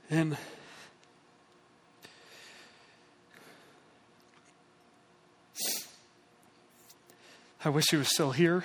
And 0.09 0.37
I 7.63 7.69
wish 7.69 7.85
he 7.91 7.97
was 7.97 8.09
still 8.09 8.31
here. 8.31 8.63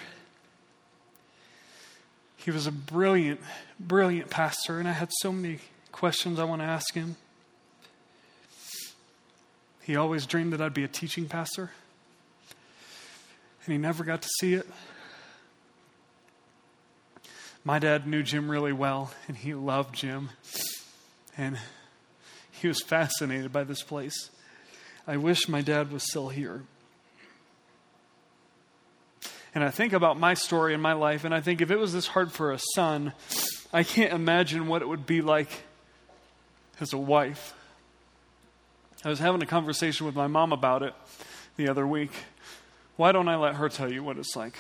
He 2.37 2.51
was 2.51 2.67
a 2.67 2.73
brilliant, 2.73 3.41
brilliant 3.79 4.31
pastor, 4.31 4.79
and 4.79 4.89
I 4.89 4.93
had 4.93 5.11
so 5.21 5.33
many 5.33 5.59
questions 5.93 6.39
I 6.39 6.45
want 6.45 6.63
to 6.63 6.67
ask 6.67 6.95
him. 6.95 7.17
He 9.87 9.95
always 9.95 10.27
dreamed 10.27 10.53
that 10.53 10.61
I'd 10.61 10.75
be 10.75 10.83
a 10.83 10.89
teaching 10.89 11.27
pastor, 11.27 11.71
and 13.65 13.73
he 13.73 13.79
never 13.79 14.03
got 14.03 14.21
to 14.21 14.29
see 14.41 14.55
it. 14.55 14.67
My 17.63 17.79
dad 17.79 18.05
knew 18.05 18.25
Jim 18.25 18.51
really 18.51 18.73
well, 18.73 19.13
and 19.29 19.37
he 19.37 19.55
loved 19.55 19.95
Jim. 19.95 20.31
And 21.39 21.57
he 22.51 22.67
was 22.67 22.83
fascinated 22.83 23.53
by 23.53 23.63
this 23.63 23.85
place. 23.85 24.31
I 25.07 25.19
wish 25.19 25.49
my 25.49 25.63
dad 25.63 25.93
was 25.93 26.03
still 26.03 26.31
here. 26.31 26.65
And 29.55 29.63
I 29.63 29.71
think 29.71 29.93
about 29.93 30.19
my 30.19 30.35
story 30.35 30.75
in 30.75 30.81
my 30.81 30.95
life, 30.95 31.25
and 31.25 31.33
I 31.33 31.41
think 31.41 31.61
if 31.61 31.71
it 31.71 31.79
was 31.79 31.93
this 31.93 32.09
hard 32.09 32.33
for 32.33 32.51
a 32.51 32.59
son, 32.75 33.13
I 33.73 33.85
can't 33.85 34.13
imagine 34.13 34.67
what 34.67 34.83
it 34.83 34.89
would 34.89 35.07
be 35.07 35.23
like 35.23 35.63
as 36.81 36.93
a 36.93 36.99
wife. 36.99 37.55
I 39.07 39.09
was 39.09 39.21
having 39.21 39.41
a 39.41 39.47
conversation 39.47 40.05
with 40.05 40.17
my 40.17 40.27
mom 40.27 40.53
about 40.53 40.83
it 40.83 40.93
the 41.55 41.69
other 41.69 41.87
week. 41.87 42.11
Why 42.97 43.13
don't 43.13 43.29
I 43.29 43.37
let 43.37 43.55
her 43.55 43.69
tell 43.69 43.89
you 43.89 44.03
what 44.03 44.19
it's 44.19 44.35
like? 44.35 44.59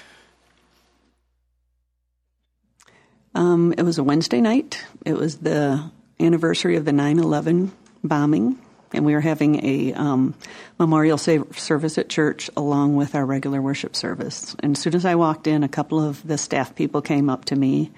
Um, 3.34 3.74
it 3.76 3.82
was 3.82 3.98
a 3.98 4.04
Wednesday 4.04 4.40
night. 4.40 4.84
It 5.04 5.14
was 5.14 5.38
the 5.38 5.90
anniversary 6.20 6.76
of 6.76 6.84
the 6.84 6.92
9 6.92 7.18
11 7.18 7.72
bombing, 8.04 8.56
and 8.92 9.04
we 9.04 9.14
were 9.14 9.20
having 9.20 9.66
a 9.66 9.92
um, 9.94 10.32
memorial 10.78 11.18
service 11.18 11.98
at 11.98 12.08
church 12.08 12.48
along 12.56 12.94
with 12.94 13.16
our 13.16 13.26
regular 13.26 13.60
worship 13.60 13.96
service. 13.96 14.54
And 14.60 14.76
as 14.76 14.80
soon 14.80 14.94
as 14.94 15.04
I 15.04 15.16
walked 15.16 15.48
in, 15.48 15.64
a 15.64 15.68
couple 15.68 16.00
of 16.00 16.24
the 16.24 16.38
staff 16.38 16.72
people 16.76 17.02
came 17.02 17.28
up 17.28 17.46
to 17.46 17.56
me. 17.56 17.90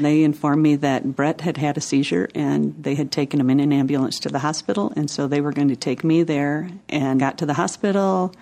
They 0.00 0.24
informed 0.24 0.62
me 0.62 0.76
that 0.76 1.14
Brett 1.14 1.42
had 1.42 1.56
had 1.56 1.76
a 1.76 1.80
seizure 1.80 2.28
and 2.34 2.74
they 2.82 2.94
had 2.94 3.12
taken 3.12 3.38
him 3.38 3.50
in 3.50 3.60
an 3.60 3.72
ambulance 3.72 4.20
to 4.20 4.28
the 4.28 4.38
hospital, 4.38 4.92
and 4.96 5.10
so 5.10 5.26
they 5.26 5.40
were 5.40 5.52
going 5.52 5.68
to 5.68 5.76
take 5.76 6.02
me 6.02 6.22
there 6.22 6.70
and 6.88 7.20
got 7.20 7.38
to 7.38 7.46
the 7.46 7.54
hospital. 7.54 8.34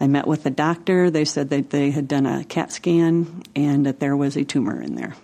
I 0.00 0.06
met 0.06 0.26
with 0.26 0.42
the 0.42 0.50
doctor. 0.50 1.10
They 1.10 1.24
said 1.24 1.50
that 1.50 1.70
they 1.70 1.90
had 1.90 2.08
done 2.08 2.26
a 2.26 2.44
CAT 2.44 2.72
scan 2.72 3.42
and 3.54 3.86
that 3.86 4.00
there 4.00 4.16
was 4.16 4.36
a 4.36 4.44
tumor 4.44 4.80
in 4.80 4.96
there 4.96 5.14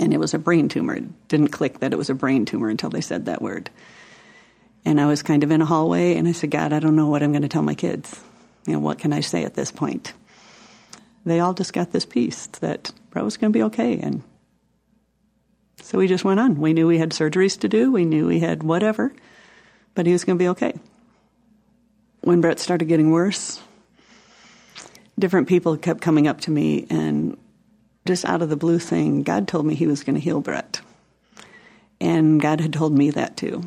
and 0.00 0.12
it 0.12 0.18
was 0.18 0.34
a 0.34 0.38
brain 0.38 0.68
tumor. 0.68 0.94
It 0.94 1.28
didn't 1.28 1.48
click 1.48 1.80
that 1.80 1.92
it 1.92 1.96
was 1.96 2.10
a 2.10 2.14
brain 2.14 2.44
tumor 2.44 2.68
until 2.68 2.90
they 2.90 3.00
said 3.00 3.26
that 3.26 3.42
word. 3.42 3.70
And 4.84 5.00
I 5.00 5.06
was 5.06 5.22
kind 5.22 5.42
of 5.42 5.50
in 5.50 5.62
a 5.62 5.66
hallway, 5.66 6.16
and 6.16 6.28
I 6.28 6.32
said, 6.32 6.50
God, 6.50 6.72
I 6.72 6.78
don't 6.78 6.96
know 6.96 7.08
what 7.08 7.22
I'm 7.22 7.32
going 7.32 7.42
to 7.42 7.48
tell 7.48 7.62
my 7.62 7.74
kids. 7.74 8.20
You 8.66 8.74
know, 8.74 8.80
what 8.80 8.98
can 8.98 9.12
I 9.12 9.20
say 9.20 9.44
at 9.44 9.54
this 9.54 9.72
point? 9.72 10.12
They 11.24 11.40
all 11.40 11.54
just 11.54 11.72
got 11.72 11.92
this 11.92 12.04
peace 12.04 12.46
that 12.60 12.92
Brett 13.10 13.24
was 13.24 13.36
going 13.36 13.52
to 13.52 13.58
be 13.58 13.62
okay. 13.64 13.98
And 13.98 14.22
so 15.82 15.98
we 15.98 16.06
just 16.06 16.24
went 16.24 16.40
on. 16.40 16.60
We 16.60 16.72
knew 16.72 16.86
we 16.86 16.98
had 16.98 17.10
surgeries 17.10 17.58
to 17.60 17.68
do, 17.68 17.92
we 17.92 18.04
knew 18.04 18.26
we 18.26 18.40
had 18.40 18.62
whatever, 18.62 19.12
but 19.94 20.06
he 20.06 20.12
was 20.12 20.24
going 20.24 20.38
to 20.38 20.42
be 20.42 20.48
okay. 20.48 20.74
When 22.22 22.40
Brett 22.40 22.58
started 22.58 22.86
getting 22.86 23.10
worse, 23.10 23.60
different 25.18 25.48
people 25.48 25.76
kept 25.76 26.00
coming 26.00 26.26
up 26.26 26.40
to 26.42 26.50
me 26.50 26.86
and 26.90 27.36
just 28.06 28.24
out 28.24 28.42
of 28.42 28.48
the 28.48 28.56
blue 28.56 28.78
thing, 28.78 29.22
God 29.22 29.48
told 29.48 29.66
me 29.66 29.74
He 29.74 29.86
was 29.86 30.04
going 30.04 30.14
to 30.14 30.20
heal 30.20 30.40
Brett. 30.40 30.80
And 32.00 32.40
God 32.40 32.60
had 32.60 32.72
told 32.72 32.96
me 32.96 33.10
that 33.10 33.36
too. 33.36 33.64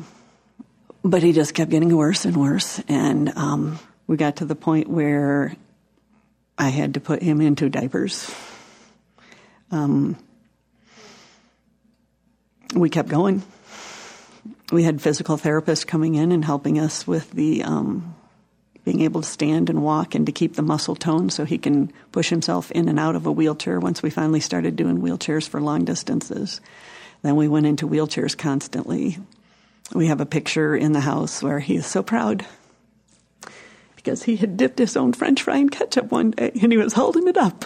But 1.02 1.22
he 1.22 1.32
just 1.32 1.54
kept 1.54 1.70
getting 1.70 1.96
worse 1.96 2.24
and 2.24 2.36
worse. 2.36 2.80
And 2.88 3.30
um, 3.36 3.78
we 4.06 4.16
got 4.16 4.36
to 4.36 4.44
the 4.44 4.54
point 4.54 4.88
where 4.88 5.56
I 6.56 6.68
had 6.68 6.94
to 6.94 7.00
put 7.00 7.22
him 7.22 7.40
into 7.40 7.68
diapers. 7.68 8.32
Um, 9.70 10.16
we 12.74 12.90
kept 12.90 13.08
going. 13.08 13.42
We 14.70 14.82
had 14.82 15.00
physical 15.00 15.36
therapists 15.38 15.86
coming 15.86 16.14
in 16.14 16.32
and 16.32 16.44
helping 16.44 16.78
us 16.78 17.06
with 17.06 17.30
the 17.30 17.62
um, 17.64 18.14
being 18.84 19.00
able 19.02 19.22
to 19.22 19.28
stand 19.28 19.70
and 19.70 19.82
walk 19.82 20.14
and 20.14 20.26
to 20.26 20.32
keep 20.32 20.54
the 20.54 20.62
muscle 20.62 20.96
tone 20.96 21.30
so 21.30 21.44
he 21.44 21.58
can 21.58 21.92
push 22.12 22.30
himself 22.30 22.70
in 22.70 22.88
and 22.88 22.98
out 22.98 23.16
of 23.16 23.26
a 23.26 23.32
wheelchair 23.32 23.80
once 23.80 24.02
we 24.02 24.10
finally 24.10 24.40
started 24.40 24.76
doing 24.76 24.98
wheelchairs 24.98 25.48
for 25.48 25.60
long 25.60 25.84
distances. 25.84 26.60
Then 27.22 27.36
we 27.36 27.48
went 27.48 27.66
into 27.66 27.88
wheelchairs 27.88 28.36
constantly. 28.36 29.18
We 29.94 30.06
have 30.06 30.20
a 30.20 30.26
picture 30.26 30.76
in 30.76 30.92
the 30.92 31.00
house 31.00 31.42
where 31.42 31.60
he 31.60 31.76
is 31.76 31.86
so 31.86 32.02
proud 32.02 32.46
because 33.96 34.22
he 34.22 34.36
had 34.36 34.56
dipped 34.56 34.78
his 34.78 34.96
own 34.96 35.12
french 35.12 35.42
fry 35.42 35.56
in 35.56 35.68
ketchup 35.68 36.10
one 36.10 36.30
day 36.30 36.52
and 36.62 36.72
he 36.72 36.78
was 36.78 36.92
holding 36.92 37.28
it 37.28 37.36
up. 37.36 37.64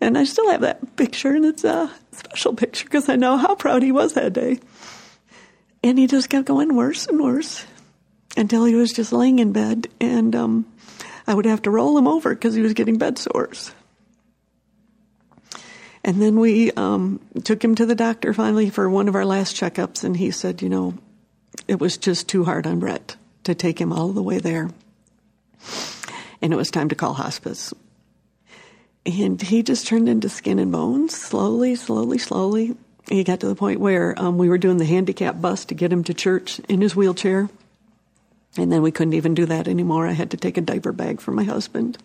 And 0.00 0.18
I 0.18 0.24
still 0.24 0.50
have 0.50 0.62
that 0.62 0.96
picture, 0.96 1.32
and 1.32 1.44
it's 1.44 1.62
a 1.62 1.88
special 2.12 2.54
picture 2.54 2.84
because 2.84 3.08
I 3.08 3.16
know 3.16 3.36
how 3.36 3.54
proud 3.54 3.82
he 3.82 3.92
was 3.92 4.14
that 4.14 4.32
day. 4.32 4.60
And 5.82 5.98
he 5.98 6.06
just 6.06 6.28
kept 6.28 6.46
going 6.46 6.76
worse 6.76 7.06
and 7.06 7.20
worse 7.20 7.66
until 8.36 8.64
he 8.64 8.74
was 8.74 8.92
just 8.92 9.12
laying 9.12 9.40
in 9.40 9.52
bed, 9.52 9.88
and 10.00 10.34
um, 10.34 10.66
I 11.26 11.34
would 11.34 11.44
have 11.44 11.62
to 11.62 11.70
roll 11.70 11.98
him 11.98 12.06
over 12.06 12.34
because 12.34 12.54
he 12.54 12.62
was 12.62 12.72
getting 12.72 12.96
bed 12.96 13.18
sores. 13.18 13.72
And 16.04 16.20
then 16.20 16.38
we 16.38 16.72
um, 16.72 17.20
took 17.44 17.62
him 17.62 17.74
to 17.76 17.86
the 17.86 17.94
doctor 17.94 18.32
finally 18.32 18.70
for 18.70 18.88
one 18.88 19.08
of 19.08 19.14
our 19.14 19.26
last 19.26 19.54
checkups, 19.54 20.02
and 20.02 20.16
he 20.16 20.30
said, 20.30 20.62
you 20.62 20.68
know, 20.68 20.94
it 21.68 21.78
was 21.78 21.96
just 21.96 22.28
too 22.28 22.44
hard 22.44 22.66
on 22.66 22.78
Brett. 22.78 23.16
to 23.44 23.54
take 23.54 23.80
him 23.80 23.92
all 23.92 24.08
the 24.08 24.22
way 24.22 24.38
there. 24.38 24.70
And 26.40 26.52
it 26.52 26.56
was 26.56 26.70
time 26.70 26.88
to 26.88 26.94
call 26.94 27.14
hospice. 27.14 27.72
And 29.04 29.40
he 29.40 29.62
just 29.62 29.86
turned 29.86 30.08
into 30.08 30.28
skin 30.28 30.58
and 30.58 30.70
bones 30.70 31.16
slowly, 31.16 31.74
slowly, 31.74 32.18
slowly. 32.18 32.76
He 33.08 33.24
got 33.24 33.40
to 33.40 33.48
the 33.48 33.56
point 33.56 33.80
where 33.80 34.14
um, 34.16 34.38
we 34.38 34.48
were 34.48 34.58
doing 34.58 34.76
the 34.76 34.84
handicap 34.84 35.40
bus 35.40 35.64
to 35.66 35.74
get 35.74 35.92
him 35.92 36.04
to 36.04 36.14
church 36.14 36.60
in 36.68 36.80
his 36.80 36.94
wheelchair. 36.94 37.48
And 38.56 38.70
then 38.70 38.82
we 38.82 38.92
couldn't 38.92 39.14
even 39.14 39.34
do 39.34 39.46
that 39.46 39.66
anymore. 39.66 40.06
I 40.06 40.12
had 40.12 40.30
to 40.32 40.36
take 40.36 40.56
a 40.56 40.60
diaper 40.60 40.92
bag 40.92 41.20
for 41.20 41.32
my 41.32 41.42
husband. 41.42 41.98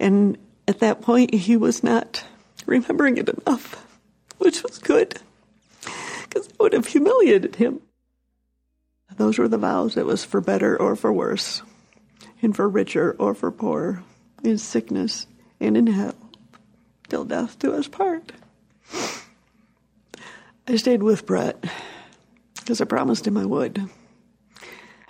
And 0.00 0.38
at 0.66 0.80
that 0.80 1.02
point, 1.02 1.32
he 1.32 1.56
was 1.56 1.84
not 1.84 2.24
remembering 2.66 3.18
it 3.18 3.28
enough, 3.28 3.86
which 4.38 4.62
was 4.62 4.78
good, 4.78 5.20
because 6.22 6.48
it 6.48 6.58
would 6.58 6.72
have 6.72 6.86
humiliated 6.86 7.56
him. 7.56 7.80
Those 9.16 9.38
were 9.38 9.46
the 9.48 9.58
vows. 9.58 9.96
It 9.96 10.06
was 10.06 10.24
for 10.24 10.40
better 10.40 10.76
or 10.76 10.96
for 10.96 11.12
worse, 11.12 11.62
and 12.42 12.56
for 12.56 12.68
richer 12.68 13.14
or 13.18 13.34
for 13.34 13.52
poorer, 13.52 14.02
in 14.42 14.58
sickness 14.58 15.26
and 15.66 15.76
in 15.76 15.86
health, 15.86 16.16
till 17.08 17.24
death 17.24 17.58
do 17.58 17.72
us 17.74 17.88
part. 17.88 18.32
I 20.66 20.76
stayed 20.76 21.02
with 21.02 21.26
Brett 21.26 21.62
because 22.56 22.80
I 22.80 22.84
promised 22.84 23.26
him 23.26 23.36
I 23.36 23.44
would. 23.44 23.88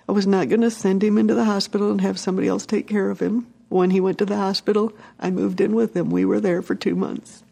I 0.09 0.13
was 0.13 0.27
not 0.27 0.49
going 0.49 0.61
to 0.61 0.71
send 0.71 1.03
him 1.03 1.17
into 1.17 1.35
the 1.35 1.45
hospital 1.45 1.91
and 1.91 2.01
have 2.01 2.19
somebody 2.19 2.49
else 2.49 2.67
take 2.67 2.87
care 2.87 3.09
of 3.11 3.21
him. 3.21 3.47
When 3.69 3.91
he 3.91 4.01
went 4.01 4.19
to 4.19 4.27
the 4.27 4.37
hospital, 4.37 4.93
I 5.19 5.31
moved 5.31 5.61
in 5.61 5.75
with 5.75 5.97
him. 5.97 6.11
We 6.11 6.25
were 6.25 6.41
there 6.41 6.63
for 6.63 6.75
two 6.75 6.95
months. 6.95 7.43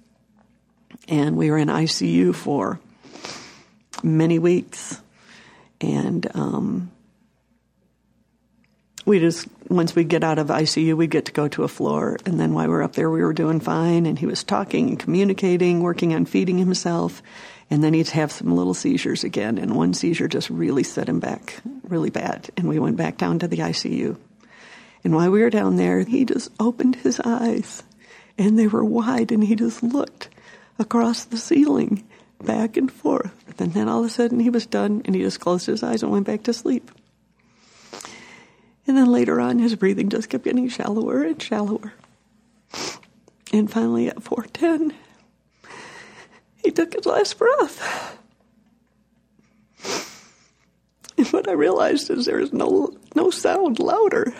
And 1.09 1.36
we 1.36 1.50
were 1.50 1.59
in 1.59 1.68
ICU 1.68 2.34
for 2.34 2.78
many 4.03 4.38
weeks. 4.38 5.00
And 5.80 6.28
um, 6.34 6.90
we 9.05 9.18
just, 9.18 9.48
once 9.68 9.94
we 9.94 10.05
get 10.05 10.24
out 10.24 10.38
of 10.38 10.48
ICU, 10.48 10.96
we 10.96 11.07
get 11.07 11.26
to 11.26 11.32
go 11.32 11.48
to 11.48 11.64
a 11.64 11.68
floor. 11.68 12.18
And 12.24 12.38
then 12.38 12.55
while 12.55 12.66
we 12.66 12.72
were 12.72 12.82
up 12.82 12.94
there, 12.94 13.11
we 13.11 13.22
were 13.22 13.32
doing 13.32 13.61
fine. 13.61 14.07
And 14.07 14.18
he 14.18 14.26
was 14.26 14.44
talking 14.44 14.88
and 14.88 14.98
communicating, 14.98 15.82
working 15.82 16.14
on 16.14 16.24
feeding 16.24 16.59
himself. 16.59 17.22
And 17.70 17.82
then 17.82 17.94
he'd 17.94 18.09
have 18.09 18.30
some 18.30 18.55
little 18.55 18.74
seizures 18.74 19.24
again. 19.24 19.59
And 19.59 19.74
one 19.74 19.94
seizure 19.94 20.28
just 20.28 20.50
really 20.50 20.82
set 20.82 21.09
him 21.09 21.20
back 21.20 21.61
really 21.88 22.11
bad. 22.11 22.50
And 22.57 22.68
we 22.68 22.78
went 22.78 22.96
back 22.96 23.18
down 23.18 23.38
to 23.40 23.48
the 23.48 23.59
ICU. 23.59 24.16
And 25.05 25.14
while 25.14 25.30
we 25.30 25.40
were 25.40 25.50
down 25.50 25.76
there, 25.76 26.00
he 26.00 26.24
just 26.24 26.50
opened 26.61 26.96
his 26.96 27.20
eyes 27.20 27.82
and 28.38 28.59
they 28.59 28.66
were 28.66 28.84
wide 28.84 29.32
and 29.32 29.44
he 29.44 29.55
just 29.55 29.82
looked 29.82 30.28
across 30.78 31.24
the 31.24 31.36
ceiling 31.36 32.05
back 32.42 32.76
and 32.76 32.90
forth. 32.90 33.32
And 33.61 33.72
then 33.74 33.88
all 33.88 34.00
of 34.00 34.07
a 34.07 34.11
sudden 34.11 34.40
he 34.40 34.50
was 34.50 34.66
done 34.66 35.03
and 35.05 35.14
he 35.14 35.22
just 35.22 35.40
closed 35.40 35.66
his 35.66 35.82
eyes 35.82 36.03
and 36.03 36.12
went 36.12 36.26
back 36.26 36.44
to 36.44 36.53
sleep. 36.53 36.90
And 38.87 38.97
then 38.97 39.12
later 39.12 39.41
on, 39.41 39.59
his 39.59 39.76
breathing 39.76 40.09
just 40.09 40.28
kept 40.28 40.45
getting 40.45 40.68
shallower 40.68 41.22
and 41.22 41.41
shallower. 41.41 41.93
And 43.53 43.70
finally, 43.70 44.09
at 44.09 44.22
410, 44.22 44.95
he 46.57 46.70
took 46.70 46.95
his 46.95 47.07
last 47.07 47.39
breath. 47.39 48.18
And 51.16 51.26
what 51.28 51.49
I 51.49 51.53
realized 51.53 52.11
is 52.11 52.24
there 52.24 52.41
is 52.41 52.53
no, 52.53 52.97
no 53.14 53.30
sound 53.30 53.78
louder 53.78 54.35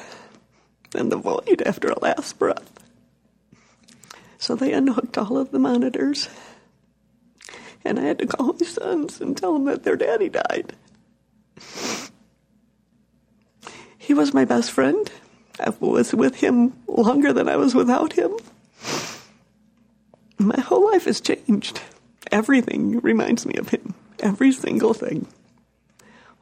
than 0.91 1.11
the 1.11 1.17
void 1.17 1.63
after 1.65 1.89
a 1.89 1.99
last 2.01 2.39
breath. 2.39 2.73
So 4.39 4.57
they 4.57 4.73
unhooked 4.73 5.17
all 5.19 5.39
of 5.39 5.53
the 5.53 5.59
monitors. 5.59 6.29
And 7.85 7.99
I 7.99 8.03
had 8.03 8.19
to 8.21 8.27
call 8.27 8.55
my 8.55 8.67
sons 8.67 9.21
and 9.21 9.37
tell 9.37 9.53
them 9.53 9.67
that 9.67 9.85
their 9.85 9.97
daddy 9.97 10.29
died. 10.29 10.75
He 14.13 14.19
was 14.19 14.35
my 14.35 14.45
best 14.45 14.71
friend. 14.71 15.11
I 15.59 15.71
was 15.81 16.13
with 16.13 16.35
him 16.35 16.75
longer 16.87 17.33
than 17.33 17.49
I 17.49 17.57
was 17.57 17.75
without 17.75 18.13
him. 18.13 18.31
My 20.39 20.61
whole 20.61 20.93
life 20.93 21.07
has 21.07 21.19
changed. 21.19 21.81
Everything 22.31 23.01
reminds 23.01 23.47
me 23.47 23.55
of 23.55 23.71
him. 23.71 23.95
Every 24.21 24.53
single 24.53 24.93
thing. 24.93 25.29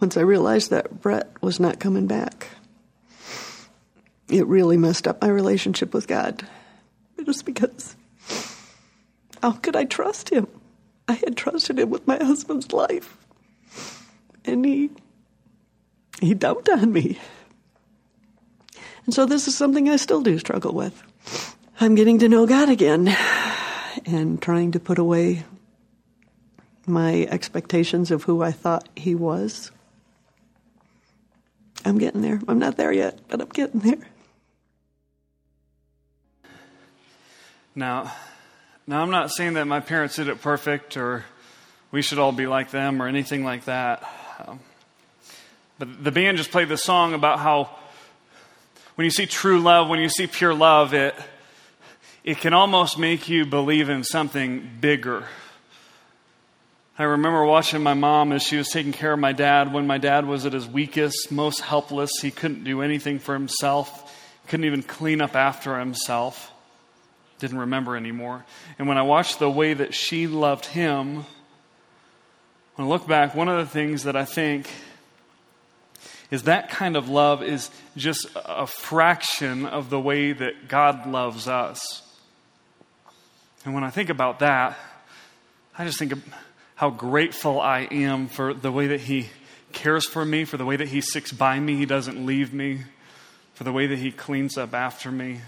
Once 0.00 0.16
I 0.16 0.22
realized 0.22 0.70
that 0.70 1.00
Brett 1.00 1.30
was 1.42 1.60
not 1.60 1.78
coming 1.78 2.08
back, 2.08 2.48
it 4.28 4.48
really 4.48 4.76
messed 4.76 5.06
up 5.06 5.22
my 5.22 5.28
relationship 5.28 5.94
with 5.94 6.08
God. 6.08 6.44
Just 7.24 7.44
because 7.44 7.94
how 9.40 9.52
could 9.52 9.76
I 9.76 9.84
trust 9.84 10.30
him? 10.30 10.48
I 11.06 11.12
had 11.12 11.36
trusted 11.36 11.78
him 11.78 11.90
with 11.90 12.04
my 12.04 12.16
husband's 12.16 12.72
life. 12.72 13.16
And 14.44 14.64
he 14.64 14.90
he 16.20 16.34
dumped 16.34 16.68
on 16.68 16.92
me. 16.92 17.16
And 19.07 19.14
so 19.14 19.26
this 19.26 19.48
is 19.48 19.57
something 19.57 19.88
I 19.88 19.96
still 19.96 20.22
do 20.22 20.38
struggle 20.38 20.72
with. 20.72 21.03
I'm 21.80 21.94
getting 21.94 22.18
to 22.18 22.28
know 22.28 22.46
God 22.46 22.68
again 22.68 23.14
and 24.07 24.40
trying 24.40 24.72
to 24.72 24.80
put 24.80 24.98
away 24.98 25.44
my 26.86 27.26
expectations 27.30 28.11
of 28.11 28.24
who 28.24 28.42
I 28.42 28.53
thought 28.53 28.88
he 28.96 29.14
was. 29.14 29.70
I'm 31.84 31.98
getting 31.98 32.20
there. 32.20 32.40
I'm 32.46 32.59
not 32.59 32.76
there 32.76 32.92
yet, 32.92 33.18
but 33.28 33.40
I'm 33.40 33.48
getting 33.48 33.80
there. 33.80 34.07
Now, 37.74 38.12
now 38.86 39.01
I'm 39.01 39.11
not 39.11 39.30
saying 39.30 39.55
that 39.55 39.66
my 39.66 39.80
parents 39.80 40.16
did 40.16 40.28
it 40.28 40.42
perfect 40.42 40.96
or 40.96 41.24
we 41.90 42.03
should 42.03 42.18
all 42.18 42.32
be 42.32 42.46
like 42.46 42.70
them 42.70 43.01
or 43.01 43.09
anything 43.09 43.44
like 43.44 43.64
that. 43.64 44.07
Um, 44.46 44.61
but 45.78 46.05
the 46.05 46.12
band 46.12 46.36
just 46.36 46.51
played 46.51 46.68
the 46.68 46.76
song 46.76 47.14
about 47.14 47.38
how 47.38 47.70
when 49.01 49.07
you 49.07 49.11
see 49.11 49.24
true 49.24 49.61
love, 49.61 49.88
when 49.88 49.98
you 49.98 50.11
see 50.11 50.26
pure 50.26 50.53
love, 50.53 50.92
it 50.92 51.14
it 52.22 52.36
can 52.36 52.53
almost 52.53 52.98
make 52.98 53.30
you 53.30 53.46
believe 53.46 53.88
in 53.88 54.05
something 54.05 54.72
bigger. 54.78 55.24
I 56.98 57.05
remember 57.05 57.42
watching 57.46 57.82
my 57.82 57.94
mom 57.94 58.30
as 58.30 58.42
she 58.42 58.59
was 58.59 58.68
taking 58.68 58.92
care 58.92 59.14
of 59.14 59.18
my 59.18 59.32
dad 59.32 59.72
when 59.72 59.86
my 59.86 59.96
dad 59.96 60.26
was 60.26 60.44
at 60.44 60.53
his 60.53 60.66
weakest, 60.66 61.32
most 61.32 61.62
helpless. 61.62 62.11
He 62.20 62.30
couldn't 62.30 62.62
do 62.64 62.82
anything 62.82 63.18
for 63.18 63.32
himself, 63.32 64.14
couldn't 64.48 64.66
even 64.66 64.82
clean 64.82 65.22
up 65.22 65.34
after 65.34 65.78
himself, 65.78 66.53
didn't 67.38 67.57
remember 67.57 67.96
anymore. 67.96 68.44
And 68.78 68.86
when 68.86 68.98
I 68.98 69.03
watched 69.03 69.38
the 69.38 69.51
way 69.51 69.72
that 69.72 69.94
she 69.94 70.26
loved 70.26 70.66
him, 70.66 71.24
when 72.74 72.86
I 72.86 72.90
look 72.90 73.09
back, 73.09 73.34
one 73.34 73.48
of 73.48 73.57
the 73.57 73.72
things 73.72 74.03
that 74.03 74.14
I 74.14 74.26
think 74.26 74.68
is 76.30 76.44
that 76.44 76.70
kind 76.70 76.96
of 76.96 77.08
love 77.08 77.42
is 77.42 77.70
just 77.96 78.26
a 78.36 78.66
fraction 78.66 79.66
of 79.66 79.90
the 79.90 80.00
way 80.00 80.32
that 80.32 80.68
God 80.68 81.06
loves 81.06 81.48
us. 81.48 82.02
And 83.64 83.74
when 83.74 83.84
I 83.84 83.90
think 83.90 84.10
about 84.10 84.38
that, 84.38 84.78
I 85.76 85.84
just 85.84 85.98
think 85.98 86.12
of 86.12 86.22
how 86.76 86.90
grateful 86.90 87.60
I 87.60 87.80
am 87.90 88.28
for 88.28 88.54
the 88.54 88.72
way 88.72 88.88
that 88.88 89.00
He 89.00 89.28
cares 89.72 90.06
for 90.06 90.24
me, 90.24 90.44
for 90.44 90.56
the 90.56 90.64
way 90.64 90.76
that 90.76 90.88
He 90.88 91.00
sticks 91.00 91.32
by 91.32 91.58
me, 91.58 91.76
He 91.76 91.86
doesn't 91.86 92.24
leave 92.24 92.54
me, 92.54 92.82
for 93.54 93.64
the 93.64 93.72
way 93.72 93.86
that 93.88 93.98
He 93.98 94.12
cleans 94.12 94.56
up 94.56 94.72
after 94.72 95.10
me, 95.10 95.40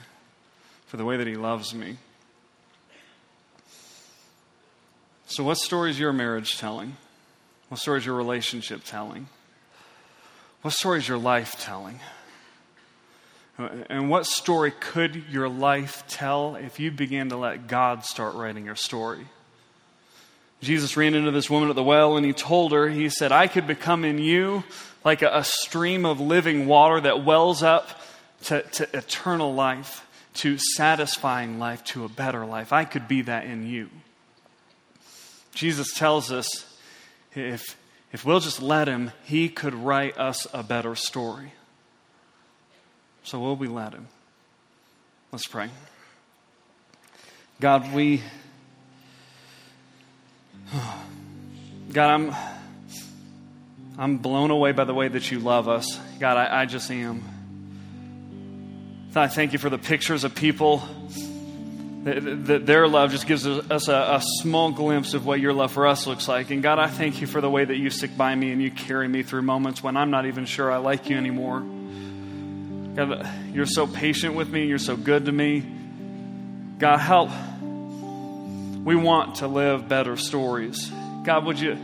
for 0.87 0.97
the 0.97 1.05
way 1.05 1.17
that 1.17 1.27
He 1.27 1.37
loves 1.37 1.75
me. 1.75 1.97
So, 5.27 5.45
what 5.45 5.57
story 5.57 5.91
is 5.91 5.99
your 5.99 6.13
marriage 6.13 6.59
telling? 6.59 6.97
What 7.69 7.81
story 7.81 7.99
is 7.99 8.07
your 8.07 8.17
relationship 8.17 8.83
telling? 8.85 9.29
What 10.63 10.73
story 10.73 10.99
is 10.99 11.09
your 11.09 11.19
life 11.19 11.61
telling? 11.61 11.99
And 13.59 14.09
what 14.09 14.27
story 14.27 14.71
could 14.71 15.25
your 15.31 15.49
life 15.49 16.05
tell 16.09 16.57
if 16.57 16.81
you 16.81 16.91
began 16.91 17.29
to 17.29 17.37
let 17.37 17.67
God 17.67 18.05
start 18.05 18.35
writing 18.35 18.65
your 18.65 18.77
story? 18.77 19.27
Jesus 20.61 20.97
ran 20.97 21.15
into 21.15 21.33
this 21.33 21.51
woman 21.51 21.69
at 21.69 21.75
the 21.75 21.83
well 21.83 22.17
and 22.17 22.25
he 22.25 22.33
told 22.33 22.73
her, 22.73 22.89
He 22.89 23.09
said, 23.09 23.33
I 23.33 23.49
could 23.49 23.67
become 23.67 24.05
in 24.05 24.19
you 24.19 24.63
like 25.05 25.23
a, 25.23 25.43
stream 25.43 26.07
of 26.07 26.21
living 26.21 26.67
water 26.67 27.01
that 27.01 27.25
wells 27.25 27.65
up 27.65 28.01
to, 28.45 28.63
to 28.63 28.97
eternal 28.97 29.53
life, 29.53 30.07
to 30.35 30.59
satisfying 30.59 31.59
life, 31.59 31.83
to 31.87 32.05
a 32.05 32.09
better 32.09 32.47
life. 32.47 32.73
I 32.73 32.85
could 32.85 33.09
be 33.09 33.23
that 33.23 33.45
in 33.45 33.67
you. 33.67 33.91
Jesus 35.55 35.93
tells 35.95 36.31
us 36.31 36.65
if, 37.35 37.77
if 38.13 38.25
we'll 38.25 38.41
just 38.41 38.61
let 38.61 38.89
him, 38.89 39.13
he 39.25 39.49
could 39.49 39.75
write 39.75 40.19
us 40.19 40.47
a 40.53 40.63
better 40.63 40.95
story. 40.95 41.53
So 43.25 43.39
will 43.39 43.57
we 43.57 43.69
let 43.69 43.93
him? 43.93 44.09
Let's 45.31 45.47
pray. 45.47 45.71
God, 47.61 47.93
we 47.95 48.23
God, 51.93 52.11
I'm, 52.11 52.35
I'm 53.99 54.17
blown 54.19 54.51
away 54.51 54.73
by 54.73 54.85
the 54.85 54.95
way 54.95 55.09
that 55.09 55.31
you 55.31 55.41
love 55.41 55.69
us. 55.69 55.99
God, 56.19 56.39
I, 56.39 56.63
I 56.63 56.67
just 56.67 56.91
am. 56.91 57.23
I 59.15 59.29
thank 59.29 59.53
you 59.53 59.59
for 59.59 59.69
the 59.69 59.79
pictures 59.79 60.25
of 60.25 60.35
people 60.35 60.83
that, 62.05 62.67
their 62.67 62.89
love 62.89 63.13
just 63.13 63.27
gives 63.27 63.47
us 63.47 63.89
a, 63.89 63.95
a 63.95 64.23
small 64.41 64.73
glimpse 64.73 65.15
of 65.15 65.25
what 65.25 65.41
your 65.41 65.53
love 65.53 65.73
for 65.73 65.87
us 65.87 66.07
looks 66.07 66.27
like. 66.27 66.51
And 66.51 66.63
God, 66.63 66.79
I 66.79 66.89
thank 66.89 67.21
you 67.21 67.27
for 67.27 67.41
the 67.41 67.51
way 67.51 67.65
that 67.65 67.77
you 67.77 67.91
stick 67.91 68.17
by 68.17 68.35
me 68.35 68.51
and 68.51 68.61
you 68.61 68.71
carry 68.71 69.07
me 69.07 69.23
through 69.23 69.43
moments 69.43 69.83
when 69.83 69.97
I'm 69.97 70.11
not 70.11 70.27
even 70.27 70.45
sure 70.45 70.71
I 70.71 70.79
like 70.79 71.09
you 71.09 71.17
anymore. 71.17 71.61
God, 72.97 73.29
you're 73.53 73.67
so 73.67 73.87
patient 73.87 74.35
with 74.35 74.49
me. 74.51 74.67
You're 74.67 74.79
so 74.79 74.97
good 74.97 75.27
to 75.27 75.33
me. 75.33 75.65
God, 76.79 76.99
help. 76.99 77.31
We 78.85 78.97
want 78.97 79.37
to 79.37 79.47
live 79.47 79.89
better 79.89 80.17
stories. 80.17 80.91
God, 81.25 81.45
would 81.45 81.61
you, 81.61 81.79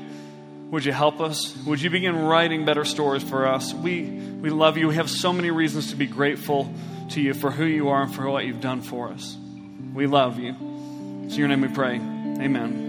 would 0.71 0.85
you 0.85 0.93
help 0.93 1.21
us? 1.21 1.57
Would 1.65 1.81
you 1.81 1.91
begin 1.91 2.17
writing 2.17 2.65
better 2.65 2.85
stories 2.85 3.23
for 3.23 3.47
us? 3.47 3.73
We, 3.73 4.03
we 4.03 4.51
love 4.51 4.77
you. 4.77 4.89
We 4.89 4.97
have 4.97 5.09
so 5.09 5.33
many 5.33 5.53
reasons 5.53 5.91
to 5.91 5.97
be 5.97 6.07
grateful 6.07 6.73
to 7.11 7.21
you 7.21 7.35
for 7.35 7.53
who 7.53 7.65
you 7.65 7.91
are 7.91 8.03
and 8.03 8.13
for 8.13 8.29
what 8.29 8.45
you've 8.45 8.61
done 8.61 8.83
for 8.83 9.11
us. 9.11 9.37
We 9.95 10.07
love 10.07 10.39
you. 10.39 10.55
It's 11.25 11.37
your 11.37 11.49
name 11.49 11.63
we 11.63 11.69
pray. 11.69 11.97
Amen. 11.97 12.88